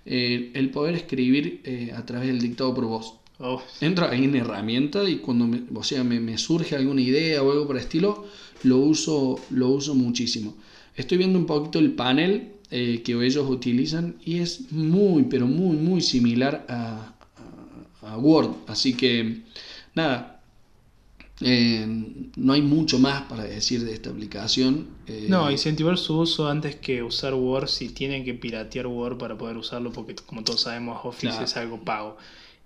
Eh, 0.09 0.51
el 0.53 0.69
poder 0.69 0.95
escribir 0.95 1.61
eh, 1.65 1.91
a 1.95 2.05
través 2.05 2.27
del 2.29 2.39
dictado 2.39 2.73
por 2.73 2.85
voz. 2.85 3.13
Oh, 3.39 3.61
Entro 3.81 4.07
ahí 4.09 4.23
en 4.23 4.35
herramienta 4.35 5.07
y 5.07 5.17
cuando 5.17 5.45
me, 5.45 5.61
o 5.75 5.83
sea, 5.83 6.03
me, 6.03 6.19
me 6.19 6.37
surge 6.37 6.75
alguna 6.75 7.01
idea 7.01 7.43
o 7.43 7.51
algo 7.51 7.67
por 7.67 7.75
el 7.75 7.83
estilo, 7.83 8.25
lo 8.63 8.77
uso, 8.77 9.39
lo 9.51 9.69
uso 9.69 9.93
muchísimo. 9.93 10.55
Estoy 10.95 11.19
viendo 11.19 11.37
un 11.37 11.45
poquito 11.45 11.77
el 11.77 11.91
panel 11.91 12.53
eh, 12.71 13.01
que 13.03 13.11
ellos 13.13 13.47
utilizan 13.49 14.15
y 14.25 14.39
es 14.39 14.71
muy, 14.71 15.23
pero 15.23 15.45
muy, 15.45 15.77
muy 15.77 16.01
similar 16.01 16.65
a, 16.69 17.13
a- 18.01 18.13
a 18.13 18.17
Word. 18.17 18.51
Así 18.67 18.93
que, 18.93 19.41
nada, 19.93 20.36
eh, 21.41 21.85
no 22.35 22.53
hay 22.53 22.61
mucho 22.61 22.97
más 22.99 23.23
para 23.23 23.43
decir 23.43 23.83
de 23.85 23.93
esta 23.93 24.09
aplicación. 24.09 24.87
Eh, 25.07 25.27
No, 25.29 25.51
incentivar 25.51 25.97
su 25.97 26.17
uso 26.19 26.47
antes 26.49 26.75
que 26.75 27.03
usar 27.03 27.33
Word 27.33 27.67
si 27.67 27.89
tienen 27.89 28.23
que 28.25 28.33
piratear 28.33 28.87
Word 28.87 29.17
para 29.17 29.37
poder 29.37 29.57
usarlo, 29.57 29.91
porque 29.91 30.15
como 30.15 30.43
todos 30.43 30.61
sabemos, 30.61 30.99
Office 31.03 31.27
Claro. 31.27 31.45
es 31.45 31.57
algo 31.57 31.79
pago. 31.83 32.17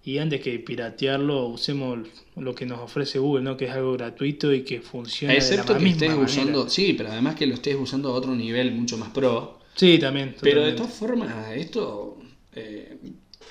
Y 0.03 0.17
antes 0.17 0.41
que 0.41 0.57
piratearlo, 0.57 1.45
usemos 1.45 1.99
lo 2.36 2.55
que 2.55 2.65
nos 2.65 2.80
ofrece 2.80 3.19
Google, 3.19 3.43
¿no? 3.43 3.55
Que 3.55 3.65
es 3.65 3.72
algo 3.72 3.93
gratuito 3.93 4.51
y 4.51 4.63
que 4.63 4.82
funciona 4.82 5.34
Excepto 5.36 5.74
de 5.76 5.80
la 5.80 5.86
que 5.86 5.91
estés 5.91 6.09
manera. 6.09 6.26
usando, 6.26 6.69
sí, 6.69 6.93
pero 6.97 7.11
además 7.11 7.36
que 7.36 7.45
lo 7.45 7.53
estés 7.53 7.76
usando 7.80 8.09
a 8.09 8.13
otro 8.13 8.34
nivel 8.36 8.72
mucho 8.72 8.97
más 8.97 9.09
pro. 9.09 9.59
Sí, 9.76 9.99
también. 9.99 10.36
Pero 10.41 10.63
de 10.63 10.72
todas 10.72 10.93
formas, 10.93 11.51
esto, 11.55 12.17
eh, 12.55 12.97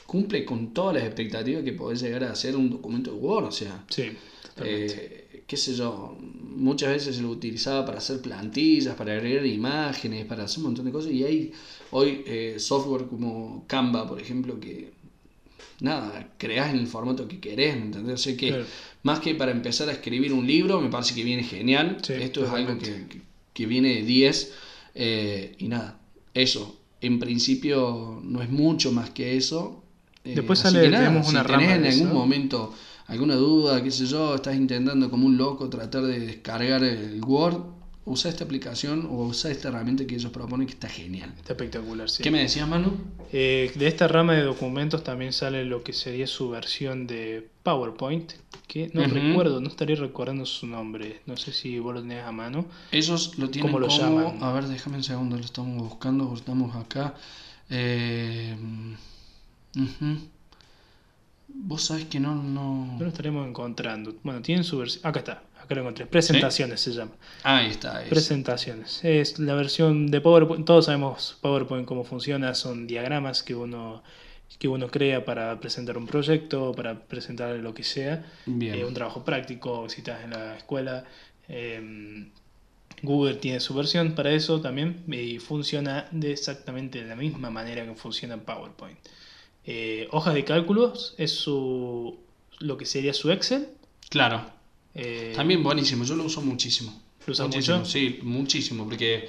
cumple 0.06 0.44
con 0.44 0.74
todas 0.74 0.94
las 0.96 1.04
expectativas 1.04 1.62
que 1.62 1.72
podés 1.72 2.02
llegar 2.02 2.24
a 2.24 2.32
hacer 2.32 2.56
un 2.56 2.68
documento 2.68 3.12
de 3.12 3.16
Word, 3.18 3.44
o 3.44 3.52
sea, 3.52 3.84
Sí. 3.88 4.10
Eh, 4.58 5.44
qué 5.46 5.56
sé 5.56 5.74
yo, 5.74 6.16
muchas 6.20 6.90
veces 6.90 7.16
se 7.16 7.22
lo 7.22 7.30
utilizaba 7.30 7.84
para 7.84 7.98
hacer 7.98 8.20
plantillas, 8.20 8.94
para 8.94 9.12
agregar 9.14 9.46
imágenes, 9.46 10.26
para 10.26 10.44
hacer 10.44 10.58
un 10.58 10.64
montón 10.64 10.84
de 10.86 10.92
cosas 10.92 11.12
y 11.12 11.24
hay 11.24 11.52
hoy 11.90 12.22
eh, 12.26 12.56
software 12.58 13.06
como 13.06 13.64
Canva, 13.66 14.06
por 14.06 14.20
ejemplo, 14.20 14.58
que 14.60 14.92
nada, 15.80 16.34
creás 16.38 16.70
en 16.72 16.80
el 16.80 16.86
formato 16.86 17.26
que 17.26 17.40
querés, 17.40 17.76
¿me 17.76 17.86
entendés? 17.86 18.14
O 18.14 18.18
sea 18.22 18.36
que 18.36 18.48
Claro. 18.48 18.64
más 19.02 19.20
que 19.20 19.34
para 19.34 19.50
empezar 19.52 19.88
a 19.88 19.92
escribir 19.92 20.32
un 20.32 20.46
libro, 20.46 20.80
me 20.80 20.88
parece 20.90 21.14
que 21.14 21.24
viene 21.24 21.42
genial. 21.42 21.98
Sí, 22.02 22.14
Esto 22.14 22.44
es 22.44 22.50
algo 22.50 22.78
que, 22.78 23.06
que- 23.54 23.66
viene 23.66 23.96
de 23.96 24.02
10 24.04 24.52
eh, 24.94 25.54
y 25.58 25.68
nada, 25.68 26.00
eso. 26.34 26.78
En 27.02 27.18
principio 27.18 28.20
no 28.22 28.42
es 28.42 28.48
mucho 28.50 28.90
más 28.92 29.10
que 29.10 29.36
eso. 29.36 29.84
eh, 30.24 30.34
Después 30.34 30.60
así 30.60 30.72
sale, 30.74 30.84
que 30.86 30.90
nada, 30.90 31.04
tenemos 31.06 31.26
si 31.26 31.30
una 31.32 31.42
tenés 31.44 31.66
rama 31.68 31.74
en 31.76 31.84
algún 31.92 32.12
momento 32.14 32.74
alguna 33.10 33.34
duda, 33.34 33.82
qué 33.82 33.90
sé 33.90 34.06
yo, 34.06 34.36
estás 34.36 34.54
intentando 34.54 35.10
como 35.10 35.26
un 35.26 35.36
loco 35.36 35.68
tratar 35.68 36.04
de 36.04 36.20
descargar 36.20 36.84
el 36.84 37.20
Word, 37.24 37.60
usa 38.04 38.30
esta 38.30 38.44
aplicación 38.44 39.06
o 39.10 39.24
usa 39.24 39.50
esta 39.50 39.68
herramienta 39.68 40.06
que 40.06 40.14
ellos 40.14 40.30
proponen 40.30 40.66
que 40.66 40.74
está 40.74 40.88
genial. 40.88 41.32
Está 41.36 41.52
espectacular, 41.54 42.08
sí. 42.08 42.22
¿Qué 42.22 42.30
me 42.30 42.40
decías, 42.40 42.68
Manu? 42.68 42.92
Eh, 43.32 43.72
de 43.74 43.86
esta 43.88 44.06
rama 44.06 44.34
de 44.34 44.42
documentos 44.42 45.02
también 45.02 45.32
sale 45.32 45.64
lo 45.64 45.82
que 45.82 45.92
sería 45.92 46.26
su 46.28 46.50
versión 46.50 47.08
de 47.08 47.48
PowerPoint, 47.64 48.32
que 48.68 48.90
no 48.94 49.02
recuerdo, 49.04 49.60
no 49.60 49.68
estaría 49.68 49.96
recordando 49.96 50.46
su 50.46 50.68
nombre. 50.68 51.20
No 51.26 51.36
sé 51.36 51.52
si 51.52 51.80
vos 51.80 51.94
lo 51.94 52.00
tenés 52.02 52.24
a 52.24 52.32
mano. 52.32 52.66
Ellos 52.92 53.36
lo 53.38 53.50
tienen 53.50 53.72
¿Cómo 53.72 53.80
lo 53.80 53.88
como... 53.88 53.98
llaman? 53.98 54.42
A 54.42 54.52
ver, 54.52 54.66
déjame 54.66 54.98
un 54.98 55.04
segundo, 55.04 55.36
lo 55.36 55.44
estamos 55.44 55.76
buscando, 55.82 56.32
estamos 56.34 56.76
acá. 56.76 57.14
Eh. 57.68 58.56
Vos 61.62 61.84
sabés 61.84 62.06
que 62.06 62.20
no... 62.20 62.34
no... 62.34 62.96
No 62.98 62.98
lo 62.98 63.08
estaremos 63.08 63.46
encontrando. 63.46 64.14
Bueno, 64.22 64.40
tienen 64.42 64.64
su 64.64 64.78
versión. 64.78 65.06
Acá 65.06 65.20
está, 65.20 65.42
acá 65.62 65.74
lo 65.74 65.82
encontré. 65.82 66.06
Presentaciones 66.06 66.80
se 66.80 66.92
llama. 66.92 67.12
Ahí 67.42 67.70
está. 67.70 68.02
es. 68.02 68.08
Presentaciones. 68.08 69.04
Es 69.04 69.38
la 69.38 69.54
versión 69.54 70.10
de 70.10 70.20
PowerPoint. 70.20 70.64
Todos 70.64 70.86
sabemos 70.86 71.38
PowerPoint 71.40 71.86
cómo 71.86 72.04
funciona. 72.04 72.54
Son 72.54 72.86
diagramas 72.86 73.42
que 73.42 73.54
uno, 73.54 74.02
que 74.58 74.68
uno 74.68 74.88
crea 74.88 75.24
para 75.24 75.60
presentar 75.60 75.98
un 75.98 76.06
proyecto, 76.06 76.72
para 76.72 76.98
presentar 76.98 77.54
lo 77.56 77.74
que 77.74 77.84
sea. 77.84 78.24
Bien. 78.46 78.74
Eh, 78.74 78.84
un 78.84 78.94
trabajo 78.94 79.24
práctico, 79.24 79.88
si 79.88 79.98
estás 79.98 80.24
en 80.24 80.30
la 80.30 80.56
escuela. 80.56 81.04
Eh, 81.48 82.30
Google 83.02 83.36
tiene 83.36 83.60
su 83.60 83.74
versión 83.74 84.14
para 84.14 84.32
eso 84.32 84.60
también 84.60 85.04
y 85.08 85.38
funciona 85.38 86.06
de 86.10 86.32
exactamente 86.32 87.02
la 87.02 87.16
misma 87.16 87.50
manera 87.50 87.84
que 87.84 87.94
funciona 87.94 88.36
PowerPoint. 88.36 88.98
Eh, 89.64 90.08
hojas 90.10 90.34
de 90.34 90.44
cálculos 90.44 91.14
es 91.18 91.32
su 91.32 92.18
lo 92.58 92.76
que 92.76 92.86
sería 92.86 93.14
su 93.14 93.30
Excel. 93.30 93.68
Claro. 94.08 94.44
Eh, 94.94 95.32
También 95.34 95.62
buenísimo, 95.62 96.04
yo 96.04 96.16
lo 96.16 96.24
uso 96.24 96.42
muchísimo. 96.42 97.00
¿Lo 97.26 97.32
usas 97.32 97.46
muchísimo, 97.46 97.78
mucho? 97.78 97.90
Sí, 97.90 98.18
muchísimo, 98.22 98.84
porque 98.84 99.28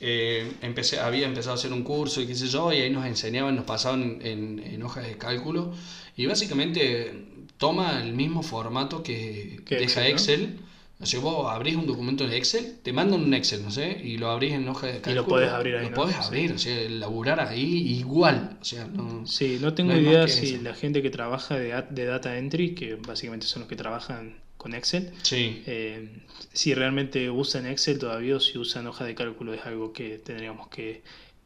eh, 0.00 0.52
empecé, 0.62 0.98
había 1.00 1.26
empezado 1.26 1.52
a 1.52 1.58
hacer 1.58 1.72
un 1.72 1.82
curso 1.82 2.20
y 2.20 2.26
qué 2.26 2.34
sé 2.34 2.48
yo, 2.48 2.72
y 2.72 2.80
ahí 2.80 2.90
nos 2.90 3.06
enseñaban, 3.06 3.56
nos 3.56 3.64
pasaban 3.64 4.18
en, 4.22 4.58
en 4.58 4.82
hojas 4.82 5.06
de 5.06 5.16
cálculo, 5.16 5.72
y 6.16 6.26
básicamente 6.26 7.24
toma 7.56 8.02
el 8.02 8.12
mismo 8.12 8.42
formato 8.42 9.02
que, 9.02 9.62
Que 9.64 9.76
deja 9.76 10.06
Excel, 10.06 10.40
¿no? 10.42 10.46
Excel. 10.48 10.69
O 11.02 11.06
sea, 11.06 11.20
vos 11.20 11.50
abrís 11.50 11.76
un 11.76 11.86
documento 11.86 12.24
en 12.24 12.32
Excel, 12.32 12.78
te 12.82 12.92
mandan 12.92 13.22
un 13.22 13.32
Excel, 13.34 13.62
no 13.62 13.70
sé, 13.70 14.00
y 14.04 14.18
lo 14.18 14.28
abrís 14.30 14.52
en 14.52 14.68
hoja 14.68 14.86
de 14.88 15.00
cálculo. 15.00 15.26
podés 15.28 15.48
abrir 15.50 15.76
ahí, 15.76 15.84
Lo 15.84 15.90
¿no? 15.90 15.94
podés 15.96 16.16
abrir, 16.16 16.52
o 16.52 16.58
sea, 16.58 16.88
laburar 16.90 17.40
ahí 17.40 17.62
igual. 17.98 18.58
O 18.60 18.64
sea, 18.64 18.86
no, 18.86 19.26
Sí, 19.26 19.58
no 19.60 19.72
tengo 19.74 19.92
No 19.92 19.98
idea 19.98 20.28
si 20.28 20.56
eso. 20.56 20.62
la 20.62 20.74
gente 20.74 21.00
que 21.02 21.10
trabaja 21.10 21.56
de, 21.58 21.84
de 21.90 22.04
data 22.04 22.36
entry, 22.36 22.74
que 22.74 22.96
básicamente 22.96 23.46
son 23.46 23.60
los 23.60 23.68
que 23.68 23.76
trabajan 23.76 24.42
con 24.58 24.74
Excel, 24.74 25.10
sí. 25.22 25.62
eh, 25.66 26.22
si 26.52 26.74
realmente 26.74 27.30
usan 27.30 27.66
Excel 27.66 27.98
todavía 27.98 28.36
o 28.36 28.40
si 28.40 28.58
usan 28.58 28.86
hoja 28.86 29.04
de 29.06 29.14
cálculo 29.14 29.54
es 29.54 29.64
algo 29.64 29.92
que 29.94 30.18
tendríamos 30.18 30.68
que, 30.68 31.02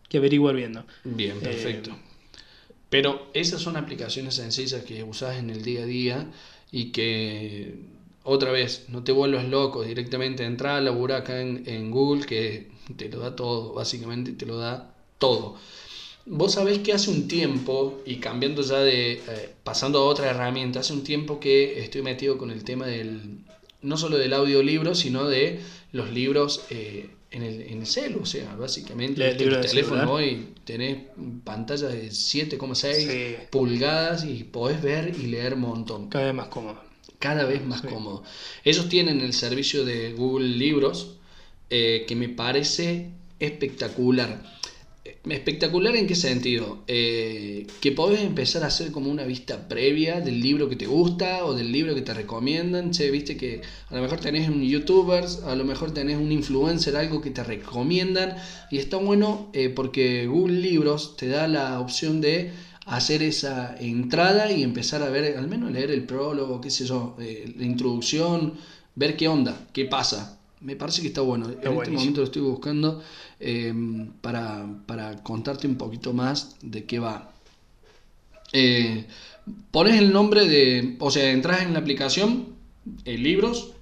que 0.09 0.18
averiguar 0.18 0.57
bien, 0.57 0.72
¿no? 0.72 0.86
Bien, 1.05 1.40
perfecto. 1.40 1.90
Eh, 1.90 1.94
Pero 2.88 3.30
esas 3.34 3.61
son 3.61 3.76
aplicaciones 3.76 4.34
sencillas 4.34 4.84
que 4.84 5.02
usás 5.02 5.36
en 5.38 5.50
el 5.50 5.62
día 5.64 5.82
a 5.82 5.86
día 5.86 6.26
y 6.70 6.92
que, 6.92 7.74
otra 8.25 8.51
vez, 8.51 8.87
no 8.89 9.05
te 9.05 9.12
vuelvas 9.12 9.45
loco 9.49 9.83
directamente. 9.85 10.45
Entra 10.45 10.77
a 10.77 10.81
laburar 10.81 11.22
acá 11.22 11.41
en, 11.41 11.62
en 11.66 11.91
Google 11.91 12.25
que 12.27 12.68
te 12.97 13.09
lo 13.09 13.20
da 13.20 13.37
todo, 13.37 13.72
básicamente 13.75 14.33
te 14.33 14.47
lo 14.47 14.59
da 14.59 14.95
todo. 15.18 15.57
Vos 16.27 16.55
sabés 16.55 16.79
que 16.79 16.95
hace 16.95 17.11
un 17.11 17.29
tiempo, 17.29 18.01
y 18.07 18.16
cambiando 18.16 18.62
ya 18.62 18.79
de, 18.79 19.12
eh, 19.12 19.55
pasando 19.62 19.99
a 19.99 20.05
otra 20.07 20.31
herramienta, 20.31 20.81
hace 20.81 20.95
un 20.95 21.05
tiempo 21.05 21.39
que 21.39 21.83
estoy 21.83 22.01
metido 22.01 22.39
con 22.39 22.51
el 22.51 22.64
tema 22.64 22.87
del, 22.87 23.41
no 23.83 23.99
solo 23.99 24.16
del 24.16 24.33
audiolibro, 24.33 24.95
sino 24.95 25.25
de 25.29 25.61
los 25.93 26.11
libros 26.11 26.62
eh, 26.70 27.11
en, 27.31 27.43
el, 27.43 27.61
en 27.62 27.81
el 27.81 27.87
celu, 27.87 28.20
o 28.22 28.27
sea, 28.27 28.55
básicamente 28.57 29.18
¿Lees 29.18 29.33
viste, 29.33 29.45
libros 29.45 29.66
tu 29.66 29.68
teléfono 29.68 30.11
hoy 30.12 30.49
tenés 30.64 30.97
pantalla 31.45 31.89
de 31.89 32.09
7,6 32.09 32.95
Sí. 32.95 33.37
pulgadas 33.51 34.25
y 34.25 34.45
podés 34.45 34.81
ver 34.83 35.14
y 35.18 35.27
leer 35.27 35.55
un 35.55 35.61
montón 35.61 36.09
Cada 36.09 36.25
vez 36.27 36.35
más 36.35 36.49
cómodo. 36.49 36.81
Cada 37.27 37.45
vez 37.53 37.62
más 37.70 37.81
Sí. 37.81 37.89
cómodo. 37.93 38.22
Ellos 38.70 38.87
tienen 38.95 39.18
el 39.29 39.33
servicio 39.33 39.79
de 39.91 40.12
Google 40.20 40.49
Libros 40.64 40.97
eh, 41.70 42.05
que 42.07 42.14
me 42.22 42.29
parece 42.29 42.85
espectacular. 43.41 44.31
Eh, 45.07 45.16
Espectacular 45.41 45.95
en 45.97 46.07
qué 46.07 46.14
sentido? 46.14 46.66
Eh, 46.87 47.66
que 47.83 47.91
podés 47.93 48.20
empezar 48.33 48.62
a 48.62 48.66
hacer 48.72 48.91
como 48.93 49.11
una 49.11 49.25
vista 49.25 49.55
previa 49.68 50.20
del 50.20 50.39
libro 50.47 50.68
que 50.68 50.77
te 50.77 50.87
gusta 50.87 51.45
o 51.47 51.55
del 51.55 51.68
libro 51.77 51.95
que 51.95 52.03
te 52.03 52.12
recomiendan. 52.22 52.91
Che, 52.95 53.11
viste 53.11 53.37
que 53.41 53.62
a 53.91 53.95
lo 53.97 54.03
mejor 54.03 54.18
tenés 54.20 54.49
un 54.49 54.62
youtuber, 54.62 55.25
a 55.47 55.55
lo 55.55 55.64
mejor 55.64 55.89
tenés 55.99 56.16
un 56.18 56.31
influencer, 56.41 56.95
algo 56.97 57.20
que 57.22 57.31
te 57.31 57.43
recomiendan. 57.43 58.37
Y 58.70 58.77
está 58.79 58.97
bueno 58.99 59.49
eh, 59.55 59.70
porque 59.79 60.27
Google 60.27 60.61
Libros 60.61 61.16
te 61.16 61.27
da 61.29 61.49
la 61.49 61.81
opción 61.81 62.20
de 62.20 62.51
hacer 62.87 63.22
esa 63.22 63.76
entrada 63.78 64.53
y 64.53 64.62
empezar 64.62 65.03
a 65.03 65.09
ver, 65.09 65.39
al 65.39 65.49
menos 65.49 65.72
leer 65.72 65.91
el 65.91 66.05
prólogo, 66.05 66.61
qué 66.61 66.70
sé 66.70 66.87
yo, 66.87 67.16
eh, 67.18 67.53
la 67.57 67.64
introducción, 67.64 68.55
ver 68.95 69.16
qué 69.16 69.28
onda, 69.28 69.68
qué 69.72 69.87
pasa. 69.87 70.39
Me 70.61 70.76
parece 70.76 71.03
que 71.03 71.09
está 71.09 71.20
bueno. 71.20 71.47
en 71.47 71.59
este 71.59 71.91
momento 71.91 72.20
lo 72.20 72.26
estoy 72.26 72.43
buscando 72.43 73.03
eh, 73.39 73.72
para, 74.20 74.66
para 74.87 75.22
contarte 75.22 75.66
un 75.66 75.76
poquito 75.76 76.12
más 76.12 76.57
de 76.62 76.85
qué 76.85 76.99
va. 76.99 77.32
Eh, 78.53 79.07
pones 79.70 80.01
el 80.01 80.12
nombre 80.12 80.47
de, 80.47 80.97
o 81.01 81.11
sea, 81.11 81.30
entras 81.30 81.62
en 81.62 81.74
la 81.74 81.80
aplicación, 81.80 82.55
en 83.05 83.22
libros, 83.22 83.72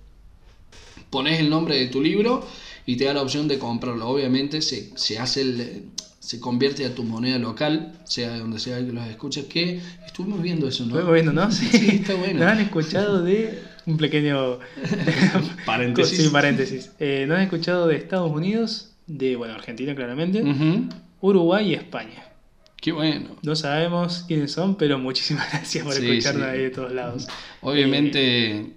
pones 1.11 1.38
el 1.40 1.50
nombre 1.50 1.76
de 1.76 1.86
tu 1.86 2.00
libro 2.00 2.44
y 2.86 2.96
te 2.96 3.05
da 3.05 3.14
la 3.14 3.22
opción 3.22 3.46
de 3.46 3.59
comprarlo. 3.59 4.09
Obviamente 4.09 4.62
se, 4.62 4.96
se 4.96 5.18
hace 5.18 5.42
el, 5.42 5.90
se 6.22 6.38
convierte 6.38 6.86
a 6.86 6.94
tu 6.94 7.02
moneda 7.02 7.36
local, 7.36 7.92
sea 8.04 8.38
donde 8.38 8.60
sea 8.60 8.78
que 8.78 8.92
los 8.92 9.04
escuches, 9.08 9.46
que 9.46 9.80
estuvimos 10.06 10.40
viendo 10.40 10.68
eso, 10.68 10.84
¿no? 10.84 10.90
Estuvimos 10.90 11.14
viendo, 11.14 11.32
¿no? 11.32 11.50
Sí, 11.52 11.68
está 12.00 12.14
bueno. 12.14 12.44
¿No 12.44 12.46
han 12.48 12.60
escuchado 12.60 13.24
de 13.24 13.60
un 13.86 13.96
pequeño 13.96 14.60
Paréntesis. 15.66 16.22
Sí, 16.22 16.28
paréntesis. 16.28 16.92
Eh, 17.00 17.24
¿No 17.26 17.34
han 17.34 17.42
escuchado 17.42 17.88
de 17.88 17.96
Estados 17.96 18.30
Unidos? 18.30 18.92
De, 19.08 19.34
bueno, 19.34 19.54
Argentina 19.54 19.96
claramente. 19.96 20.44
Uruguay 21.20 21.70
y 21.70 21.74
España. 21.74 22.24
Qué 22.80 22.92
bueno. 22.92 23.36
No 23.42 23.56
sabemos 23.56 24.24
quiénes 24.28 24.52
son, 24.52 24.76
pero 24.76 25.00
muchísimas 25.00 25.48
gracias 25.52 25.84
por 25.84 25.92
Sí, 25.92 26.08
escucharnos 26.08 26.44
sí. 26.44 26.50
ahí 26.50 26.62
de 26.62 26.70
todos 26.70 26.92
lados. 26.92 27.26
Obviamente, 27.62 28.74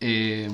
eh, 0.00 0.48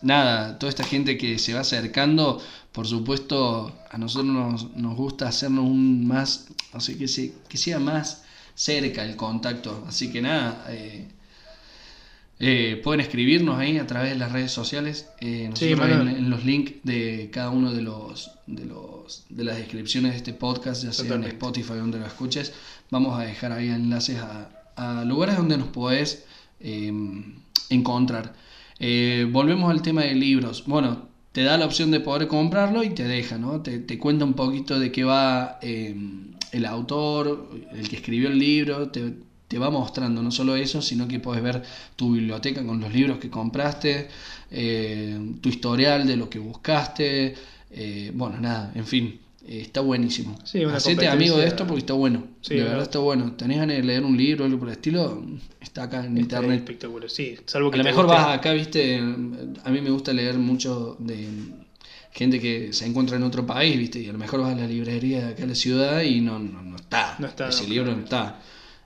nada, 0.00 0.60
toda 0.60 0.70
esta 0.70 0.84
gente 0.84 1.18
que 1.18 1.40
se 1.40 1.54
va 1.54 1.60
acercando, 1.60 2.40
por 2.72 2.86
supuesto, 2.86 3.72
a 3.90 3.98
nosotros 3.98 4.32
nos, 4.32 4.74
nos 4.76 4.96
gusta 4.96 5.28
hacernos 5.28 5.64
un 5.66 6.06
más, 6.06 6.48
así 6.72 6.96
que, 6.96 7.06
se- 7.08 7.34
que 7.48 7.58
sea 7.58 7.78
más 7.78 8.24
cerca 8.54 9.04
el 9.04 9.14
contacto. 9.16 9.84
Así 9.86 10.10
que 10.10 10.22
nada, 10.22 10.64
eh, 10.70 11.08
eh, 12.38 12.80
pueden 12.82 13.00
escribirnos 13.00 13.58
ahí 13.58 13.78
a 13.78 13.86
través 13.86 14.10
de 14.12 14.18
las 14.18 14.32
redes 14.32 14.50
sociales. 14.52 15.08
eh, 15.20 15.50
Sí, 15.54 15.72
en, 15.72 16.30
los 16.30 16.44
links 16.44 16.72
de 16.82 17.30
cada 17.32 17.50
uno 17.50 17.72
de 17.72 17.82
los, 17.82 18.30
de 18.46 18.64
los 18.64 19.24
de 19.28 19.44
las 19.44 19.56
descripciones 19.58 20.12
de 20.12 20.16
este 20.18 20.32
podcast, 20.32 20.82
ya 20.82 20.92
sea 20.92 21.04
en. 21.04 21.24
Spotify 21.24 21.74
donde 21.74 21.98
lo 21.98 22.06
escuches, 22.06 22.52
vamos 22.90 23.18
a 23.18 23.22
dejar 23.24 23.52
ahí 23.52 23.68
enlaces 23.68 24.18
a, 24.18 24.50
a 24.76 25.04
lugares 25.04 25.36
donde 25.36 25.56
nos 25.58 25.68
podés 25.68 26.24
eh, 26.60 26.90
encontrar. 27.68 28.34
Volvemos 29.30 29.70
al 29.70 29.80
tema 29.82 30.02
de 30.02 30.14
libros. 30.14 30.64
Bueno, 30.66 31.08
te 31.32 31.42
da 31.42 31.56
la 31.58 31.66
opción 31.66 31.90
de 31.90 32.00
poder 32.00 32.28
comprarlo 32.28 32.82
y 32.84 32.90
te 32.90 33.04
deja, 33.04 33.38
¿no? 33.38 33.62
Te, 33.62 33.78
te 33.78 33.98
cuenta 33.98 34.24
un 34.24 34.34
poquito 34.34 34.78
de 34.78 34.92
qué 34.92 35.04
va 35.04 35.58
eh, 35.62 35.96
el 36.52 36.66
autor, 36.66 37.50
el 37.72 37.88
que 37.88 37.96
escribió 37.96 38.28
el 38.28 38.38
libro, 38.38 38.88
te, 38.90 39.14
te 39.48 39.58
va 39.58 39.70
mostrando 39.70 40.22
no 40.22 40.30
solo 40.30 40.56
eso, 40.56 40.82
sino 40.82 41.08
que 41.08 41.20
puedes 41.20 41.42
ver 41.42 41.62
tu 41.96 42.12
biblioteca 42.12 42.64
con 42.64 42.80
los 42.80 42.92
libros 42.92 43.18
que 43.18 43.30
compraste, 43.30 44.08
eh, 44.50 45.34
tu 45.40 45.48
historial 45.48 46.06
de 46.06 46.16
lo 46.16 46.30
que 46.30 46.38
buscaste, 46.38 47.34
eh, 47.70 48.12
bueno, 48.14 48.38
nada, 48.40 48.72
en 48.74 48.86
fin, 48.86 49.20
eh, 49.46 49.60
está 49.62 49.80
buenísimo. 49.80 50.38
Sí, 50.44 50.62
Hacete 50.64 51.08
amigo 51.08 51.36
de 51.36 51.46
esto 51.46 51.66
porque 51.66 51.80
está 51.80 51.94
bueno. 51.94 52.24
Sí, 52.40 52.54
de 52.54 52.64
verdad 52.64 52.82
está 52.82 52.98
bueno. 53.00 53.32
¿Tenés 53.32 53.58
ganas 53.58 53.76
de 53.76 53.82
leer 53.82 54.04
un 54.04 54.16
libro 54.16 54.44
o 54.44 54.46
algo 54.46 54.58
por 54.58 54.68
el 54.68 54.72
estilo? 54.72 55.24
Está 55.60 55.84
acá 55.84 55.98
en 56.04 56.18
Está 56.18 56.36
internet. 56.38 56.58
espectacular, 56.60 57.10
sí. 57.10 57.36
Salvo 57.46 57.72
A 57.72 57.76
lo 57.76 57.84
mejor 57.84 58.06
guste- 58.06 58.16
vas 58.16 58.38
acá, 58.38 58.52
viste, 58.52 58.98
a 58.98 59.70
mí 59.70 59.80
me 59.80 59.90
gusta 59.90 60.12
leer 60.12 60.38
mucho 60.38 60.96
de 60.98 61.26
gente 62.12 62.38
que 62.40 62.72
se 62.72 62.84
encuentra 62.86 63.16
en 63.16 63.22
otro 63.22 63.46
país, 63.46 63.76
viste, 63.78 63.98
y 64.00 64.08
a 64.08 64.12
lo 64.12 64.18
mejor 64.18 64.40
vas 64.40 64.52
a 64.54 64.56
la 64.60 64.66
librería 64.66 65.26
de 65.26 65.32
acá 65.32 65.42
en 65.44 65.48
la 65.48 65.54
ciudad 65.54 66.02
y 66.02 66.20
no, 66.20 66.38
no, 66.38 66.62
no 66.62 66.76
está. 66.76 67.16
No 67.18 67.26
está, 67.26 67.48
Ese 67.48 67.62
no, 67.64 67.68
libro 67.70 67.96
no 67.96 68.02
está. 68.04 68.38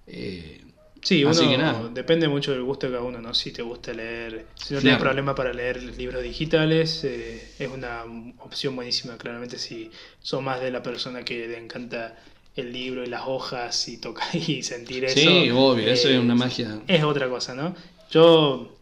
Eh, 0.07 0.61
Sí, 1.03 1.23
uno 1.23 1.31
Así 1.33 1.49
que 1.49 1.59
nada. 1.59 1.89
depende 1.89 2.27
mucho 2.29 2.53
del 2.53 2.63
gusto 2.63 2.87
de 2.87 2.93
cada 2.95 3.05
uno, 3.05 3.21
¿no? 3.21 3.33
Si 3.35 3.53
te 3.53 3.63
gusta 3.63 3.93
leer, 3.93 4.47
si 4.57 4.75
no 4.75 4.81
Claro. 4.81 4.83
tienes 4.83 5.01
problema 5.01 5.35
para 5.35 5.53
leer 5.53 5.83
libros 5.97 6.23
digitales, 6.23 7.05
eh, 7.05 7.43
es 7.59 7.69
una 7.69 8.03
opción 8.39 8.75
buenísima, 8.75 9.17
claramente 9.17 9.59
si 9.59 9.91
sos 10.21 10.43
más 10.43 10.61
de 10.61 10.71
la 10.71 10.83
persona 10.83 11.25
que 11.25 11.47
le 11.47 11.59
encanta 11.59 12.17
el 12.57 12.73
libro 12.73 13.05
y 13.05 13.07
las 13.07 13.23
hojas 13.27 13.87
y 13.89 13.99
tocar 13.99 14.27
y 14.35 14.63
sentir 14.63 15.05
eso. 15.05 15.15
sí, 15.15 15.51
obvio, 15.51 15.87
eso 15.89 16.09
eh, 16.09 16.15
es 16.15 16.21
una 16.21 16.35
magia. 16.35 16.81
Es 16.89 17.03
otra 17.05 17.29
cosa, 17.29 17.55
¿no? 17.55 17.75
Yo 18.11 18.73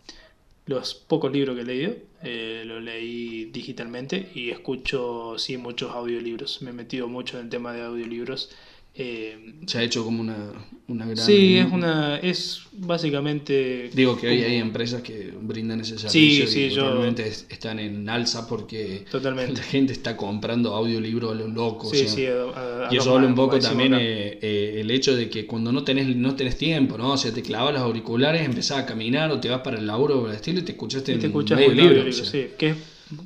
los 0.66 0.94
pocos 0.94 1.30
libros 1.32 1.54
que 1.56 1.62
he 1.62 1.64
leído 1.64 1.94
eh, 2.22 2.62
los 2.64 2.82
leí 2.82 3.46
digitalmente 3.46 4.30
y 4.34 4.50
escucho, 4.50 5.34
sí, 5.38 5.58
muchos 5.58 5.90
audiolibros. 5.92 6.62
Me 6.62 6.70
he 6.70 6.72
metido 6.72 7.06
mucho 7.06 7.38
en 7.38 7.44
el 7.44 7.50
tema 7.50 7.72
de 7.74 7.82
audiolibros. 7.82 8.50
Eh, 8.96 9.54
Se 9.66 9.78
ha 9.78 9.82
hecho 9.82 10.04
como 10.04 10.20
una, 10.20 10.52
una 10.86 11.04
gran... 11.04 11.16
Sí, 11.26 11.56
es 11.56 11.66
una. 11.72 12.18
Es 12.18 12.60
básicamente. 12.72 13.90
Digo 13.92 14.16
que 14.16 14.28
hoy 14.28 14.42
hay 14.42 14.56
empresas 14.56 15.02
que 15.02 15.32
brindan 15.40 15.80
ese 15.80 15.98
servicio 15.98 16.46
sí, 16.46 16.60
y 16.66 16.70
yo- 16.70 16.90
realmente 16.92 17.26
están 17.26 17.78
en 17.80 18.08
alza 18.08 18.46
porque 18.48 19.04
Totalmente. 19.10 19.54
la 19.54 19.62
gente 19.62 19.92
está 19.92 20.16
comprando 20.16 20.74
audiolibros 20.74 21.32
a 21.32 21.34
lo 21.34 21.48
loco. 21.48 21.88
o 21.88 21.90
Sí, 21.90 21.98
sea, 22.06 22.08
sí, 22.08 22.26
a- 22.26 22.86
a- 22.88 22.94
Y 22.94 22.96
eso 22.98 23.14
habla 23.16 23.26
un 23.26 23.34
poco 23.34 23.58
también 23.58 23.94
eh, 23.94 24.38
eh, 24.40 24.76
el 24.80 24.90
hecho 24.90 25.16
de 25.16 25.28
que 25.28 25.46
cuando 25.46 25.72
no 25.72 25.82
tenés, 25.82 26.14
no 26.14 26.34
tenés 26.36 26.56
tiempo, 26.56 26.96
¿no? 26.96 27.12
O 27.12 27.16
sea, 27.16 27.32
te 27.32 27.42
clavas 27.42 27.72
los 27.74 27.82
auriculares, 27.82 28.42
empezás 28.42 28.78
a 28.78 28.86
caminar 28.86 29.30
o 29.32 29.40
te 29.40 29.48
vas 29.48 29.60
para 29.62 29.78
el 29.78 29.86
laburo 29.86 30.22
o 30.22 30.28
el 30.28 30.34
estilo 30.36 30.60
y 30.60 30.62
te 30.62 30.72
escuchaste 30.72 31.12
Y 31.12 31.14
te 31.16 31.20
en 31.22 31.26
escuchas 31.26 31.58
medio 31.58 31.72
libro. 31.72 31.88
audiolibro, 32.00 32.10
o 32.10 32.24
sea. 32.24 32.30
sí. 32.30 32.46
Que 32.56 32.70
es, 32.70 32.76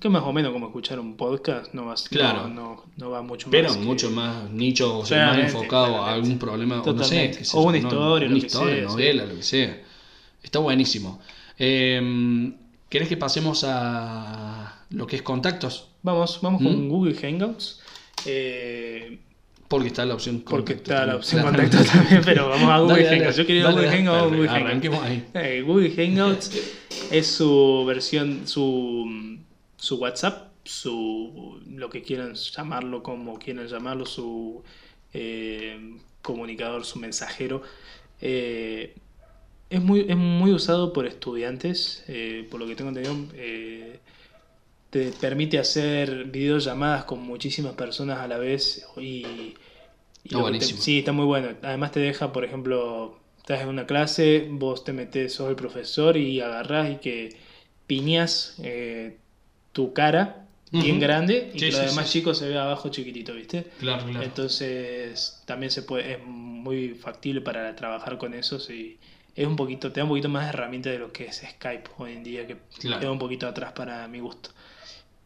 que 0.00 0.08
más 0.08 0.22
o 0.24 0.32
menos 0.32 0.52
como 0.52 0.66
escuchar 0.66 0.98
un 1.00 1.16
podcast, 1.16 1.72
no, 1.74 1.86
vas, 1.86 2.08
Claro. 2.08 2.48
no, 2.48 2.54
no, 2.54 2.84
no 2.96 3.10
va 3.10 3.22
mucho 3.22 3.48
Pero 3.50 3.68
más. 3.68 3.76
que- 3.76 3.84
mucho 3.84 4.10
más 4.10 4.50
nicho, 4.50 4.98
o 4.98 5.04
sea, 5.06 5.18
más 5.18 5.34
Claramente, 5.36 5.56
enfocado 5.58 6.02
a 6.02 6.14
algún 6.14 6.38
problema, 6.38 6.82
o 6.82 6.92
no 6.92 7.04
sé, 7.04 7.38
O 7.54 7.62
una 7.62 7.78
historia, 7.78 8.26
una 8.28 8.34
lo 8.34 8.40
que 8.40 8.46
historia, 8.46 8.74
sea, 8.74 8.82
sí. 8.88 8.92
novela, 8.94 9.24
lo 9.26 9.34
que 9.36 9.42
sea. 9.42 9.82
Está 10.42 10.58
buenísimo. 10.60 11.20
Eh, 11.58 12.52
¿Querés 12.88 13.08
que 13.08 13.16
pasemos 13.16 13.64
a 13.68 14.84
lo 14.90 15.06
que 15.06 15.16
es 15.16 15.22
contactos? 15.22 15.88
Vamos, 16.02 16.38
vamos 16.42 16.60
¿Mm? 16.60 16.64
con 16.64 16.88
Google 16.88 17.14
Hangouts. 17.14 17.80
eh, 18.26 19.18
Porque 19.68 19.88
está 19.88 20.06
la 20.06 20.14
opción 20.14 20.40
porque 20.48 20.74
contacto 20.76 20.92
está 20.94 21.06
la 21.06 21.16
opción 21.16 21.42
contacto 21.44 21.76
también, 21.84 22.22
pero 22.24 22.48
vamos 22.48 22.70
a 22.70 22.78
Google 22.78 22.94
Dale, 22.94 23.04
dale, 23.04 23.16
Hangouts. 23.18 23.36
Yo 23.36 23.46
quería 23.46 23.70
Google. 23.70 23.88
Hangouts, 23.90 24.22
Google 24.24 24.48
Hangouts. 24.48 24.64
Arranquemos 24.64 25.02
ahí. 25.04 25.24
Eh, 25.34 25.62
Google 25.66 25.90
Hangouts 25.94 26.50
es 27.10 27.26
su 27.26 27.84
versión, 27.86 28.46
su, 28.46 29.04
su 29.78 29.96
WhatsApp, 29.98 30.52
su 30.64 31.62
lo 31.66 31.90
que 31.90 32.02
quieran 32.02 32.34
llamarlo, 32.36 33.02
como 33.04 33.38
quieran 33.40 33.68
llamarlo, 33.68 34.06
su 34.06 34.64
eh, 35.14 35.98
comunicador, 36.22 36.84
su 36.86 37.00
mensajero. 37.00 37.62
Eh, 38.20 38.96
es, 39.70 39.82
muy, 39.82 40.06
es 40.08 40.16
muy 40.16 40.52
usado 40.52 40.92
por 40.92 41.06
estudiantes, 41.06 42.04
eh, 42.08 42.46
por 42.50 42.60
lo 42.60 42.66
que 42.66 42.76
tengo 42.76 42.90
entendido. 42.90 43.16
te 44.90 45.12
permite 45.12 45.58
hacer 45.58 46.24
videollamadas 46.26 47.04
con 47.04 47.20
muchísimas 47.22 47.74
personas 47.74 48.20
a 48.20 48.28
la 48.28 48.38
vez 48.38 48.86
y, 48.96 49.54
te- 50.58 50.68
sí, 50.78 51.00
está 51.00 51.12
muy 51.12 51.26
bueno. 51.26 51.50
Además 51.62 51.92
te 51.92 52.00
deja, 52.00 52.32
por 52.32 52.44
ejemplo, 52.44 53.18
estás 53.38 53.62
en 53.62 53.68
una 53.68 53.86
clase, 53.86 54.48
vos 54.50 54.84
te 54.84 54.92
metes, 54.92 55.34
sos 55.34 55.50
el 55.50 55.56
profesor 55.56 56.16
y 56.16 56.40
agarrás 56.40 56.90
y 56.92 56.96
que 56.98 57.36
piñas 57.86 58.56
eh, 58.62 59.18
tu 59.78 59.84
cara 59.92 60.24
bien 60.84 60.98
grande 61.06 61.36
y 61.54 61.58
Sí, 61.58 61.66
que 61.66 61.66
sí, 61.66 61.72
los 61.72 61.82
demás 61.86 62.06
sí. 62.06 62.12
chicos 62.14 62.38
se 62.38 62.48
ve 62.48 62.56
abajo 62.58 62.88
chiquitito, 62.96 63.32
¿viste? 63.34 63.58
Claro, 63.78 64.04
claro. 64.06 64.24
Entonces 64.24 65.42
también 65.46 65.70
se 65.70 65.82
puede, 65.82 66.12
es 66.14 66.18
muy 66.24 66.94
factible 66.94 67.40
para 67.40 67.74
trabajar 67.74 68.18
con 68.18 68.34
eso 68.34 68.56
y 68.72 68.98
es 69.34 69.46
un 69.46 69.56
poquito, 69.56 69.92
te 69.92 70.00
da 70.00 70.04
un 70.04 70.10
poquito 70.10 70.28
más 70.28 70.44
de 70.44 70.50
herramienta 70.50 70.90
de 70.90 70.98
lo 70.98 71.12
que 71.12 71.26
es 71.26 71.42
Skype 71.54 71.90
hoy 71.98 72.12
en 72.12 72.22
día, 72.24 72.46
que 72.46 72.56
Claro. 72.80 73.00
queda 73.00 73.12
un 73.12 73.18
poquito 73.18 73.46
atrás 73.46 73.72
para 73.72 74.06
mi 74.08 74.20
gusto. 74.20 74.50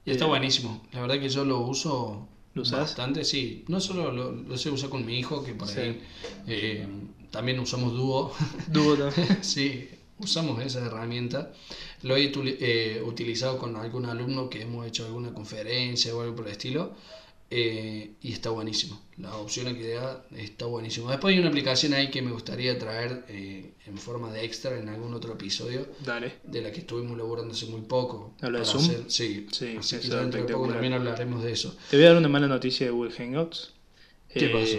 Y 0.05 0.11
está 0.11 0.25
Eh, 0.25 0.29
buenísimo. 0.29 0.83
La 0.93 1.01
verdad 1.01 1.21
que 1.21 1.29
yo 1.29 1.45
lo 1.45 1.61
uso 1.61 2.29
¿Lo 2.55 2.63
usás? 2.63 2.81
bastante, 2.81 3.25
sí. 3.25 3.65
No 3.69 3.81
solo 3.81 4.11
lo, 4.13 4.33
lo 4.33 4.59
sé 4.59 4.71
usar 4.71 4.91
con 4.91 5.05
mi 5.07 5.19
hijo, 5.19 5.43
que 5.45 5.55
por 5.55 5.69
ahí 5.69 6.01
eh, 6.47 6.87
también 7.31 7.59
usamos 7.61 7.93
dúo. 7.93 8.33
Dúo 8.67 8.97
también. 8.97 9.39
sí, 9.43 9.89
usamos 10.23 10.63
esa 10.65 10.85
herramienta. 10.85 11.53
Lo 12.03 12.17
he 12.17 12.33
eh, 12.35 13.03
utilizado 13.05 13.59
con 13.59 13.77
algún 13.77 14.07
alumno 14.07 14.49
que 14.49 14.63
hemos 14.63 14.87
hecho 14.87 15.05
alguna 15.07 15.33
conferencia 15.35 16.15
o 16.15 16.21
algo 16.23 16.37
por 16.37 16.47
el 16.47 16.53
estilo. 16.53 16.95
eh, 17.55 18.13
y 18.23 18.33
está 18.33 18.49
buenísimo. 18.49 18.99
La 19.19 19.37
opción 19.37 19.75
que 19.77 19.93
da 19.93 20.25
está 20.35 20.65
buenísimo. 20.65 21.11
Después 21.11 21.35
hay 21.35 21.39
una 21.39 21.51
aplicación 21.51 21.93
ahí 21.93 22.11
que 22.11 22.23
me 22.23 22.31
gustaría 22.33 22.79
traer 22.79 23.27
eh, 23.29 23.73
en 23.87 23.99
forma 23.99 24.33
de 24.33 24.43
extra 24.47 24.79
en 24.79 24.89
algún 24.89 25.13
otro 25.13 25.35
episodio 25.35 25.87
Dale. 26.03 26.33
de 26.45 26.63
la 26.63 26.73
que 26.73 26.81
estuvimos 26.81 27.19
laborando 27.19 27.53
hace 27.53 27.67
muy 27.67 27.83
poco. 27.83 28.33
¿Habla 28.41 28.61
de 28.61 28.65
Zoom? 28.65 28.85
hacer- 28.85 29.05
sí, 29.09 29.47
Sí, 29.53 29.77
así 29.79 29.99
que 29.99 30.09
dentro 30.09 30.43
de 30.47 30.51
poco 30.55 30.69
también 30.69 30.95
hablaremos 30.95 31.43
de 31.45 31.53
eso. 31.53 31.77
Te 31.91 31.97
voy 31.99 32.07
a 32.07 32.09
dar 32.09 32.17
una 32.17 32.29
mala 32.31 32.49
noticia 32.49 32.87
de 32.87 32.93
Google 32.93 33.13
Hangouts. 33.13 33.75
¿Qué 34.33 34.47
Eh, 34.47 34.49
pasó? 34.49 34.79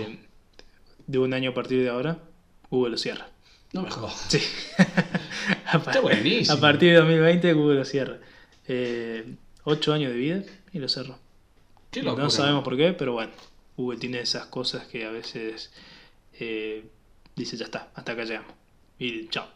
De 1.06 1.20
un 1.20 1.32
año 1.36 1.52
a 1.52 1.54
partir 1.54 1.80
de 1.84 1.90
ahora, 1.90 2.24
Google 2.72 2.92
lo 2.94 2.98
cierra. 2.98 3.30
No 3.74 3.82
me 3.82 3.90
jodas. 3.90 4.26
Sí. 4.30 4.38
Está 5.74 6.00
buenísimo. 6.00 6.58
a 6.58 6.62
partir 6.62 6.92
de 6.92 6.98
2020, 6.98 7.54
Google 7.54 7.80
lo 7.80 7.86
cierra. 7.86 8.20
Eh, 8.68 9.36
ocho 9.64 9.94
años 9.94 10.12
de 10.12 10.18
vida 10.18 10.44
y 10.72 10.80
lo 10.80 10.88
cerró. 10.88 11.18
Qué 11.92 12.04
locura. 12.04 12.24
No 12.24 12.30
sabemos 12.30 12.64
por 12.64 12.78
qué, 12.78 12.94
pero 12.94 13.14
bueno, 13.14 13.32
Google 13.76 14.00
tiene 14.00 14.20
esas 14.20 14.46
cosas 14.46 14.86
que 14.86 15.06
a 15.06 15.12
veces 15.12 15.72
eh, 16.40 16.86
dice 17.36 17.58
ya 17.58 17.66
está, 17.66 17.90
hasta 17.96 18.12
acá 18.12 18.24
llegamos. 18.24 18.54
Y 19.00 19.28
chao. 19.30 19.48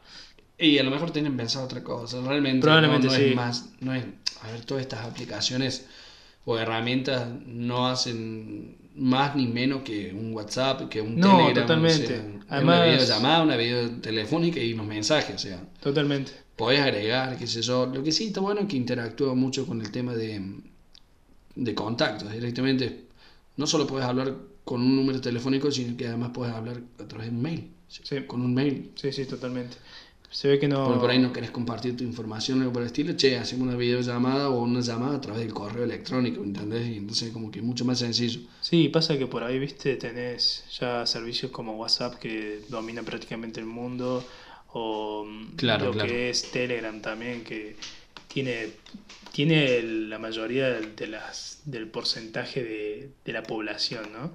Y 0.58 0.80
a 0.80 0.84
lo 0.84 0.90
mejor 0.90 1.12
tienen 1.12 1.38
pensado 1.38 1.66
otra 1.66 1.84
cosa. 1.84 2.20
Realmente 2.22 2.62
Probablemente 2.62 3.08
no, 3.08 3.14
no 3.14 3.20
sí. 3.20 3.26
es 3.26 3.36
más. 3.36 3.70
No 3.80 3.94
es, 3.94 4.04
a 4.42 4.52
ver, 4.52 4.66
todas 4.66 4.82
estas 4.82 5.06
aplicaciones 5.06 5.86
o 6.46 6.58
herramientas 6.58 7.28
no 7.46 7.88
hacen 7.88 8.78
más 8.98 9.36
ni 9.36 9.48
menos 9.48 9.82
que 9.84 10.12
un 10.14 10.34
WhatsApp, 10.34 10.90
que 10.90 11.02
un 11.02 11.16
No, 11.20 11.38
Telegram. 11.38 11.54
totalmente. 11.68 12.04
O 12.04 12.08
sea, 12.08 12.40
Además- 12.50 12.78
una 12.80 12.86
videollamada, 12.86 13.44
una 13.44 13.58
video 13.58 13.90
telefónica 14.02 14.60
y 14.60 14.74
unos 14.74 14.88
mensajes. 14.88 15.36
O 15.36 15.40
sea, 15.40 15.62
Totalmente. 15.82 16.32
podés 16.56 16.80
agregar, 16.82 17.38
qué 17.38 17.46
sé 17.48 17.62
yo. 17.62 17.86
Lo 17.86 18.04
que 18.04 18.12
sí 18.12 18.28
está 18.28 18.42
bueno 18.42 18.62
es 18.62 18.68
que 18.68 18.78
interactúa 18.78 19.34
mucho 19.36 19.66
con 19.68 19.82
el 19.82 19.92
tema 19.92 20.14
de, 20.14 20.42
de 21.56 21.76
contactos 21.76 22.32
directamente. 22.32 23.06
No 23.58 23.68
solo 23.68 23.86
puedes 23.88 24.06
hablar 24.08 24.34
con 24.64 24.82
un 24.82 24.96
número 24.96 25.20
telefónico, 25.22 25.72
sino 25.72 25.96
que 25.98 26.08
además 26.08 26.32
puedes 26.34 26.54
hablar 26.54 26.82
a 27.00 27.08
través 27.08 27.30
de 27.30 27.36
un 27.36 27.42
mail. 27.42 27.72
Sí. 27.88 28.04
Con 28.28 28.42
un 28.42 28.54
mail. 28.54 28.92
Sí, 28.96 29.12
sí, 29.14 29.26
totalmente. 29.26 29.78
Se 30.30 30.48
ve 30.50 30.60
que 30.60 30.68
no. 30.68 30.84
Porque 30.86 31.00
por 31.00 31.10
ahí 31.10 31.20
no 31.20 31.32
querés 31.34 31.52
compartir 31.52 31.96
tu 31.98 32.04
información 32.04 32.60
o 32.60 32.62
algo 32.62 32.74
por 32.74 32.82
el 32.82 32.88
estilo, 32.88 33.14
che, 33.16 33.38
hacemos 33.38 33.68
una 33.68 33.78
videollamada 33.78 34.50
o 34.50 34.62
una 34.62 34.82
llamada 34.82 35.18
a 35.18 35.22
través 35.22 35.42
del 35.42 35.54
correo 35.54 35.84
electrónico, 35.86 36.44
¿entendés? 36.44 36.88
Y 36.88 36.98
entonces 36.98 37.32
como 37.32 37.50
que 37.50 37.62
mucho 37.62 37.86
más 37.86 38.00
sencillo. 38.00 38.42
Sí, 38.62 38.90
pasa 38.90 39.18
que 39.18 39.26
por 39.28 39.44
ahí, 39.44 39.58
viste, 39.58 39.96
tenés 39.96 40.66
ya 40.80 41.06
servicios 41.06 41.52
como 41.52 41.76
WhatsApp 41.78 42.16
que 42.16 42.62
domina 42.68 43.04
prácticamente 43.04 43.60
el 43.62 43.66
mundo, 43.68 44.28
o 44.74 45.26
mm, 45.26 45.56
Claro, 45.56 45.86
lo 45.88 45.92
claro. 45.94 46.10
que 46.10 46.30
es 46.30 46.52
Telegram 46.52 47.02
también, 47.02 47.44
que 47.44 47.78
tiene, 48.28 48.74
tiene 49.32 49.82
la 49.82 50.20
mayoría 50.20 50.70
del, 50.70 50.96
de 50.96 51.08
las, 51.08 51.62
del 51.66 51.88
porcentaje 51.88 52.64
de, 52.64 53.12
de 53.26 53.34
la 53.34 53.44
población, 53.44 54.12
¿no? 54.12 54.34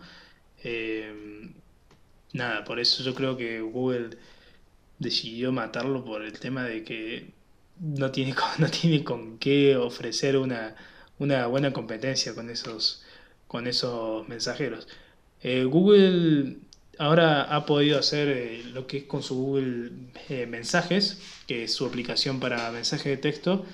Eh, 0.65 1.51
nada, 2.33 2.65
por 2.65 2.81
eso 2.81 3.03
yo 3.03 3.15
creo 3.15 3.37
que 3.37 3.61
Google 3.61 4.17
decidió 5.03 5.53
matarlo 5.53 6.05
por 6.05 6.23
el 6.23 6.39
tema 6.39 6.65
de 6.65 6.85
que 6.85 7.31
no 7.81 8.11
tiene 8.11 8.35
con, 8.35 8.49
no 8.59 8.69
tiene 8.71 9.05
con 9.05 9.39
qué 9.39 9.77
ofrecer 9.77 10.37
una, 10.37 10.77
una 11.19 11.47
buena 11.47 11.73
competencia 11.73 12.35
con 12.35 12.51
esos, 12.51 13.05
con 13.49 13.67
esos 13.67 14.29
mensajeros. 14.29 14.89
Eh, 15.43 15.65
Google 15.65 16.57
ahora 16.99 17.43
ha 17.43 17.67
podido 17.67 17.99
hacer 17.99 18.29
eh, 18.29 18.63
lo 18.73 18.87
que 18.87 18.99
es 18.99 19.05
con 19.05 19.23
su 19.23 19.35
Google 19.35 19.91
eh, 20.29 20.47
Mensajes, 20.47 21.19
que 21.47 21.65
es 21.65 21.75
su 21.75 21.87
aplicación 21.87 22.41
para 22.41 22.71
mensaje 22.71 23.11
de 23.11 23.17
texto, 23.17 23.65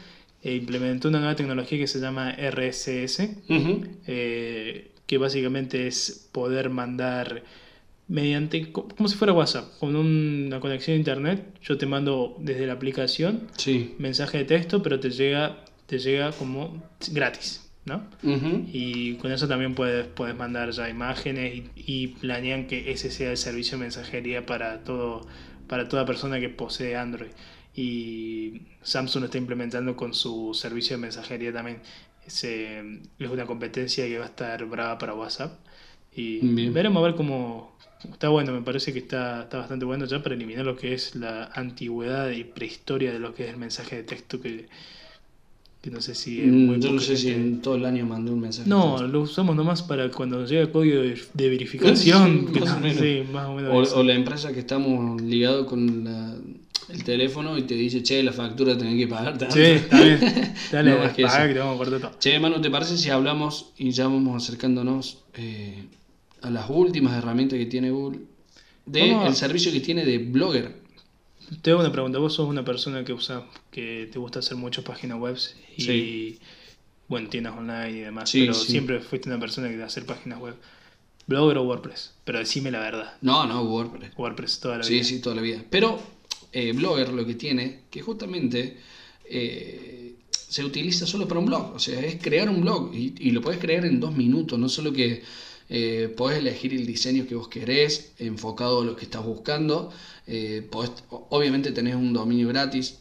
e 0.43 0.55
implementó 0.55 1.09
una 1.09 1.19
nueva 1.19 1.37
tecnología 1.37 1.79
que 1.79 1.87
se 1.87 2.01
llama 2.01 2.33
RSS, 2.33 3.21
eh, 4.07 4.91
que 5.07 5.19
básicamente 5.19 5.87
es 5.89 6.29
poder 6.33 6.71
mandar 6.71 7.43
mediante, 8.09 8.73
co- 8.73 8.89
como 8.89 9.09
si 9.09 9.17
fuera 9.17 9.33
WhatsApp, 9.33 9.79
con 9.79 9.95
una 9.97 10.61
conexión 10.61 10.95
a 10.95 10.99
internet, 10.99 11.45
yo 11.63 11.77
te 11.79 11.87
mando 11.87 12.37
desde 12.41 12.67
la 12.67 12.73
aplicación 12.75 13.49
Sí. 13.57 13.95
mensaje 13.99 14.39
de 14.39 14.45
texto, 14.45 14.83
pero 14.83 14.99
te 14.99 15.11
llega, 15.11 15.65
te 15.87 15.99
llega 15.99 16.33
como 16.33 16.83
gratis. 17.13 17.65
¿no? 17.85 18.03
Y 18.71 19.15
con 19.15 19.33
eso 19.33 19.49
también 19.49 19.75
puedes, 19.75 20.07
puedes 20.09 20.37
mandar 20.37 20.73
ya 20.73 20.91
imágenes 20.91 21.55
y, 21.55 21.65
y 21.75 22.07
planean 22.09 22.67
que 22.67 22.91
ese 22.93 23.11
sea 23.11 23.31
el 23.31 23.39
servicio 23.39 23.79
de 23.79 23.85
mensajería 23.85 24.45
para 24.45 24.85
todo 24.85 25.27
para 25.69 25.89
toda 25.89 26.05
persona 26.05 26.39
que 26.39 26.51
posee 26.51 26.97
Android. 26.97 27.31
Y 27.75 28.63
Samsung 28.83 29.21
lo 29.23 29.27
está 29.27 29.39
implementando 29.39 29.97
con 29.97 30.13
su 30.13 30.53
servicio 30.53 30.97
de 30.97 31.01
mensajería 31.03 31.51
también. 31.53 31.79
Ese, 32.27 32.81
es 33.19 33.31
una 33.31 33.47
competencia 33.47 34.05
que 34.07 34.19
va 34.19 34.25
a 34.25 34.29
estar 34.29 34.65
brava 34.67 34.99
para 34.99 35.15
WhatsApp. 35.15 35.59
Y 36.15 36.41
Bien. 36.41 36.75
veremos 36.75 37.01
a 37.03 37.07
ver 37.07 37.15
cómo... 37.15 37.78
Está 38.13 38.29
bueno, 38.29 38.53
me 38.53 38.63
parece 38.63 38.93
que 38.93 39.01
está, 39.01 39.43
está 39.43 39.59
bastante 39.59 39.85
bueno 39.85 40.05
ya 40.07 40.23
para 40.23 40.35
eliminar 40.35 40.65
lo 40.65 40.77
que 40.77 40.95
es 40.95 41.15
la 41.17 41.45
antigüedad 41.55 42.31
y 42.31 42.45
prehistoria 42.45 43.13
de 43.13 43.19
lo 43.19 43.35
que 43.35 43.45
es 43.45 43.51
el 43.51 43.57
mensaje 43.57 43.97
de 43.97 44.03
texto 44.05 44.41
que, 44.41 44.69
que 45.83 45.91
no 45.91 46.01
sé 46.01 46.15
si 46.15 46.41
es 46.41 46.53
Mm, 46.53 46.67
muy 46.67 46.81
Yo 46.81 46.93
no 46.93 47.01
sé 47.01 47.17
si 47.17 47.31
en 47.31 47.61
todo 47.61 47.75
el 47.75 47.85
año 47.85 48.07
mandé 48.07 48.31
un 48.31 48.41
mensaje. 48.41 48.69
no, 48.69 49.03
lo 49.07 49.23
usamos 49.23 49.57
nomás 49.57 49.83
para 49.83 50.09
cuando 50.11 50.45
llega 50.47 50.71
código 50.71 51.01
de, 51.03 51.19
verificación. 51.35 52.47
Sí, 52.47 52.53
que 52.53 52.61
más 52.61 52.71
o 52.71 52.75
no- 52.77 52.81
menos. 52.81 53.01
sí, 53.01 53.23
más 53.33 53.47
o 53.49 53.55
menos 53.55 53.89
eso. 53.89 53.97
O, 53.97 54.01
o 54.01 54.03
la 54.05 54.15
empresa 54.15 54.53
que 54.53 54.61
estamos 54.61 55.21
ligados 55.23 55.67
con 55.67 56.05
la- 56.05 56.37
el 56.89 57.05
teléfono 57.05 57.59
y 57.59 57.63
te 57.63 57.75
dice, 57.75 58.03
che, 58.03 58.23
la 58.23 58.33
factura 58.33 58.79
tenés 58.79 58.97
que 58.97 59.07
pagar. 59.09 59.37
tanto". 59.37 59.55
Sí, 59.57 59.61
está 59.61 60.01
bien. 60.03 60.21
Dale, 60.73 60.91
No, 60.93 60.99
más 60.99 61.13
que 61.13 61.23
paga 61.25 61.49
que 61.49 61.53
te 61.55 61.59
vamos 61.61 61.75
a 61.75 61.79
cortar 61.79 62.01
todo. 62.01 62.19
Che, 62.19 62.39
Manu, 62.39 62.61
¿te 62.63 62.71
parece 62.71 62.97
si 62.97 63.11
hablamos 63.11 63.73
y 63.77 63.91
ya 63.91 64.05
vamos 64.05 64.43
acercándonos 64.43 65.19
eh, 65.35 65.85
a 66.43 66.51
las 66.51 66.69
últimas 66.71 67.17
herramientas 67.17 67.59
que 67.59 67.67
tiene 67.67 67.91
Google? 67.91 68.21
De 68.87 69.01
Vamos 69.11 69.25
a- 69.25 69.29
el 69.29 69.35
servicio 69.37 69.73
que 69.73 69.81
tiene 69.81 70.05
de 70.05 70.19
Blogger. 70.19 70.75
Te 71.63 71.71
hago 71.71 71.81
una 71.81 71.93
pregunta. 71.93 72.19
Vos 72.19 72.35
sos 72.35 72.49
una 72.49 72.65
persona 72.65 73.05
que 73.05 73.13
usa, 73.13 73.47
que 73.71 74.09
te 74.13 74.19
gusta 74.19 74.39
hacer 74.41 74.57
muchas 74.57 74.85
páginas 74.85 75.19
web 75.19 75.37
y, 75.77 75.83
Sí. 75.83 76.39
bueno, 77.09 77.29
tiendas 77.29 77.57
online 77.57 77.91
y 77.91 78.01
demás, 78.01 78.29
Sí, 78.31 78.41
pero 78.41 78.55
sí. 78.55 78.71
siempre 78.73 79.01
fuiste 79.01 79.29
una 79.29 79.41
persona 79.41 79.69
que 79.69 79.77
de 79.77 79.85
hacer 79.85 80.05
páginas 80.07 80.39
web. 80.41 80.55
¿Blogger 81.27 81.59
o 81.59 81.63
WordPress? 81.65 82.13
Pero 82.25 82.39
decime 82.39 82.71
la 82.71 82.81
verdad. 82.81 83.15
No, 83.21 83.47
no, 83.47 83.63
WordPress. 83.63 84.13
WordPress 84.17 84.61
toda 84.61 84.79
la 84.79 84.85
Sí, 84.85 84.95
vida. 84.95 85.05
sí, 85.05 85.21
toda 85.21 85.37
la 85.37 85.43
vida. 85.43 85.63
Pero 85.69 86.01
eh, 86.53 86.73
Blogger 86.73 87.11
lo 87.11 87.27
que 87.27 87.35
tiene, 87.35 87.81
que 87.91 88.01
justamente 88.01 88.79
eh, 89.31 90.15
se 90.33 90.65
utiliza 90.65 91.07
solo 91.07 91.29
para 91.29 91.41
un 91.41 91.47
blog. 91.47 91.75
O 91.75 91.79
sea, 91.79 92.01
es 92.01 92.17
crear 92.23 92.49
un 92.49 92.63
blog 92.63 92.95
y, 92.95 93.15
y 93.19 93.31
lo 93.33 93.43
puedes 93.43 93.61
crear 93.61 93.85
en 93.85 94.01
dos 94.01 94.15
minutos. 94.17 94.59
No 94.59 94.69
solo 94.71 94.93
que 94.93 95.23
eh, 95.69 96.13
podés 96.17 96.39
elegir 96.39 96.73
el 96.75 96.87
diseño 96.87 97.27
que 97.27 97.35
vos 97.35 97.49
querés, 97.49 98.13
enfocado 98.19 98.81
a 98.83 98.85
lo 98.85 98.97
que 98.97 99.05
estás 99.05 99.25
buscando. 99.25 99.91
Eh, 100.27 100.67
podés- 100.71 101.03
obviamente 101.11 101.73
tenés 101.73 101.95
un 101.95 102.13
dominio 102.13 102.49
gratis, 102.49 102.99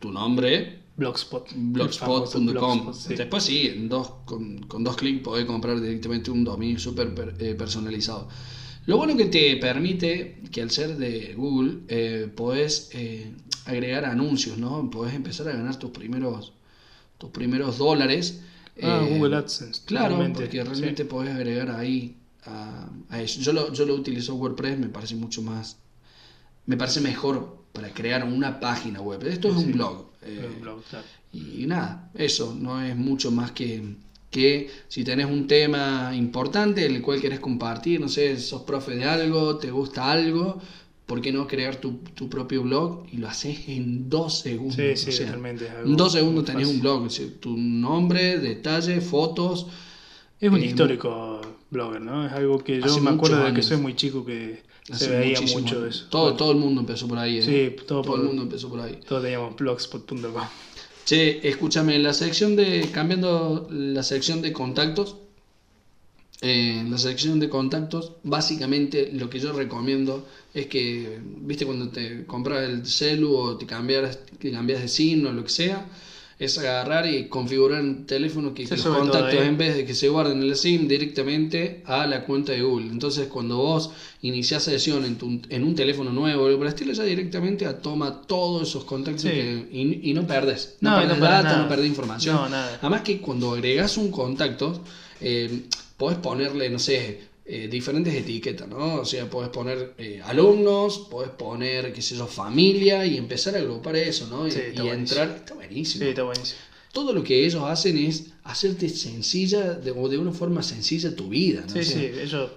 tu 0.00 0.10
nombre, 0.12 0.78
Blogspot. 0.96 1.50
Blogspot.com. 1.54 2.46
Blogspot, 2.46 2.94
sí. 2.94 3.14
Después 3.14 3.44
sí, 3.44 3.68
en 3.68 3.88
dos, 3.88 4.10
con, 4.24 4.58
con 4.66 4.82
dos 4.82 4.96
clics 4.96 5.22
podés 5.22 5.44
comprar 5.46 5.80
directamente 5.80 6.30
un 6.32 6.42
dominio 6.42 6.78
súper 6.80 7.14
per- 7.14 7.34
eh, 7.38 7.54
personalizado. 7.54 8.28
Lo 8.86 8.96
bueno 8.96 9.16
que 9.16 9.26
te 9.26 9.56
permite 9.58 10.40
que 10.50 10.60
al 10.62 10.70
ser 10.72 10.96
de 10.96 11.34
Google 11.36 11.80
eh, 11.88 12.28
podés 12.34 12.90
eh, 12.94 13.30
agregar 13.66 14.06
anuncios, 14.06 14.58
¿no? 14.58 14.90
Podés 14.90 15.14
empezar 15.14 15.46
a 15.48 15.52
ganar 15.52 15.78
tus 15.78 15.90
primeros, 15.90 16.52
tus 17.18 17.30
primeros 17.30 17.78
dólares. 17.78 18.40
Ah, 18.82 19.04
eh, 19.04 19.18
Google 19.18 19.36
AdSense. 19.36 19.82
Claro, 19.84 20.16
porque 20.16 20.62
realmente 20.64 21.02
sí. 21.02 21.08
podés 21.08 21.34
agregar 21.34 21.70
ahí 21.70 22.16
a, 22.44 22.88
a 23.10 23.22
eso. 23.22 23.40
Yo 23.40 23.52
lo, 23.52 23.72
yo 23.72 23.84
lo 23.86 23.94
utilizo 23.94 24.34
WordPress, 24.36 24.78
me 24.78 24.88
parece 24.88 25.14
mucho 25.16 25.42
más, 25.42 25.76
me 26.66 26.76
parece 26.76 27.00
mejor 27.00 27.58
para 27.72 27.90
crear 27.92 28.24
una 28.24 28.60
página 28.60 29.00
web. 29.00 29.24
Esto 29.26 29.48
es 29.48 29.54
Sí. 29.58 29.64
un 29.66 29.72
blog. 29.72 30.06
eh, 30.22 30.48
Un 30.54 30.60
blog, 30.60 30.82
claro. 30.90 31.04
y 31.32 31.66
nada, 31.66 32.10
eso 32.14 32.54
no 32.58 32.80
es 32.82 32.96
mucho 32.96 33.30
más 33.30 33.52
que, 33.52 33.96
que 34.30 34.70
si 34.88 35.04
tenés 35.04 35.26
un 35.26 35.46
tema 35.46 36.12
importante 36.14 36.84
el 36.86 37.00
cual 37.02 37.20
querés 37.20 37.40
compartir, 37.40 38.00
no 38.00 38.08
sé, 38.08 38.38
sos 38.38 38.62
profe 38.62 38.96
de 38.96 39.04
algo, 39.04 39.56
te 39.58 39.70
gusta 39.70 40.10
algo, 40.10 40.60
¿por 41.08 41.20
qué 41.20 41.32
no 41.32 41.48
crear 41.48 41.76
tu, 41.80 41.94
tu 42.14 42.28
propio 42.28 42.62
blog 42.62 43.06
y 43.10 43.16
lo 43.16 43.26
haces 43.28 43.66
en 43.68 44.08
dos 44.08 44.38
segundos? 44.40 44.76
Sí, 44.76 44.94
sí, 44.96 45.08
O 45.10 45.12
sea, 45.12 45.32
algo 45.32 45.46
en 45.48 45.96
dos 45.96 46.12
segundos 46.12 46.44
tenés 46.44 46.68
un 46.68 46.80
blog, 46.80 47.02
o 47.02 47.10
sea, 47.10 47.26
tu 47.40 47.56
nombre, 47.56 48.38
detalle, 48.38 49.00
fotos. 49.00 49.66
Es 50.38 50.50
un 50.50 50.58
Eh, 50.62 50.66
histórico 50.66 51.40
blogger, 51.70 52.00
¿no? 52.02 52.24
Es 52.26 52.32
algo 52.32 52.62
que 52.62 52.80
yo 52.80 53.00
me 53.00 53.10
acuerdo 53.10 53.42
de 53.44 53.52
que 53.54 53.62
soy 53.62 53.78
muy 53.78 53.96
chico 53.96 54.24
que 54.24 54.62
se 54.92 55.08
veía 55.10 55.40
mucho 55.40 55.84
eso. 55.86 56.06
Todo, 56.10 56.22
Bueno, 56.22 56.36
todo 56.36 56.52
el 56.52 56.58
mundo 56.58 56.80
empezó 56.82 57.08
por 57.08 57.18
ahí. 57.18 57.38
¿eh? 57.38 57.42
Sí, 57.42 57.76
todo 57.86 58.02
todo 58.02 58.12
por- 58.12 58.20
el 58.20 58.26
mundo 58.26 58.42
empezó 58.42 58.68
por 58.68 58.80
ahí. 58.80 59.00
Todos 59.08 59.22
teníamos 59.22 59.56
blogspot.com. 59.56 60.44
Che, 61.04 61.48
escúchame, 61.48 61.98
la 61.98 62.12
sección 62.12 62.54
de. 62.54 62.88
cambiando 62.92 63.66
la 63.70 64.02
sección 64.02 64.42
de 64.42 64.52
contactos. 64.52 65.16
Eh, 66.40 66.78
en 66.80 66.90
la 66.90 66.98
sección 66.98 67.40
de 67.40 67.48
contactos, 67.48 68.12
básicamente 68.22 69.10
lo 69.12 69.28
que 69.28 69.40
yo 69.40 69.52
recomiendo 69.52 70.26
es 70.54 70.66
que, 70.66 71.18
viste, 71.40 71.66
cuando 71.66 71.88
te 71.88 72.24
compras 72.26 72.68
el 72.68 72.86
celu 72.86 73.34
o 73.34 73.56
te 73.56 73.66
cambias, 73.66 74.18
te 74.38 74.50
cambias 74.52 74.80
de 74.82 74.88
signo 74.88 75.30
o 75.30 75.32
lo 75.32 75.42
que 75.44 75.50
sea, 75.50 75.86
es 76.38 76.56
agarrar 76.56 77.04
y 77.12 77.26
configurar 77.26 77.80
en 77.80 78.06
teléfono 78.06 78.54
que, 78.54 78.62
que 78.64 78.76
los 78.76 78.84
todo 78.84 78.96
contactos, 79.00 79.42
en 79.42 79.58
vez 79.58 79.74
de 79.76 79.84
que 79.84 79.92
se 79.92 80.08
guarden 80.08 80.40
en 80.40 80.44
el 80.48 80.54
SIM, 80.54 80.86
directamente 80.86 81.82
a 81.84 82.06
la 82.06 82.24
cuenta 82.24 82.52
de 82.52 82.62
Google. 82.62 82.86
Entonces, 82.92 83.26
cuando 83.26 83.56
vos 83.56 83.90
iniciás 84.22 84.62
sesión 84.62 85.04
en, 85.04 85.16
tu- 85.18 85.40
en 85.48 85.64
un 85.64 85.74
teléfono 85.74 86.12
nuevo 86.12 86.46
el 86.46 86.62
estilo, 86.68 86.92
ya 86.92 87.02
directamente 87.02 87.66
a 87.66 87.78
toma 87.82 88.22
todos 88.22 88.68
esos 88.68 88.84
contactos 88.84 89.22
Sí. 89.22 89.30
que- 89.30 89.68
y, 89.72 90.10
y 90.10 90.14
no 90.14 90.28
perdes. 90.28 90.76
No, 90.80 90.90
No, 90.90 90.96
perdés 90.98 91.08
no 91.18 91.20
perdés 91.24 91.30
data, 91.36 91.48
nada. 91.48 91.62
no 91.64 91.68
perdés 91.68 91.86
información. 91.88 92.36
No, 92.36 92.48
nada. 92.48 92.78
Además 92.82 93.02
que 93.02 93.20
cuando 93.20 93.54
agregas 93.54 93.96
un 93.96 94.12
contacto, 94.12 94.80
eh, 95.20 95.62
podés 95.98 96.18
ponerle, 96.18 96.70
no 96.70 96.78
sé, 96.78 97.20
eh, 97.44 97.68
diferentes 97.68 98.14
etiquetas, 98.14 98.68
¿no? 98.68 98.96
O 99.02 99.04
sea, 99.04 99.28
podés 99.30 99.50
poner 99.50 99.94
eh, 99.98 100.20
alumnos, 100.24 101.08
podés 101.10 101.30
poner, 101.30 101.92
qué 101.92 102.02
sé 102.02 102.16
yo, 102.16 102.26
familia 102.26 103.04
y 103.06 103.16
empezar 103.18 103.54
a 103.56 103.58
agrupar 103.58 103.96
eso, 103.96 104.26
¿no? 104.28 104.48
Y, 104.48 104.52
Sí, 104.52 104.60
está 104.60 104.82
y 104.82 104.86
buenísimo. 104.86 105.20
entrar, 105.22 105.36
está 105.36 105.54
buenísimo. 105.54 106.04
Sí, 106.04 106.08
está 106.10 106.22
buenísimo. 106.24 106.60
Todo 106.92 107.12
lo 107.12 107.22
que 107.22 107.44
ellos 107.46 107.62
hacen 107.64 107.96
es 107.98 108.28
hacerte 108.44 108.88
sencilla, 108.88 109.74
de, 109.74 109.90
o 109.92 110.08
de 110.08 110.18
una 110.18 110.32
forma 110.32 110.62
sencilla 110.62 111.14
tu 111.16 111.28
vida, 111.28 111.62
¿no? 111.62 111.72
Sí, 111.72 111.78
O 111.80 111.82
sea, 111.82 112.00
sí, 112.00 112.10
ellos 112.20 112.50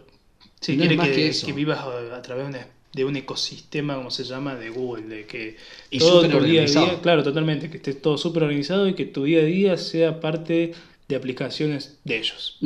sí, 0.60 0.78
no 0.78 0.84
es 0.86 0.90
quiere 0.90 0.96
más 0.98 1.08
que, 1.10 1.16
que 1.16 1.28
eso. 1.30 1.48
que 1.48 1.54
vivas 1.54 1.80
a, 1.80 2.16
a 2.18 2.22
través 2.22 2.46
de, 2.46 2.50
una- 2.52 2.68
de 2.94 3.06
un 3.06 3.16
ecosistema, 3.16 3.96
como 3.96 4.12
se 4.12 4.24
llama, 4.24 4.56
de 4.56 4.70
Google, 4.70 5.04
de 5.08 5.26
que 5.26 5.58
Y 5.90 6.00
todo 6.00 6.22
tu 6.30 6.42
día 6.44 6.62
a 6.62 6.66
organizado. 6.66 6.86
día, 6.88 7.02
claro, 7.02 7.24
totalmente, 7.24 7.70
que 7.70 7.78
esté 7.78 7.94
todo 7.94 8.18
súper 8.18 8.44
organizado 8.44 8.88
y 8.88 8.96
que 8.96 9.06
tu 9.06 9.24
día 9.26 9.40
a 9.42 9.44
día 9.44 9.78
sea 9.78 10.20
parte 10.20 10.74
de 11.12 11.18
aplicaciones 11.18 12.00
de 12.04 12.18
ellos. 12.18 12.58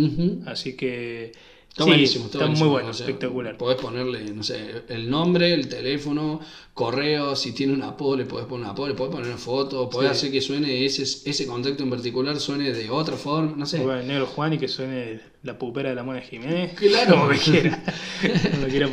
Así 0.45 0.75
que 0.77 1.33
Está 1.75 1.83
sí, 1.83 1.89
buenísimo, 1.89 2.25
está, 2.27 2.37
está, 2.37 2.49
muy 2.51 2.69
bueno, 2.69 2.89
o 2.91 2.93
sea, 2.93 3.05
espectacular. 3.05 3.57
Podés 3.57 3.81
ponerle, 3.81 4.23
no 4.31 4.43
sé, 4.43 4.83
el 4.87 5.09
nombre, 5.09 5.53
el 5.53 5.67
teléfono, 5.67 6.39
correo, 6.73 7.35
si 7.35 7.51
tiene 7.51 7.73
un 7.73 7.83
apodo 7.83 8.15
le 8.15 8.23
podés 8.23 8.45
poner 8.45 8.63
un 8.63 8.71
apodo, 8.71 8.87
le 8.87 8.93
podés 8.93 9.11
poner 9.11 9.27
una 9.27 9.37
foto, 9.37 9.89
podés 9.89 10.11
Sí. 10.11 10.17
hacer 10.17 10.31
que 10.31 10.39
suene 10.39 10.85
ese, 10.85 11.03
ese 11.03 11.45
contacto 11.45 11.83
en 11.83 11.89
particular, 11.89 12.39
suene 12.39 12.71
de 12.71 12.89
otra 12.89 13.17
forma, 13.17 13.55
no 13.57 13.65
sé. 13.65 13.79
Bueno, 13.79 13.99
el 13.99 14.07
negro 14.07 14.25
Juan 14.25 14.53
y 14.53 14.57
que 14.57 14.69
suene 14.69 15.19
la 15.43 15.59
pupera 15.59 15.89
de 15.89 15.95
la 15.95 16.03
Mona 16.03 16.21
Jiménez. 16.21 16.75
Claro. 16.75 17.15
Como 17.19 17.29
que 17.31 17.39
quiera. 17.39 17.83
Como 18.51 18.61
lo 18.61 18.67
quiera. 18.69 18.89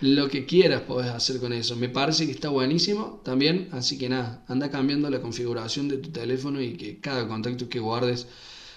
Lo 0.00 0.28
que 0.28 0.46
quieras 0.46 0.80
podés 0.80 1.10
hacer 1.10 1.38
con 1.38 1.52
eso. 1.52 1.76
Me 1.76 1.90
parece 1.90 2.24
que 2.24 2.32
está 2.32 2.48
buenísimo 2.48 3.20
también, 3.26 3.68
así 3.72 3.98
que 3.98 4.08
nada, 4.08 4.42
anda 4.48 4.70
cambiando 4.70 5.10
la 5.10 5.20
configuración 5.20 5.86
de 5.86 5.98
tu 5.98 6.08
teléfono 6.10 6.62
y 6.62 6.78
que 6.78 6.98
cada 6.98 7.28
contacto 7.28 7.68
que 7.68 7.78
guardes 7.78 8.26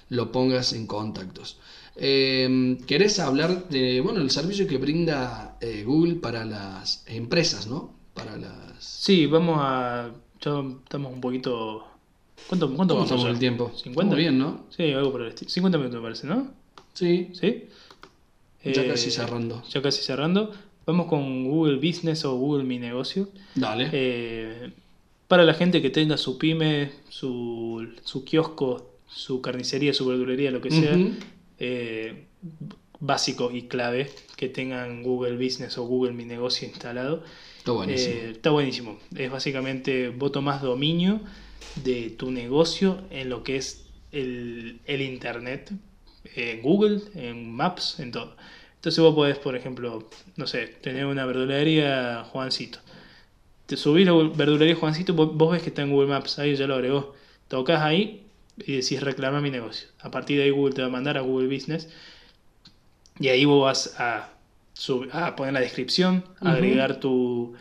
lo 0.10 0.32
pongas 0.32 0.74
en 0.74 0.88
contactos. 0.88 1.58
Eh, 1.96 2.78
¿Querés 2.88 3.20
hablar 3.20 3.70
de, 3.70 4.02
bueno, 4.02 4.22
el 4.22 4.30
servicio 4.30 4.68
que 4.68 4.78
brinda 4.78 5.58
eh, 5.62 5.84
Google 5.86 6.16
para 6.16 6.44
las 6.46 7.04
empresas, 7.08 7.68
¿no? 7.68 7.94
Para 8.14 8.38
las... 8.38 8.84
Sí, 8.84 9.26
vamos 9.26 9.58
a. 9.60 10.12
Ya 10.42 10.64
estamos 10.84 11.14
un 11.14 11.22
poquito. 11.22 11.86
¿Cuánto, 12.48 12.74
cuánto 12.76 12.96
¿Cómo 12.96 13.08
vamos 13.08 13.24
ya? 13.24 13.30
el 13.30 13.40
tiempo? 13.40 13.72
¿50? 13.72 13.90
Estamos 13.90 14.16
bien, 14.16 14.38
¿no? 14.38 14.66
Sí, 14.70 14.92
algo 14.92 15.12
por 15.12 15.22
el 15.22 15.30
estilo. 15.30 15.50
50 15.50 15.78
minutos 15.78 16.00
me 16.00 16.04
parece, 16.04 16.28
¿no? 16.28 16.52
Sí, 16.94 17.30
¿Sí? 17.34 17.66
ya 18.64 18.82
Eh, 18.82 18.88
casi 18.88 19.12
cerrando. 19.12 19.64
Ya 19.70 19.82
casi 19.82 20.04
cerrando. 20.04 20.52
Vamos 20.86 21.08
con 21.08 21.46
Google 21.46 21.78
Business 21.78 22.26
o 22.26 22.36
Google 22.36 22.64
Mi 22.64 22.78
Negocio. 22.78 23.30
Dale. 23.56 23.90
Eh, 23.92 24.72
para 25.28 25.44
la 25.44 25.54
gente 25.54 25.82
que 25.82 25.90
tenga 25.90 26.18
su 26.18 26.38
pyme, 26.38 26.92
su, 27.10 27.88
su 28.04 28.24
kiosco, 28.24 28.95
su 29.16 29.42
carnicería, 29.42 29.94
su 29.94 30.06
verdulería, 30.06 30.52
lo 30.52 30.60
que 30.60 30.72
sea, 30.72 30.98
eh, 31.58 32.26
básico 33.00 33.50
y 33.50 33.64
clave 33.64 34.12
que 34.36 34.50
tengan 34.50 35.04
Google 35.04 35.38
Business 35.38 35.78
o 35.78 35.86
Google 35.86 36.12
Mi 36.12 36.26
Negocio 36.26 36.68
instalado. 36.68 37.24
Está 37.58 37.72
buenísimo. 37.72 38.14
Eh, 38.14 38.32
está 38.32 38.50
buenísimo. 38.50 39.00
Es 39.16 39.32
básicamente 39.32 40.10
vos 40.10 40.34
tomás 40.34 40.62
dominio 40.62 41.22
de 41.84 42.10
tu 42.10 42.30
negocio 42.30 43.04
en 43.10 43.30
lo 43.30 43.42
que 43.42 43.56
es 43.56 43.86
el, 44.12 44.82
el 44.86 45.02
Internet, 45.02 45.72
en 46.36 46.62
Google, 46.62 47.02
en 47.16 47.54
Maps, 47.54 48.02
en 48.02 48.12
todo. 48.12 48.36
Entonces 48.76 49.02
vos 49.02 49.16
podés, 49.16 49.38
por 49.38 49.56
ejemplo, 49.56 50.10
no 50.36 50.46
sé, 50.46 50.68
tener 50.82 51.06
una 51.06 51.26
verdulería 51.26 52.26
Juancito. 52.32 52.80
Te 53.66 53.78
subís 53.78 54.06
la 54.06 54.14
verdulería 54.14 54.76
Juancito, 54.76 55.14
vos, 55.14 55.34
vos 55.34 55.54
ves 55.54 55.64
que 55.64 55.70
está 55.70 55.84
en 55.84 55.92
Google 55.92 56.10
Maps, 56.10 56.38
ahí 56.38 56.54
ya 56.58 56.68
lo 56.68 56.76
agregó. 56.76 57.16
Tocas 57.48 57.82
ahí 57.82 58.25
y 58.58 58.74
decís 58.78 59.02
reclama 59.02 59.42
mi 59.42 59.52
negocio. 59.52 59.88
A 60.00 60.12
partir 60.12 60.38
de 60.38 60.44
ahí 60.44 60.50
Google 60.52 60.74
te 60.76 60.82
va 60.82 60.88
a 60.88 60.92
mandar 60.92 61.18
a 61.18 61.22
Google 61.22 61.54
Business 61.54 61.88
y 63.20 63.30
ahí 63.30 63.46
vos 63.46 63.64
vas 63.64 63.96
a, 64.00 64.30
sub- 64.74 65.10
a 65.12 65.36
poner 65.36 65.54
la 65.54 65.62
descripción, 65.62 66.24
Ujú. 66.42 66.48
agregar 66.50 67.00
tu 67.00 67.54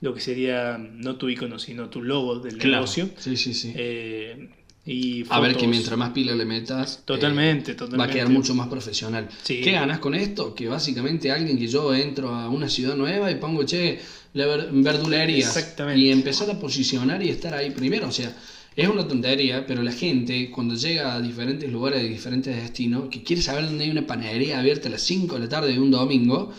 lo 0.00 0.14
que 0.14 0.20
sería 0.20 0.78
no 0.78 1.16
tu 1.16 1.28
icono 1.28 1.58
sino 1.58 1.90
tu 1.90 2.02
logo 2.02 2.38
del 2.38 2.56
negocio. 2.58 3.10
Sí, 3.18 3.36
sí, 3.36 3.52
sí. 3.52 3.72
eh, 3.76 4.48
y 4.86 5.24
a 5.28 5.38
ver 5.40 5.56
que 5.58 5.66
mientras 5.68 5.96
más 5.98 6.10
pila 6.10 6.34
le 6.34 6.46
metas, 6.46 7.02
Totalmente, 7.04 7.72
eh, 7.72 7.74
totalmente. 7.74 7.98
va 8.06 8.10
a 8.10 8.14
quedar 8.14 8.30
mucho 8.30 8.54
más 8.54 8.66
profesional. 8.68 9.28
Sí. 9.42 9.60
¿Qué 9.60 9.72
ganas 9.72 9.98
con 9.98 10.14
esto? 10.14 10.54
Que 10.54 10.68
básicamente 10.68 11.30
alguien 11.30 11.58
que 11.58 11.66
yo 11.68 11.94
entro 11.94 12.34
a 12.34 12.48
una 12.48 12.66
ciudad 12.68 12.96
nueva 12.96 13.30
y 13.30 13.34
pongo, 13.34 13.62
che, 13.64 14.00
la 14.32 14.46
ver- 14.46 14.68
verdulería. 14.72 15.46
Exactamente. 15.46 16.00
Y 16.00 16.10
empezar 16.10 16.50
a 16.50 16.58
posicionar 16.58 17.22
y 17.22 17.28
estar 17.28 17.52
ahí 17.52 17.70
primero. 17.72 18.08
O 18.08 18.12
sea, 18.12 18.34
es 18.76 18.88
una 18.88 19.06
tontería, 19.06 19.66
pero 19.66 19.82
la 19.82 19.92
gente 19.92 20.50
cuando 20.50 20.74
llega 20.74 21.14
a 21.14 21.20
diferentes 21.20 21.70
lugares 21.70 22.02
de 22.02 22.08
diferentes 22.08 22.54
destinos, 22.54 23.08
que 23.10 23.22
quiere 23.22 23.42
saber 23.42 23.66
dónde 23.66 23.84
hay 23.84 23.90
una 23.90 24.06
panadería 24.06 24.58
abierta 24.58 24.88
a 24.88 24.92
las 24.92 25.02
5 25.02 25.34
de 25.34 25.40
la 25.40 25.48
tarde 25.48 25.72
de 25.72 25.80
un 25.80 25.90
domingo, 25.90 26.52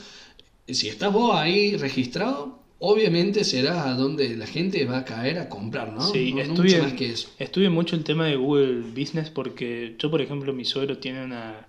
si 0.68 0.88
estás 0.88 1.12
vos 1.12 1.36
ahí 1.36 1.78
registrado, 1.78 2.60
obviamente 2.80 3.44
será 3.44 3.90
a 3.90 3.96
donde 3.96 4.36
la 4.36 4.48
gente 4.48 4.84
va 4.86 5.00
a 5.00 5.06
caer 5.06 5.40
a 5.40 5.50
comprar, 5.50 5.94
¿no? 5.94 6.02
Sí, 6.02 6.34
no, 6.34 6.54
mucho 6.54 6.84
más 6.84 6.94
que 6.94 7.12
eso. 7.12 7.30
mucho 7.70 7.96
el 7.96 8.04
tema 8.04 8.26
de 8.26 8.36
Google 8.36 8.82
Business 8.96 9.30
porque 9.30 9.96
yo, 9.98 10.10
por 10.10 10.22
ejemplo, 10.22 10.52
mi 10.52 10.66
suegro 10.66 10.98
tiene 10.98 11.24
una, 11.24 11.68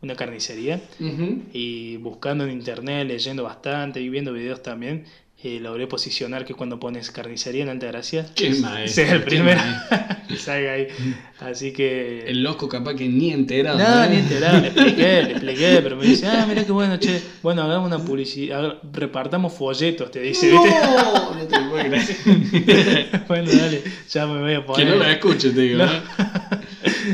una 0.00 0.14
carnicería 0.14 0.80
y 1.52 1.96
buscando 1.98 2.44
en 2.44 2.52
internet, 2.52 3.06
leyendo 3.06 3.42
bastante 3.42 4.00
y 4.00 4.08
viendo 4.08 4.32
videos 4.32 4.62
también, 4.62 5.04
eh, 5.44 5.60
logré 5.60 5.86
posicionar 5.86 6.44
que 6.46 6.54
cuando 6.54 6.80
pones 6.80 7.10
carnicería 7.10 7.62
en 7.64 7.68
Altagracia, 7.68 8.26
Qué 8.34 8.48
es- 8.48 8.60
maestro, 8.60 9.04
sea 9.04 9.12
el 9.14 9.22
primero 9.22 9.60
que 10.28 10.36
salga 10.36 10.72
ahí. 10.72 10.86
Así 11.40 11.72
que... 11.72 12.24
El 12.26 12.42
loco 12.42 12.66
capaz 12.68 12.94
que 12.94 13.06
ni 13.06 13.30
enterado. 13.30 13.78
No, 13.78 14.06
ni 14.08 14.16
enterado, 14.16 14.60
le 14.60 14.68
expliqué, 14.68 15.22
le 15.22 15.30
expliqué, 15.32 15.80
pero 15.82 15.96
me 15.96 16.06
dice, 16.06 16.26
ah, 16.26 16.46
mira 16.48 16.64
qué 16.64 16.72
bueno, 16.72 16.96
che, 16.98 17.20
bueno, 17.42 17.62
hagamos 17.62 17.86
una 17.88 17.98
publicidad, 18.02 18.78
repartamos 18.92 19.52
folletos, 19.52 20.10
te 20.10 20.20
dice, 20.20 20.50
¿viste? 20.50 20.70
No, 20.70 21.34
no 21.34 21.44
te 21.46 21.60
lo 21.60 21.68
puedo 21.70 21.84
creer. 21.84 23.24
bueno, 23.28 23.50
dale, 23.52 23.82
ya 24.10 24.26
me 24.26 24.40
voy 24.40 24.52
a 24.54 24.60
Que 24.60 24.62
poner. 24.62 24.88
no 24.88 24.94
lo 24.96 25.04
escuche, 25.04 25.50
te 25.50 25.60
digo. 25.60 25.84
No. 25.84 25.92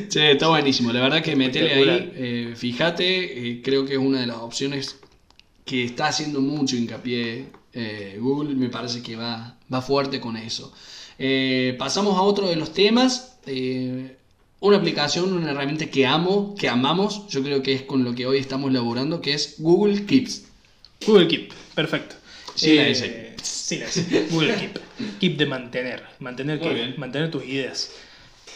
Che, 0.08 0.30
está 0.32 0.46
buenísimo. 0.48 0.92
La 0.92 1.00
verdad 1.00 1.20
que 1.22 1.34
metele 1.34 1.72
ahí. 1.74 2.12
Eh, 2.14 2.52
fíjate, 2.56 3.48
eh, 3.50 3.60
creo 3.62 3.84
que 3.84 3.94
es 3.94 3.98
una 3.98 4.20
de 4.20 4.26
las 4.28 4.36
opciones 4.36 4.98
que 5.64 5.84
está 5.84 6.06
haciendo 6.08 6.40
mucho 6.40 6.76
hincapié 6.76 7.46
eh, 7.72 8.18
Google. 8.20 8.54
Me 8.54 8.68
parece 8.68 9.02
que 9.02 9.16
va, 9.16 9.56
va 9.72 9.82
fuerte 9.82 10.20
con 10.20 10.36
eso. 10.36 10.72
Eh, 11.18 11.74
pasamos 11.78 12.16
a 12.16 12.22
otro 12.22 12.48
de 12.48 12.56
los 12.56 12.72
temas. 12.72 13.38
eh, 13.46 14.16
una 14.62 14.76
aplicación, 14.76 15.32
una 15.32 15.52
herramienta 15.52 15.86
que 15.86 16.06
amo, 16.06 16.54
que 16.58 16.68
amamos. 16.68 17.26
Yo 17.28 17.42
creo 17.42 17.62
que 17.62 17.72
es 17.72 17.80
con 17.82 18.04
lo 18.04 18.14
que 18.14 18.26
hoy 18.26 18.36
estamos 18.38 18.70
laborando, 18.72 19.22
que 19.22 19.32
es 19.32 19.54
Google 19.58 20.04
Keeps. 20.04 20.44
Google 21.06 21.28
Keep, 21.28 21.52
perfecto. 21.74 22.16
Sí, 22.54 22.74
la 22.74 22.88
hice. 22.90 23.34
Sí, 23.42 23.78
la. 23.78 23.86
Google 24.30 24.54
Keep. 24.56 24.78
Keep 25.18 25.36
de 25.38 25.46
mantener. 25.46 26.02
Mantener, 26.18 26.60
que, 26.60 26.92
mantener 26.98 27.30
tus 27.30 27.42
ideas. 27.46 27.90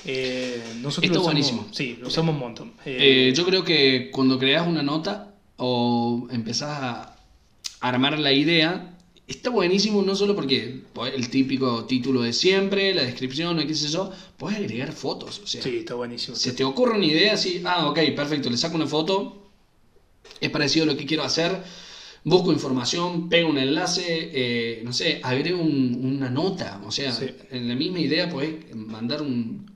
Eh, 0.05 0.63
nosotros 0.83 1.05
Está 1.05 1.21
usamos- 1.21 1.25
buenísimo. 1.25 1.69
Sí, 1.73 1.97
lo 1.99 2.09
usamos 2.09 2.35
un 2.35 2.41
montón. 2.41 2.73
Eh, 2.85 3.29
Eh, 3.31 3.33
yo 3.35 3.47
creo 3.47 3.65
que 3.65 4.11
cuando 4.13 4.39
creas 4.39 4.67
una 4.67 4.83
nota 4.83 5.33
o 5.57 6.29
empezás 6.31 6.69
a 6.83 7.17
armar 7.81 8.19
la 8.19 8.33
idea, 8.33 8.94
está 9.27 9.51
buenísimo 9.51 10.03
no 10.03 10.15
solo 10.15 10.35
porque 10.35 10.81
pues, 10.93 11.15
el 11.15 11.29
típico 11.31 11.85
título 11.87 12.23
de 12.23 12.33
siempre, 12.33 12.93
la 12.95 13.03
descripción, 13.05 13.59
o 13.59 13.67
qué 13.67 13.75
sé 13.75 13.89
yo, 13.89 14.11
puedes 14.37 14.59
agregar 14.59 14.93
fotos. 14.93 15.41
O 15.43 15.47
sea, 15.47 15.63
sí, 15.63 15.77
está 15.79 15.95
buenísimo. 15.95 16.37
se 16.37 16.53
te 16.53 16.65
ocurre 16.65 16.97
una 16.97 17.07
idea 17.07 17.35
así, 17.35 17.63
ah, 17.65 17.89
ok, 17.89 17.99
perfecto, 18.15 18.51
le 18.51 18.57
saco 18.57 18.77
una 18.77 18.87
foto, 18.87 19.49
es 20.41 20.51
parecido 20.51 20.85
a 20.85 20.87
lo 20.89 20.97
que 20.97 21.07
quiero 21.07 21.23
hacer, 21.23 21.63
busco 22.25 22.53
información, 22.53 23.29
pego 23.29 23.49
un 23.51 23.59
enlace, 23.59 24.05
eh, 24.33 24.83
no 24.85 24.93
sé, 24.93 25.21
agrego 25.23 25.61
un- 25.61 25.99
una 26.17 26.31
nota, 26.31 26.81
o 26.87 26.91
sea, 26.91 27.13
Sí. 27.13 27.27
en 27.51 27.69
la 27.69 27.75
misma 27.75 28.01
idea 28.01 28.29
puedes 28.31 28.75
mandar 28.75 29.23
un 29.23 29.67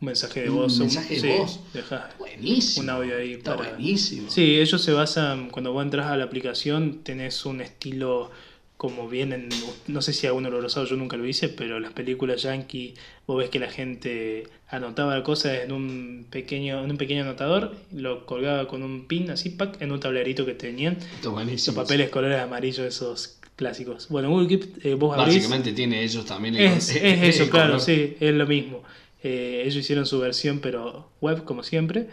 Un 0.00 0.06
mensaje 0.06 0.42
de 0.42 0.50
un 0.50 0.56
voz. 0.56 0.78
mensaje 0.80 1.14
de 1.14 1.20
sí, 1.20 1.28
voz. 1.38 1.60
dejá. 1.72 2.10
buenísimo. 2.18 2.82
Un 2.84 2.90
audio 2.90 3.16
ahí 3.16 3.34
Está 3.34 3.56
para- 3.56 3.70
buenísimo. 3.70 4.28
Sí, 4.30 4.58
ellos 4.58 4.82
se 4.82 4.90
basan, 4.92 5.48
cuando 5.50 5.72
vos 5.72 5.84
entras 5.84 6.06
a 6.06 6.16
la 6.16 6.24
aplicación, 6.24 7.04
tenés 7.04 7.44
un 7.46 7.60
estilo 7.60 8.30
como 8.76 9.08
vienen, 9.08 9.48
no 9.86 10.02
sé 10.02 10.12
si 10.12 10.26
alguno 10.26 10.50
lo 10.50 10.58
ha 10.60 10.66
usado, 10.66 10.86
yo 10.86 10.96
nunca 10.96 11.16
lo 11.16 11.24
hice, 11.26 11.48
pero 11.48 11.78
las 11.78 11.92
películas 11.92 12.42
yankee, 12.42 12.94
vos 13.28 13.38
ves 13.38 13.48
que 13.48 13.60
la 13.60 13.70
gente 13.70 14.48
anotaba 14.68 15.22
cosas 15.22 15.60
en 15.62 15.70
un 15.72 16.26
pequeño, 16.30 16.82
en 16.82 16.90
un 16.90 16.96
pequeño 16.96 17.22
anotador, 17.22 17.76
lo 17.92 18.26
colgaba 18.26 18.66
con 18.66 18.82
un 18.82 19.06
pin 19.06 19.30
así, 19.30 19.50
pack, 19.50 19.80
en 19.80 19.92
un 19.92 20.00
tablerito 20.00 20.44
que 20.44 20.54
tenían, 20.54 20.98
buenísimo. 21.24 21.76
papeles 21.76 22.10
colores 22.10 22.40
amarillos, 22.40 22.80
esos 22.80 23.38
clásicos. 23.54 24.08
Bueno, 24.08 24.30
Google 24.30 24.48
Keep, 24.48 24.84
eh, 24.86 24.94
vos 24.94 25.16
abrís, 25.16 25.36
Básicamente 25.36 25.72
tiene 25.72 26.02
ellos 26.02 26.24
también. 26.26 26.56
el- 26.56 26.62
es, 26.72 26.90
es 26.90 27.22
eso, 27.22 27.50
claro, 27.50 27.78
sí, 27.78 28.16
es 28.18 28.34
lo 28.34 28.46
mismo. 28.48 28.82
Eh, 29.22 29.62
ellos 29.64 29.76
hicieron 29.76 30.06
su 30.06 30.18
versión, 30.18 30.58
pero 30.58 31.10
web, 31.20 31.44
como 31.44 31.62
siempre, 31.62 32.08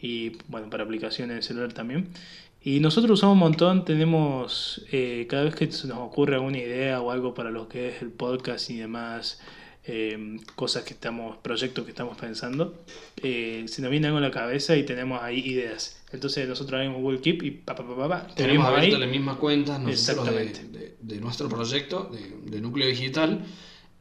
y 0.00 0.32
bueno, 0.46 0.70
para 0.70 0.84
aplicaciones 0.84 1.34
de 1.36 1.42
celular 1.42 1.72
también. 1.72 2.08
Y 2.64 2.78
nosotros 2.80 3.18
usamos 3.18 3.34
un 3.34 3.40
montón, 3.40 3.84
tenemos, 3.84 4.84
eh, 4.92 5.26
cada 5.28 5.44
vez 5.44 5.54
que 5.56 5.70
se 5.72 5.88
nos 5.88 5.98
ocurre 5.98 6.36
alguna 6.36 6.58
idea 6.58 7.00
o 7.00 7.10
algo 7.10 7.34
para 7.34 7.50
lo 7.50 7.68
que 7.68 7.88
es 7.88 8.02
el 8.02 8.10
podcast 8.10 8.70
y 8.70 8.76
demás, 8.76 9.40
eh, 9.84 10.36
cosas 10.54 10.84
que 10.84 10.94
estamos, 10.94 11.38
proyectos 11.38 11.84
que 11.84 11.90
estamos 11.90 12.16
pensando, 12.16 12.84
eh, 13.20 13.64
se 13.66 13.82
nos 13.82 13.90
viene 13.90 14.06
algo 14.06 14.18
en 14.18 14.24
la 14.24 14.30
cabeza 14.30 14.76
y 14.76 14.84
tenemos 14.84 15.20
ahí 15.22 15.40
ideas. 15.40 16.00
Entonces 16.12 16.48
nosotros 16.48 16.74
abrimos 16.78 17.00
Google 17.02 17.20
Keep 17.20 17.42
y 17.42 17.50
pa, 17.50 17.74
pa, 17.74 17.84
pa, 17.84 18.08
pa, 18.08 18.26
Tenemos 18.36 18.64
abierto 18.66 18.94
ahí. 18.94 19.00
las 19.00 19.10
mismas 19.10 19.36
cuentas 19.38 19.80
nosotros 19.80 20.26
de, 20.26 20.44
de- 20.44 20.96
de 21.00 21.20
nuestro 21.20 21.48
proyecto 21.48 22.10
de, 22.12 22.48
de 22.48 22.60
núcleo 22.60 22.86
digital. 22.86 23.40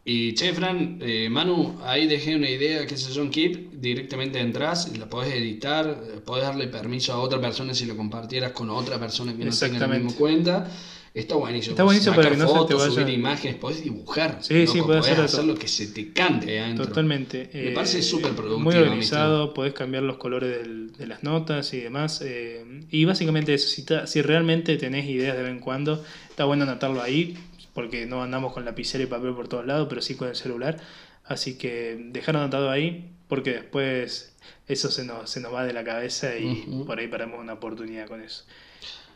Y 0.04 0.34
che, 0.34 0.52
Fran, 0.54 0.98
eh, 1.00 1.30
Manu, 1.30 1.80
ahí 1.84 2.08
dejé 2.08 2.36
una 2.36 2.50
idea 2.50 2.88
que 2.88 2.98
se 2.98 3.14
John 3.14 3.30
Keep. 3.30 3.74
Directamente 3.74 4.40
entras, 4.40 4.96
la 4.98 5.08
podés 5.08 5.36
editar, 5.36 5.96
podés 6.26 6.44
darle 6.46 6.68
permiso 6.68 7.14
a 7.14 7.20
otra 7.20 7.40
persona 7.40 7.74
si 7.74 7.86
lo 7.86 7.96
compartieras 7.96 8.52
con 8.52 8.70
otra 8.72 9.00
persona 9.00 9.36
que 9.36 9.46
no 9.46 9.52
tenga 9.52 9.80
la 9.80 9.88
misma 9.88 10.14
cuenta. 10.18 10.72
Está 11.14 11.36
buenísimo. 11.36 11.74
Está 11.74 11.84
buenísimo 11.84 12.16
para 12.16 12.30
que 12.32 12.38
no 12.38 12.48
se 12.48 12.54
te 12.54 12.58
fotos, 12.60 12.80
vaya- 12.80 12.94
subir 13.04 13.14
imágenes, 13.14 13.58
podés 13.58 13.84
dibujar. 13.84 14.38
Sí, 14.42 14.66
sí, 14.66 14.78
loco, 14.78 14.88
podés 15.00 15.20
hacer 15.20 15.44
lo 15.44 15.56
que 15.56 15.68
se 15.68 15.88
te 15.88 16.14
cante 16.14 16.58
adentro. 16.60 16.88
Totalmente. 16.88 17.50
Me 17.54 17.68
eh, 17.68 17.72
parece 17.74 18.02
súper 18.02 18.32
productivo, 18.32 18.60
Muy 18.62 18.76
organizado, 18.78 19.54
podés 19.54 19.74
cambiar 19.74 20.04
los 20.04 20.16
colores 20.18 20.60
del- 20.64 20.94
de 20.94 21.08
las 21.08 21.22
notas 21.22 21.74
y 21.74 21.82
demás. 21.82 22.22
eh, 22.24 22.64
y 22.90 23.04
básicamente 23.06 23.54
eso, 23.54 23.68
si, 23.68 23.84
ta- 23.84 24.08
si 24.08 24.22
realmente 24.22 24.78
tenés 24.78 25.06
ideas 25.10 25.36
de 25.36 25.44
vez 25.44 25.52
en 25.52 25.60
cuando, 25.60 26.02
está 26.30 26.46
bueno 26.46 26.64
anotarlo 26.64 27.02
ahí, 27.02 27.38
porque 27.74 28.06
no 28.06 28.24
andamos 28.24 28.54
con 28.54 28.66
lapicera 28.66 29.04
y 29.04 29.08
papel 29.08 29.34
por 29.34 29.48
todos 29.48 29.66
lados, 29.66 29.88
pero 29.90 30.02
sí 30.02 30.16
con 30.16 30.28
el 30.28 30.36
celular. 30.36 30.78
Así 31.24 31.58
que 31.58 31.98
dejar 32.12 32.36
anotado 32.38 32.70
ahí, 32.70 33.12
porque 33.28 33.52
después 33.52 34.36
eso 34.68 34.90
se 34.90 35.06
nos, 35.06 35.30
se 35.30 35.40
nos 35.40 35.54
va 35.54 35.66
de 35.66 35.74
la 35.74 35.84
cabeza 35.84 36.38
y 36.38 36.84
por 36.86 37.00
ahí 37.00 37.08
paramos 37.08 37.40
una 37.40 37.54
oportunidad 37.54 38.08
con 38.08 38.22
eso. 38.22 38.44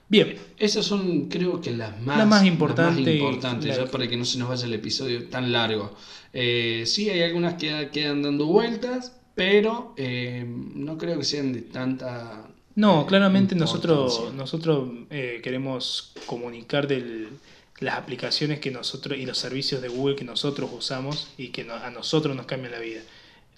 Bien, 0.08 0.38
Esas 0.58 0.86
son, 0.86 1.30
creo 1.30 1.60
que 1.62 1.72
las 1.72 2.00
más, 2.02 2.46
importantes 2.46 3.06
las 3.06 3.06
más 3.08 3.16
importantes, 3.16 3.76
ya 3.76 3.86
para 3.88 4.08
que 4.08 4.16
no 4.16 4.24
se 4.24 4.38
nos 4.38 4.50
vaya 4.50 4.66
el 4.66 4.74
episodio 4.74 5.28
tan 5.30 5.52
largo. 5.52 5.96
Eh, 6.32 6.84
sí, 6.86 7.10
hay 7.10 7.24
algunas 7.24 7.56
que 7.56 7.90
quedan 7.92 8.22
dando 8.22 8.46
vueltas, 8.46 9.14
pero 9.34 9.94
eh, 9.98 10.46
no 10.48 10.98
creo 10.98 11.18
que 11.18 11.26
sean 11.26 11.54
de 11.54 11.62
tanta. 11.62 12.48
No, 12.76 13.02
eh, 13.02 13.06
claramente 13.08 13.56
nosotros, 13.56 14.14
importancia. 14.14 14.38
nosotros 14.38 14.90
eh, 15.10 15.40
queremos 15.44 16.14
comunicar 16.28 16.88
del, 16.88 17.30
las 17.80 17.96
aplicaciones 17.96 18.60
que 18.60 18.72
nosotros 18.72 19.18
y 19.18 19.26
los 19.26 19.38
servicios 19.38 19.82
de 19.82 19.90
Google 19.90 20.16
que 20.16 20.24
nosotros 20.24 20.70
usamos 20.74 21.30
y 21.38 21.50
que 21.50 21.68
a 21.70 21.90
nosotros 21.92 22.36
nos 22.36 22.46
cambian 22.46 22.72
la 22.72 22.80
vida. 22.80 23.02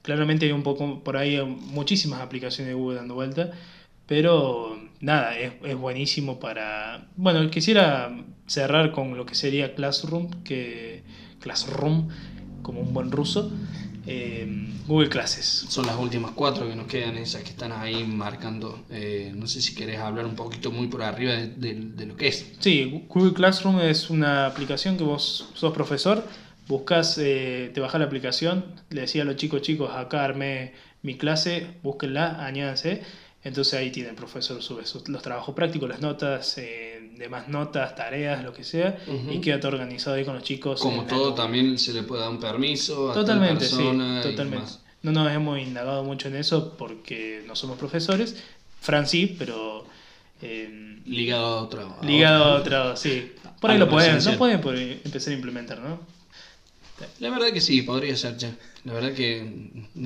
Claramente 0.02 0.46
hay 0.46 0.52
un 0.52 0.64
poco 0.64 1.04
por 1.04 1.18
ahí 1.18 1.36
hay 1.36 1.46
muchísimas 1.46 2.22
aplicaciones 2.22 2.70
de 2.70 2.74
Google 2.74 2.98
dando 2.98 3.16
vuelta, 3.16 3.52
pero 4.08 4.80
nada, 5.02 5.38
es, 5.38 5.54
es 5.64 5.76
buenísimo 5.76 6.40
para... 6.40 7.08
Bueno, 7.16 7.50
quisiera 7.50 8.16
cerrar 8.48 8.92
con 8.92 9.18
lo 9.18 9.26
que 9.26 9.36
sería 9.36 9.76
Classroom, 9.76 10.44
que 10.44 11.04
Classroom, 11.40 12.08
como 12.62 12.82
un 12.82 12.94
buen 12.94 13.12
ruso, 13.12 13.52
eh, 14.10 14.48
Google 14.88 15.10
Classes. 15.10 15.46
Son 15.70 15.86
las 15.86 15.98
últimas 15.98 16.32
cuatro 16.32 16.68
que 16.68 16.76
nos 16.76 16.88
quedan, 16.88 17.18
esas 17.18 17.44
que 17.44 17.50
están 17.50 17.72
ahí 17.74 18.04
marcando. 18.06 18.84
Eh, 18.90 19.34
no 19.36 19.46
sé 19.48 19.62
si 19.62 19.76
querés 19.76 20.00
hablar 20.00 20.26
un 20.26 20.36
poquito 20.36 20.72
muy 20.72 20.88
por 20.88 21.04
arriba 21.04 21.34
de, 21.34 21.48
de- 21.48 21.74
de 21.76 22.06
lo 22.06 22.16
que 22.16 22.30
es. 22.30 22.54
Sí, 22.60 23.04
Google 23.10 23.34
Classroom 23.34 23.82
es 23.82 24.10
una 24.10 24.46
aplicación 24.46 24.96
que 24.98 25.04
vos 25.04 25.50
sos 25.54 25.74
profesor, 25.74 26.26
buscas, 26.68 27.18
eh, 27.18 27.70
te 27.74 27.82
bajas 27.82 28.00
la 28.00 28.06
aplicación, 28.08 28.66
le 28.90 29.02
decía 29.02 29.24
a 29.24 29.26
los 29.26 29.36
chicos, 29.36 29.62
chicos, 29.62 29.92
acá 29.94 30.24
armé 30.24 30.74
mi 31.04 31.16
clase, 31.18 31.68
búsquenla, 31.84 32.46
añádanse. 32.46 33.04
Entonces 33.44 33.76
ahí 33.76 33.92
tiene 33.92 34.10
el 34.10 34.16
profesor 34.16 34.62
sube 34.62 34.86
sus- 34.86 35.08
los 35.08 35.22
trabajos 35.22 35.54
prácticos, 35.56 35.88
las 35.88 36.02
notas, 36.02 36.58
eh, 36.58 36.97
demás 37.18 37.48
notas, 37.48 37.96
tareas, 37.96 38.44
lo 38.44 38.54
que 38.54 38.64
sea, 38.64 38.98
y 39.30 39.40
queda 39.42 39.60
todo 39.60 39.72
organizado 39.74 40.16
ahí 40.16 40.26
con 40.26 40.36
los 40.36 40.44
chicos. 40.44 40.80
Como 40.82 41.02
en 41.02 41.08
todo, 41.08 41.34
también 41.34 41.78
se 41.80 41.94
le 41.94 42.04
puede 42.04 42.22
dar 42.22 42.30
un 42.32 42.40
permiso 42.40 43.12
a 43.12 43.14
tal 43.14 43.26
Totalmente, 43.26 43.66
sí, 43.66 43.76
persona 43.76 44.20
y 44.20 44.24
totalmente. 44.24 44.72
no 45.04 45.12
nos 45.12 45.32
hemos 45.32 45.60
indagado 45.60 46.04
mucho 46.04 46.28
en 46.28 46.36
eso 46.36 46.76
porque 46.78 47.44
no 47.48 47.56
somos 47.56 47.78
profesores. 47.78 48.36
Fran 48.82 49.08
sí, 49.08 49.36
pero... 49.38 49.86
eh, 50.42 51.00
Ligado 51.06 51.46
a 51.46 51.62
otro. 51.62 51.98
a 52.02 52.06
ligado 52.06 52.44
a 52.44 52.56
otro. 52.56 52.82
otro, 52.82 52.98
sí. 52.98 53.32
Por 53.62 53.72
ahí 53.72 53.78
lo 53.80 53.90
pueden, 53.90 54.24
lo 54.24 54.38
pueden 54.38 54.62
por- 54.62 54.78
empezar 54.78 55.32
a 55.34 55.36
implementar, 55.36 55.80
¿no? 55.80 56.00
La 57.20 57.30
verdad 57.30 57.50
que 57.52 57.62
sí, 57.62 57.82
podría 57.84 58.16
ser 58.18 58.38
ya. 58.38 58.56
La 58.84 58.94
verdad 58.94 59.14
que 59.14 59.48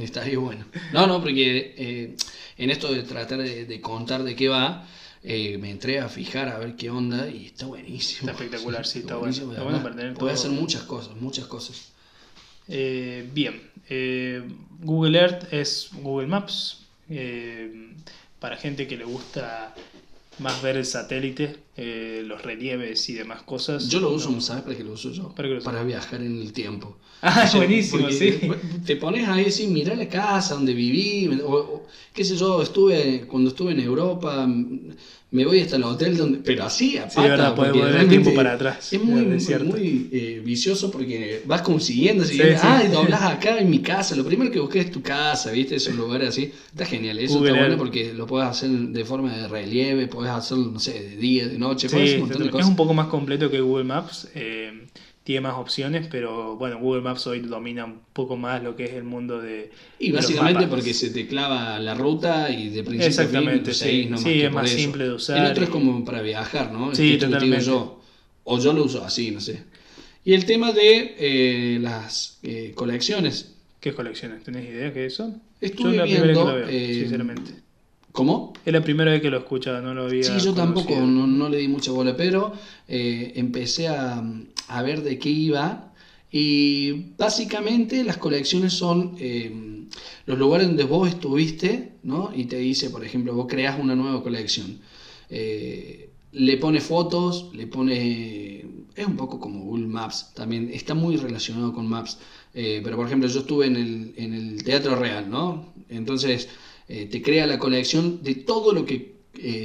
estaría 0.01 0.37
bueno. 0.39 0.65
No, 0.93 1.07
no, 1.07 1.21
porque 1.21 1.73
eh, 1.77 2.15
en 2.57 2.69
esto 2.69 2.91
de 2.93 3.03
tratar 3.03 3.39
de, 3.39 3.65
de 3.65 3.81
contar 3.81 4.23
de 4.23 4.35
qué 4.35 4.47
va, 4.49 4.85
eh, 5.23 5.57
me 5.57 5.69
entré 5.71 5.99
a 5.99 6.09
fijar 6.09 6.49
a 6.49 6.57
ver 6.57 6.75
qué 6.75 6.89
onda 6.89 7.29
y 7.29 7.47
está 7.47 7.65
buenísimo. 7.67 8.29
Está 8.31 8.43
espectacular, 8.43 8.85
sí, 8.85 8.99
está 8.99 9.15
buenísimo, 9.17 9.47
bueno. 9.47 9.59
Está 9.61 9.69
bueno 9.71 9.83
para 9.83 9.95
tener 9.95 10.13
Puede 10.15 10.33
todo- 10.33 10.41
hacer 10.47 10.51
muchas 10.59 10.83
cosas, 10.83 11.15
muchas 11.17 11.45
cosas. 11.45 11.91
Eh, 12.67 13.29
bien, 13.33 13.61
eh, 13.89 14.43
Google 14.79 15.17
Earth 15.19 15.53
es 15.53 15.89
Google 15.93 16.27
Maps. 16.27 16.77
para 18.39 18.57
gente 18.57 18.87
que 18.87 18.97
le 18.97 19.03
gusta 19.03 19.75
más 20.41 20.61
ver 20.61 20.77
el 20.77 20.85
satélite, 20.85 21.55
eh, 21.77 22.23
los 22.25 22.41
relieves 22.41 23.07
y 23.09 23.13
demás 23.13 23.43
cosas. 23.43 23.87
Yo 23.87 23.99
lo 23.99 24.11
uso, 24.11 24.29
no. 24.31 24.41
¿sabes 24.41 24.63
para 24.63 24.75
qué 24.75 24.83
lo 24.83 24.93
uso 24.93 25.11
yo? 25.11 25.33
¿Para 25.33 25.47
lo 25.47 25.85
viajar 25.85 26.21
en 26.21 26.41
el 26.41 26.53
tiempo. 26.53 26.97
Ah, 27.23 27.47
buenísimo, 27.53 28.09
sí. 28.09 28.39
Te 28.83 28.95
pones 28.95 29.27
ahí 29.29 29.45
así, 29.45 29.67
mirá 29.67 29.93
la 29.93 30.09
casa 30.09 30.55
donde 30.55 30.73
viví, 30.73 31.27
o, 31.45 31.53
o, 31.53 31.85
qué 32.11 32.25
sé 32.25 32.35
yo, 32.35 32.63
estuve, 32.63 33.27
cuando 33.27 33.51
estuve 33.51 33.73
en 33.73 33.79
Europa, 33.79 34.47
me 35.31 35.45
voy 35.45 35.61
hasta 35.61 35.77
el 35.77 35.83
hotel 35.83 36.17
donde... 36.17 36.39
Pero 36.39 36.65
así, 36.65 36.97
a 36.97 37.09
Sí, 37.09 37.15
pata, 37.15 37.27
verdad, 37.29 37.55
puede 37.55 37.69
porque 37.71 37.85
volver 37.85 38.01
el 38.01 38.09
tiempo 38.09 38.33
para 38.33 38.53
atrás, 38.53 38.91
Es 38.93 39.01
muy, 39.01 39.35
es 39.35 39.49
eh, 39.49 40.41
vicioso 40.43 40.91
porque 40.91 41.41
vas 41.45 41.61
consiguiendo, 41.61 42.23
así, 42.23 42.33
Sí, 42.33 42.41
sí. 42.41 42.55
ah, 42.61 42.83
y 42.85 42.91
doblás 42.91 43.21
acá 43.23 43.57
en 43.57 43.69
mi 43.69 43.79
casa, 43.79 44.15
lo 44.15 44.25
primero 44.25 44.51
que 44.51 44.59
busqué 44.59 44.79
es 44.81 44.91
tu 44.91 45.01
casa, 45.01 45.51
¿viste? 45.51 45.75
Esos 45.75 45.95
lugares 45.95 46.29
así, 46.29 46.51
está 46.67 46.85
genial, 46.85 47.17
eso 47.19 47.35
Google 47.35 47.51
está 47.51 47.61
bueno 47.61 47.77
porque 47.77 48.13
lo 48.13 48.27
puedes 48.27 48.49
hacer 48.49 48.69
de 48.69 49.05
forma 49.05 49.35
de 49.35 49.47
relieve, 49.47 50.07
puedes 50.07 50.31
hacerlo, 50.31 50.69
no 50.71 50.79
sé, 50.79 50.93
de 51.01 51.15
día, 51.15 51.47
de 51.47 51.57
noche, 51.57 51.87
Sí, 51.87 52.15
un 52.15 52.19
montón 52.21 52.39
de 52.39 52.45
es 52.47 52.51
cosas. 52.51 52.67
un 52.67 52.75
poco 52.75 52.93
más 52.93 53.07
completo 53.07 53.49
que 53.49 53.61
Google 53.61 53.85
Maps. 53.85 54.27
eh, 54.35 54.87
tiene 55.23 55.41
más 55.41 55.55
opciones, 55.55 56.07
pero 56.09 56.55
bueno, 56.55 56.79
Google 56.79 57.01
Maps 57.01 57.27
hoy 57.27 57.41
domina 57.41 57.85
un 57.85 57.99
poco 58.13 58.37
más 58.37 58.63
lo 58.63 58.75
que 58.75 58.85
es 58.85 58.93
el 58.93 59.03
mundo 59.03 59.39
de. 59.39 59.71
Y 59.99 60.07
de 60.07 60.17
los 60.17 60.25
básicamente 60.25 60.67
porque 60.67 60.93
se 60.93 61.11
te 61.11 61.27
clava 61.27 61.79
la 61.79 61.93
ruta 61.93 62.49
y 62.49 62.69
de 62.69 62.83
principio 62.83 63.07
Exactamente, 63.07 63.71
a 63.71 63.73
fin, 63.73 64.17
sí. 64.17 64.41
es 64.41 64.51
más 64.51 64.65
eso. 64.65 64.79
simple 64.79 65.03
de 65.03 65.13
usar 65.13 65.45
El 65.45 65.51
otro 65.51 65.65
es 65.65 65.69
como 65.69 66.03
para 66.03 66.21
viajar, 66.21 66.71
¿no? 66.71 66.95
Sí, 66.95 67.17
totalmente. 67.17 67.65
yo. 67.65 68.01
O 68.43 68.59
yo 68.59 68.73
lo 68.73 68.85
uso 68.85 69.03
así, 69.05 69.29
no 69.29 69.39
sé. 69.39 69.63
Y 70.25 70.33
el 70.33 70.45
tema 70.45 70.71
de 70.71 71.15
eh, 71.17 71.79
las 71.79 72.39
eh, 72.43 72.73
colecciones. 72.75 73.53
¿Qué 73.79 73.93
colecciones? 73.93 74.43
¿Tenés 74.43 74.69
idea 74.69 74.93
qué 74.93 75.05
eso? 75.05 75.35
Estuve 75.59 75.95
Yo 75.95 76.03
es 76.03 76.09
la 76.09 76.15
primera 76.15 76.23
vez 76.23 76.31
que 76.31 76.33
viendo, 76.33 76.51
lo 76.51 76.55
veo, 76.55 76.67
eh, 76.69 76.93
sinceramente. 76.93 77.51
¿Cómo? 78.11 78.53
Es 78.65 78.73
la 78.73 78.81
primera 78.81 79.11
vez 79.11 79.21
que 79.21 79.29
lo 79.29 79.37
escuchaba, 79.37 79.81
no 79.81 79.93
lo 79.93 80.03
había 80.03 80.23
Sí, 80.23 80.33
yo 80.43 80.53
tampoco, 80.53 80.99
no, 80.99 81.25
no 81.25 81.49
le 81.49 81.57
di 81.57 81.67
mucha 81.67 81.91
bola, 81.91 82.15
pero 82.17 82.53
empecé 82.87 83.87
a, 83.87 84.21
a 84.71 84.81
ver 84.81 85.01
de 85.03 85.19
qué 85.19 85.29
iba. 85.29 85.93
Y 86.31 87.13
básicamente 87.17 88.03
las 88.03 88.17
colecciones 88.17 88.73
son 88.73 89.15
eh, 89.19 89.51
los 90.25 90.37
lugares 90.39 90.67
donde 90.67 90.83
vos 90.83 91.09
estuviste, 91.09 91.93
¿no? 92.03 92.31
Y 92.33 92.45
te 92.45 92.57
dice, 92.57 92.89
por 92.89 93.03
ejemplo, 93.03 93.33
vos 93.35 93.47
creas 93.49 93.79
una 93.79 93.95
nueva 93.95 94.23
colección. 94.23 94.79
Eh, 95.29 96.09
le 96.31 96.57
pone 96.57 96.79
fotos, 96.79 97.49
le 97.53 97.67
pone... 97.67 98.65
Es 98.95 99.07
un 99.07 99.15
poco 99.15 99.39
como 99.39 99.63
Google 99.63 99.87
Maps, 99.87 100.31
también 100.33 100.69
está 100.73 100.93
muy 100.93 101.15
relacionado 101.17 101.73
con 101.73 101.87
Maps. 101.87 102.19
Eh, 102.53 102.81
pero 102.83 102.97
por 102.97 103.07
ejemplo, 103.07 103.27
yo 103.29 103.39
estuve 103.39 103.67
en 103.67 103.75
el, 103.77 104.13
en 104.17 104.33
el 104.33 104.63
Teatro 104.63 104.95
Real, 104.95 105.29
¿no? 105.29 105.73
Entonces 105.89 106.49
eh, 106.87 107.05
te 107.05 107.21
crea 107.21 107.47
la 107.47 107.57
colección 107.57 108.21
de 108.23 108.35
todo 108.35 108.73
lo 108.73 108.85
que 108.85 109.21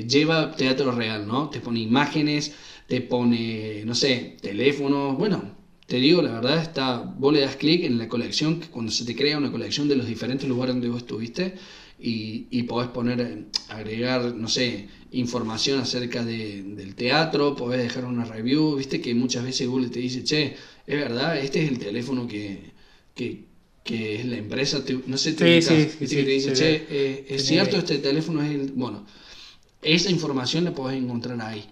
lleva 0.07 0.53
Teatro 0.53 0.93
Real, 0.93 1.27
¿no? 1.27 1.51
Te 1.51 1.61
pone 1.61 1.81
imágenes, 1.81 2.55
te 2.87 3.01
pone, 3.01 3.85
no 3.85 3.95
sé, 3.95 4.37
teléfonos, 4.41 5.17
bueno, 5.19 5.57
te 5.87 5.97
digo, 5.97 6.23
la 6.23 6.33
verdad 6.33 6.63
está, 6.63 6.99
vos 6.99 7.33
le 7.33 7.41
das 7.41 7.57
clic 7.57 7.85
en 7.85 7.99
la 7.99 8.09
colección, 8.09 8.61
cuando 8.71 8.93
se 8.93 9.05
te 9.05 9.15
crea 9.17 9.39
una 9.39 9.51
colección 9.53 9.89
de 9.89 9.97
los 9.97 10.07
diferentes 10.07 10.49
lugares 10.49 10.75
donde 10.75 10.89
vos 10.89 10.99
estuviste 10.99 11.55
y, 11.99 12.47
y 12.51 12.63
podés 12.65 12.89
poner, 12.91 13.47
agregar, 13.69 14.35
no 14.35 14.49
sé, 14.49 14.89
información 15.13 15.81
acerca 15.81 16.25
de- 16.25 16.63
del 16.63 16.95
teatro, 16.95 17.57
podés 17.57 17.83
dejar 17.83 18.05
una 18.05 18.25
review, 18.25 18.77
viste 18.77 19.01
que 19.01 19.15
muchas 19.15 19.45
veces 19.45 19.69
Google 19.69 19.89
te 19.89 20.01
dice, 20.01 20.23
che, 20.25 20.57
es 20.87 20.97
verdad, 20.99 21.39
este 21.39 21.63
es 21.65 21.71
el 21.71 21.79
teléfono 21.79 22.27
que, 22.29 22.73
que, 23.15 23.47
que 23.85 24.17
es 24.17 24.27
la 24.27 24.37
empresa, 24.37 24.85
te- 24.85 25.01
no 25.07 25.17
sé, 25.19 25.33
te 25.33 25.45
Sí, 25.45 25.47
ubicás, 25.47 25.89
sí, 25.89 25.91
viste 25.99 26.17
sí, 26.17 26.17
que 26.17 26.25
te 26.25 26.31
dice, 26.31 26.53
che, 26.53 26.87
eh, 26.89 27.27
es 27.31 27.45
cierto, 27.47 27.77
este 27.79 27.99
teléfono 27.99 28.43
es 28.43 28.51
el, 28.55 28.73
bueno, 28.73 29.07
esa 29.83 30.11
información 30.11 30.65
la 30.65 30.75
podés 30.75 30.99
encontrar 31.03 31.41
ahí. 31.43 31.65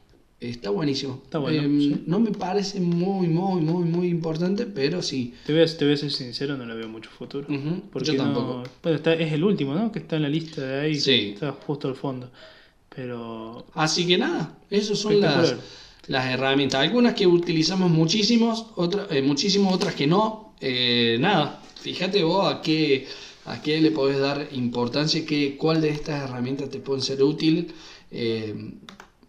Está 0.51 0.71
buenísimo. 0.71 1.21
Está 1.25 1.39
bueno, 1.39 1.63
Em, 1.63 1.81
sí. 1.81 2.03
No 2.07 2.21
me 2.21 2.31
parece 2.33 2.81
muy, 2.81 3.27
muy, 3.29 3.61
muy, 3.61 3.85
muy 3.85 4.09
importante, 4.09 4.67
pero 4.67 5.03
sí. 5.03 5.35
Te 5.47 5.53
voy, 5.53 5.63
a, 5.63 5.67
te 5.67 5.85
voy 5.85 5.95
a 5.95 5.97
ser 5.97 6.11
sincero, 6.13 6.57
no 6.57 6.67
le 6.67 6.75
veo 6.75 6.89
mucho 6.89 7.11
futuro. 7.11 7.47
Porque 7.93 8.09
Yo 8.13 8.15
no- 8.15 8.25
tampoco. 8.25 8.63
bueno, 8.83 8.97
está- 8.97 9.15
es 9.15 9.33
el 9.33 9.45
último, 9.45 9.75
¿no? 9.75 9.91
Que 9.93 9.99
está 10.01 10.17
en 10.17 10.23
la 10.23 10.29
lista 10.29 10.61
de 10.63 10.81
ahí. 10.81 10.95
Sí. 11.01 11.31
Está 11.35 11.53
justo 11.53 11.89
al 11.89 11.95
fondo. 11.97 12.31
Pero. 12.95 13.67
Así 13.75 14.07
que 14.07 14.19
nada, 14.19 14.57
esas 14.71 14.99
son 14.99 15.21
las, 15.21 15.57
las 16.09 16.27
herramientas. 16.27 16.81
Algunas 16.81 17.15
que 17.15 17.27
utilizamos 17.27 17.91
muchísimos, 17.91 18.67
otras, 18.77 19.07
eh, 19.11 19.23
muchísimo, 19.23 19.71
otras 19.71 19.95
que 19.95 20.07
no. 20.07 20.55
Eh, 20.61 21.17
nada, 21.21 21.61
fíjate 21.81 22.23
vos 22.23 22.53
a 22.55 22.61
qué, 22.63 23.07
a 23.47 23.61
qué 23.61 23.81
le 23.81 23.91
podés 23.91 24.19
dar 24.19 24.49
importancia, 24.53 25.27
qué, 25.27 25.57
cuál 25.57 25.81
de 25.81 25.91
estas 25.91 26.23
herramientas 26.29 26.71
te 26.71 26.79
pueden 26.79 27.03
ser 27.03 27.23
útil. 27.23 27.73
Eh, 28.11 28.55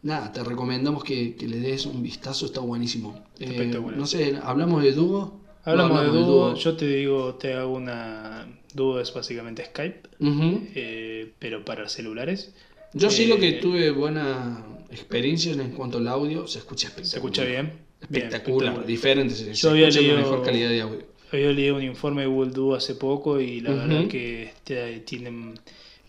nada, 0.06 0.32
te 0.32 0.44
recomendamos 0.44 1.04
que, 1.04 1.36
que 1.36 1.48
le 1.48 1.58
des 1.60 1.86
un 1.86 2.02
vistazo, 2.02 2.46
está 2.46 2.60
buenísimo. 2.62 3.24
Eh, 3.40 3.46
Espectacular. 3.46 3.98
no 3.98 4.06
sé, 4.08 4.38
¿hablamos 4.42 4.82
de 4.84 4.92
Duo? 4.94 5.42
No 5.66 5.72
Hablamos 5.72 6.02
de 6.04 6.08
dúo. 6.20 6.54
Yo 6.56 6.78
te 6.78 6.86
digo, 6.88 7.34
te 7.36 7.54
hago 7.56 7.74
una. 7.74 8.46
Dúo 8.74 9.00
es 9.00 9.12
básicamente 9.12 9.66
Skype, 9.66 10.02
Ujú. 10.20 10.62
eh, 10.76 11.32
pero 11.40 11.66
para 11.66 11.90
celulares. 11.90 12.54
Yo 12.94 13.10
sí 13.10 13.26
lo 13.26 13.38
que 13.40 13.50
Eh, 13.50 13.54
tuve 13.54 13.90
buena 13.90 14.64
experiencia 14.92 15.52
en 15.54 15.72
cuanto 15.72 15.98
al 15.98 16.08
audio, 16.08 16.46
se 16.46 16.60
escucha 16.60 16.88
espectacular. 16.90 17.10
¿Se 17.12 17.18
escucha 17.18 17.44
bien? 17.46 17.74
Bien, 18.10 18.26
Espectacular, 18.28 18.86
diferente, 18.86 19.34
se, 19.34 19.46
se 19.46 19.54
Yo 19.56 19.72
había 19.72 19.88
escucha 19.88 20.08
con 20.08 20.16
leído- 20.18 20.30
mejor 20.32 20.46
calidad 20.46 20.70
de 20.70 20.82
audio. 20.82 21.00
Había 21.32 21.52
leído 21.52 21.76
un 21.78 21.84
informe 21.84 22.22
de 22.22 22.28
Google 22.28 22.52
Duo 22.52 22.76
hace 22.76 22.94
poco 22.94 23.40
y 23.42 23.62
la 23.62 23.72
Ujú. 23.72 23.80
verdad 23.80 24.08
que 24.08 24.44
este, 24.44 25.00
tienen 25.00 25.56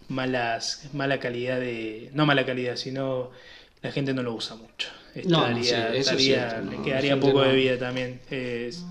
malas, 0.09 0.91
mala 0.93 1.19
calidad 1.19 1.59
de. 1.61 2.11
No 2.13 2.27
mala 2.27 2.45
calidad, 2.45 2.77
sino 2.77 3.31
la 3.87 3.93
gente 3.93 4.13
no 4.15 4.23
lo 4.23 4.35
usa 4.35 4.57
mucho. 4.57 4.89
No, 5.25 5.49
no, 5.49 5.57
Estaría- 5.59 5.63
sí, 5.65 5.71
eso 5.71 5.93
es 5.93 5.99
estaría- 6.01 6.51
cierto, 6.51 6.65
no, 6.65 6.71
le 6.73 6.77
la 6.79 6.83
quedaría 6.85 7.21
poco 7.21 7.39
no- 7.43 7.49
de 7.49 7.55
vida 7.57 7.79
también. 7.79 8.21
Es- 8.31 8.77
sí, 8.77 8.85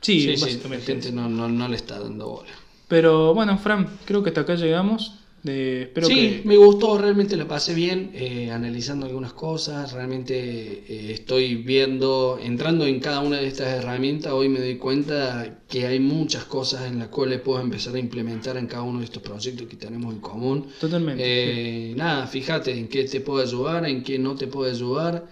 Sí, 0.00 0.20
sí, 0.20 0.26
la 0.36 0.46
básicamente. 0.46 0.86
gente 0.86 1.12
no, 1.12 1.28
no, 1.28 1.48
no 1.48 1.68
le 1.68 1.76
está 1.76 1.98
dando 1.98 2.28
bola. 2.28 2.50
Pero 2.88 3.34
bueno, 3.34 3.58
Fran, 3.58 3.88
creo 4.04 4.22
que 4.22 4.28
hasta 4.30 4.42
acá 4.42 4.54
llegamos. 4.54 5.14
De, 5.42 5.82
espero 5.82 6.06
sí, 6.06 6.14
que. 6.14 6.42
me 6.44 6.56
gustó, 6.56 6.96
realmente 6.98 7.36
la 7.36 7.48
pasé 7.48 7.74
bien, 7.74 8.12
eh, 8.14 8.50
analizando 8.52 9.06
algunas 9.06 9.32
cosas, 9.32 9.92
realmente 9.92 10.34
eh, 10.34 11.12
estoy 11.12 11.56
viendo, 11.56 12.38
entrando 12.40 12.86
en 12.86 13.00
cada 13.00 13.20
una 13.20 13.38
de 13.38 13.48
estas 13.48 13.68
herramientas, 13.68 14.32
hoy 14.32 14.48
me 14.48 14.60
doy 14.60 14.76
cuenta 14.76 15.62
que 15.68 15.86
hay 15.86 15.98
muchas 15.98 16.44
cosas 16.44 16.86
en 16.86 17.00
las 17.00 17.08
cuales 17.08 17.40
puedo 17.40 17.60
empezar 17.60 17.96
a 17.96 17.98
implementar 17.98 18.56
en 18.56 18.68
cada 18.68 18.84
uno 18.84 19.00
de 19.00 19.06
estos 19.06 19.22
proyectos 19.22 19.66
que 19.66 19.76
tenemos 19.76 20.14
en 20.14 20.20
común. 20.20 20.68
Totalmente. 20.80 21.22
Eh, 21.24 21.94
nada, 21.96 22.28
fíjate 22.28 22.78
en 22.78 22.86
qué 22.86 23.04
te 23.04 23.20
puedo 23.20 23.42
ayudar, 23.42 23.84
en 23.86 24.04
qué 24.04 24.20
no 24.20 24.36
te 24.36 24.46
puedo 24.46 24.70
ayudar. 24.70 25.26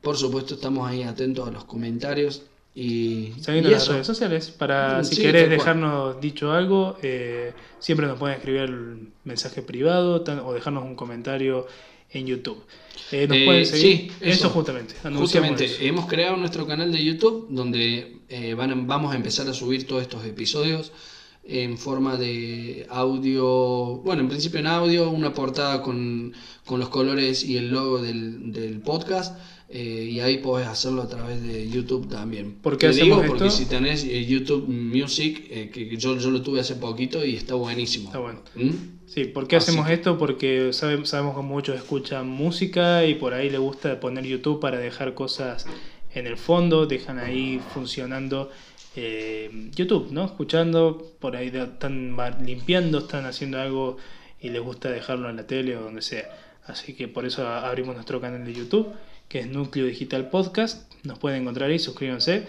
Por 0.00 0.16
supuesto, 0.16 0.54
estamos 0.54 0.88
ahí 0.88 1.02
atentos 1.02 1.48
a 1.48 1.50
los 1.50 1.64
comentarios. 1.64 2.42
Y, 2.78 3.32
Siguiendo 3.40 3.70
y 3.70 3.72
las 3.72 3.88
redes 3.88 4.06
sociales. 4.06 4.50
Para 4.50 5.02
si 5.02 5.14
Sí, 5.16 5.22
querés 5.22 5.48
dejarnos 5.48 6.20
dicho 6.20 6.52
algo, 6.52 6.98
eh, 7.02 7.54
siempre 7.78 8.06
nos 8.06 8.18
pueden 8.18 8.36
escribir 8.36 8.60
el 8.62 9.08
mensaje 9.24 9.62
privado 9.62 10.20
tan- 10.20 10.40
o 10.40 10.52
dejarnos 10.52 10.84
un 10.84 10.94
comentario 10.94 11.66
en 12.10 12.26
YouTube. 12.26 12.62
Eh, 13.12 13.26
nos 13.26 13.36
Eh, 13.38 13.44
pueden 13.46 13.64
seguir. 13.66 13.96
sí, 13.96 14.10
eso. 14.20 14.46
eso. 14.46 14.50
justamente. 14.50 14.94
Justamente, 15.14 15.64
eso. 15.64 15.76
hemos 15.80 16.04
creado 16.06 16.36
nuestro 16.36 16.66
canal 16.66 16.92
de 16.92 17.02
YouTube 17.02 17.46
donde 17.48 18.18
eh, 18.28 18.52
van 18.54 18.86
vamos 18.86 19.12
a 19.12 19.16
empezar 19.16 19.48
a 19.48 19.54
subir 19.54 19.86
todos 19.86 20.02
estos 20.02 20.24
episodios 20.26 20.92
en 21.48 21.78
forma 21.78 22.16
de 22.16 22.86
audio, 22.90 23.98
bueno, 24.04 24.20
en 24.22 24.28
principio 24.28 24.58
en 24.60 24.66
audio, 24.66 25.08
una 25.10 25.32
portada 25.32 25.80
con, 25.80 26.32
con 26.64 26.80
los 26.80 26.88
colores 26.88 27.44
y 27.44 27.56
el 27.56 27.70
logo 27.70 27.98
del, 28.02 28.52
del 28.52 28.80
podcast. 28.80 29.38
Eh, 29.68 30.08
y 30.12 30.20
ahí 30.20 30.38
podés 30.38 30.66
hacerlo 30.68 31.02
a 31.02 31.08
través 31.08 31.42
de 31.42 31.68
YouTube 31.68 32.08
también. 32.08 32.52
¿Por 32.62 32.74
qué 32.78 32.86
Te 32.86 32.90
hacemos 32.92 33.18
digo 33.22 33.28
porque 33.28 33.46
esto? 33.48 33.58
si 33.58 33.66
tenés 33.66 34.04
eh, 34.04 34.24
YouTube 34.24 34.68
Music, 34.68 35.44
eh, 35.50 35.70
que 35.72 35.96
yo, 35.96 36.16
yo 36.18 36.30
lo 36.30 36.42
tuve 36.42 36.60
hace 36.60 36.76
poquito 36.76 37.24
y 37.24 37.34
está 37.36 37.54
buenísimo. 37.54 38.06
Está 38.06 38.18
bueno. 38.20 38.40
¿Mm? 38.54 38.70
Sí, 39.06 39.24
¿por 39.24 39.46
qué 39.48 39.56
Así 39.56 39.70
hacemos 39.70 39.88
esto? 39.90 40.18
Porque 40.18 40.72
sabe- 40.72 41.04
sabemos 41.06 41.36
que 41.36 41.42
muchos 41.42 41.76
escuchan 41.76 42.28
música 42.28 43.04
y 43.06 43.14
por 43.16 43.34
ahí 43.34 43.50
les 43.50 43.60
gusta 43.60 43.98
poner 44.00 44.24
YouTube 44.24 44.60
para 44.60 44.78
dejar 44.78 45.14
cosas 45.14 45.66
en 46.14 46.26
el 46.26 46.36
fondo, 46.36 46.86
dejan 46.86 47.18
ahí 47.18 47.60
funcionando 47.74 48.50
eh, 48.96 49.50
YouTube, 49.74 50.08
¿no? 50.10 50.24
Escuchando, 50.24 51.12
por 51.20 51.36
ahí 51.36 51.48
están 51.54 52.16
limpiando, 52.44 52.98
están 52.98 53.26
haciendo 53.26 53.60
algo 53.60 53.96
y 54.40 54.48
les 54.50 54.62
gusta 54.62 54.90
dejarlo 54.90 55.28
en 55.28 55.36
la 55.36 55.46
tele 55.46 55.76
o 55.76 55.82
donde 55.82 56.02
sea. 56.02 56.24
Así 56.66 56.94
que 56.94 57.06
por 57.06 57.26
eso 57.26 57.46
abrimos 57.46 57.94
nuestro 57.94 58.20
canal 58.20 58.44
de 58.44 58.52
YouTube, 58.54 58.88
que 59.28 59.40
es 59.40 59.46
Núcleo 59.48 59.86
Digital 59.86 60.30
Podcast. 60.30 60.92
Nos 61.04 61.18
pueden 61.18 61.42
encontrar 61.42 61.70
ahí, 61.70 61.78
suscríbanse. 61.78 62.44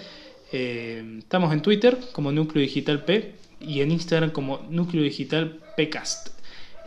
Eh, 0.51 1.17
estamos 1.19 1.51
en 1.53 1.61
Twitter 1.61 1.97
como 2.13 2.31
Núcleo 2.31 2.61
Digital 2.61 3.03
P 3.03 3.33
y 3.59 3.81
en 3.81 3.91
Instagram 3.91 4.31
como 4.31 4.65
Núcleo 4.69 5.03
Digital 5.03 5.59
PCast. 5.75 6.29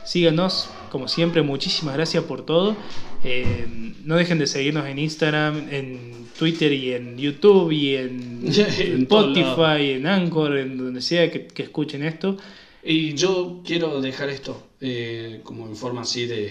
Síganos, 0.05 0.71
como 0.91 1.09
siempre, 1.09 1.43
muchísimas 1.43 1.95
gracias 1.95 2.25
por 2.25 2.47
todo. 2.47 2.75
Eh, 3.23 3.67
no 4.05 4.17
dejen 4.17 4.39
de 4.39 4.47
seguirnos 4.47 4.87
en 4.87 4.99
Instagram, 4.99 5.69
en 5.71 6.27
Twitter 6.39 6.73
y 6.73 6.95
en 6.95 7.19
YouTube 7.19 7.71
y 7.71 7.97
en, 7.97 8.43
Spotify, 8.49 9.93
en 9.93 10.07
Anchor, 10.07 10.57
en 10.57 10.79
donde 10.79 11.03
sea 11.03 11.31
que, 11.31 11.49
escuchen 11.63 12.03
esto. 12.03 12.39
Y 12.83 13.13
yo 13.13 13.61
quiero 13.63 14.01
dejar 14.01 14.31
esto 14.31 14.69
eh, 14.81 15.41
como 15.45 15.67
en 15.67 15.77
forma 15.77 16.01
así 16.01 16.25
de, 16.25 16.51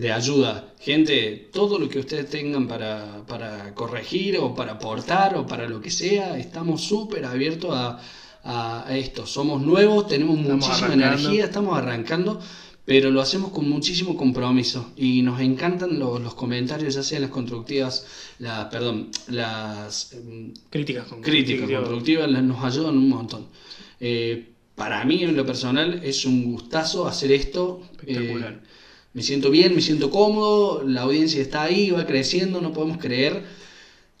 de, 0.00 0.12
ayuda. 0.12 0.74
Gente, 0.80 1.48
todo 1.52 1.78
lo 1.78 1.88
que 1.88 1.98
ustedes 1.98 2.28
tengan 2.30 2.68
para, 2.68 3.24
para 3.26 3.74
corregir 3.74 4.38
o 4.38 4.54
para 4.54 4.72
aportar 4.72 5.36
o 5.36 5.46
para 5.46 5.68
lo 5.68 5.80
que 5.80 5.90
sea, 5.90 6.38
estamos 6.38 6.82
súper 6.82 7.24
abiertos 7.24 7.74
a 7.74 8.00
a, 8.44 8.96
esto. 8.96 9.26
Somos 9.26 9.62
nuevos, 9.62 10.08
tenemos 10.08 10.38
muchísima 10.38 10.94
energía, 10.94 11.44
estamos 11.44 11.76
arrancando, 11.76 12.40
pero 12.84 13.10
lo 13.10 13.20
hacemos 13.20 13.50
con 13.50 13.68
muchísimo 13.68 14.16
compromiso 14.16 14.92
y 14.96 15.22
nos 15.22 15.40
encantan 15.40 15.98
los, 15.98 16.34
comentarios, 16.34 16.94
ya 16.94 17.02
sean 17.02 17.22
las 17.22 17.30
constructivas, 17.30 18.06
la, 18.38 18.70
perdón, 18.70 19.10
las 19.28 20.12
em, 20.14 20.54
críticas, 20.70 21.06
críticas 21.20 21.70
constructivas, 21.70 22.30
nos 22.30 22.64
ayudan 22.64 22.96
un 22.96 23.08
montón. 23.08 23.46
Eh, 24.00 24.52
para 24.74 25.04
mí, 25.04 25.24
en 25.24 25.36
lo 25.36 25.44
personal, 25.44 26.00
es 26.04 26.24
un 26.24 26.52
gustazo 26.52 27.08
hacer 27.08 27.32
esto. 27.32 27.82
Espectacular. 27.90 28.52
Eh, 28.52 28.77
me 29.12 29.22
siento 29.22 29.50
bien, 29.50 29.74
me 29.74 29.80
siento 29.80 30.10
cómodo, 30.10 30.82
la 30.86 31.02
audiencia 31.02 31.40
está 31.40 31.62
ahí, 31.62 31.90
va 31.90 32.06
creciendo, 32.06 32.60
no 32.60 32.72
podemos 32.72 32.98
creer 32.98 33.42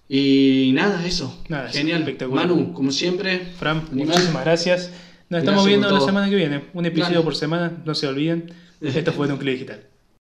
y 0.08 0.70
nada, 0.74 1.06
eso. 1.06 1.38
Nada, 1.48 1.68
Genial. 1.68 2.00
Espectacular. 2.00 2.46
Manu, 2.46 2.72
como 2.72 2.90
siempre. 2.90 3.40
Fran, 3.58 3.84
muchísimas 3.92 4.42
gracias. 4.44 4.90
Nos 5.28 5.40
estamos 5.40 5.66
viendo 5.66 5.90
la 5.90 6.00
semana 6.00 6.30
que 6.30 6.36
viene. 6.36 6.64
Un 6.72 6.86
episodio 6.86 7.22
por 7.22 7.36
semana, 7.36 7.82
no 7.84 7.94
se 7.94 8.06
olviden. 8.06 8.52
Esto 8.80 9.12
fue 9.12 9.28
Núcleo 9.28 9.52
Digital. 9.52 9.84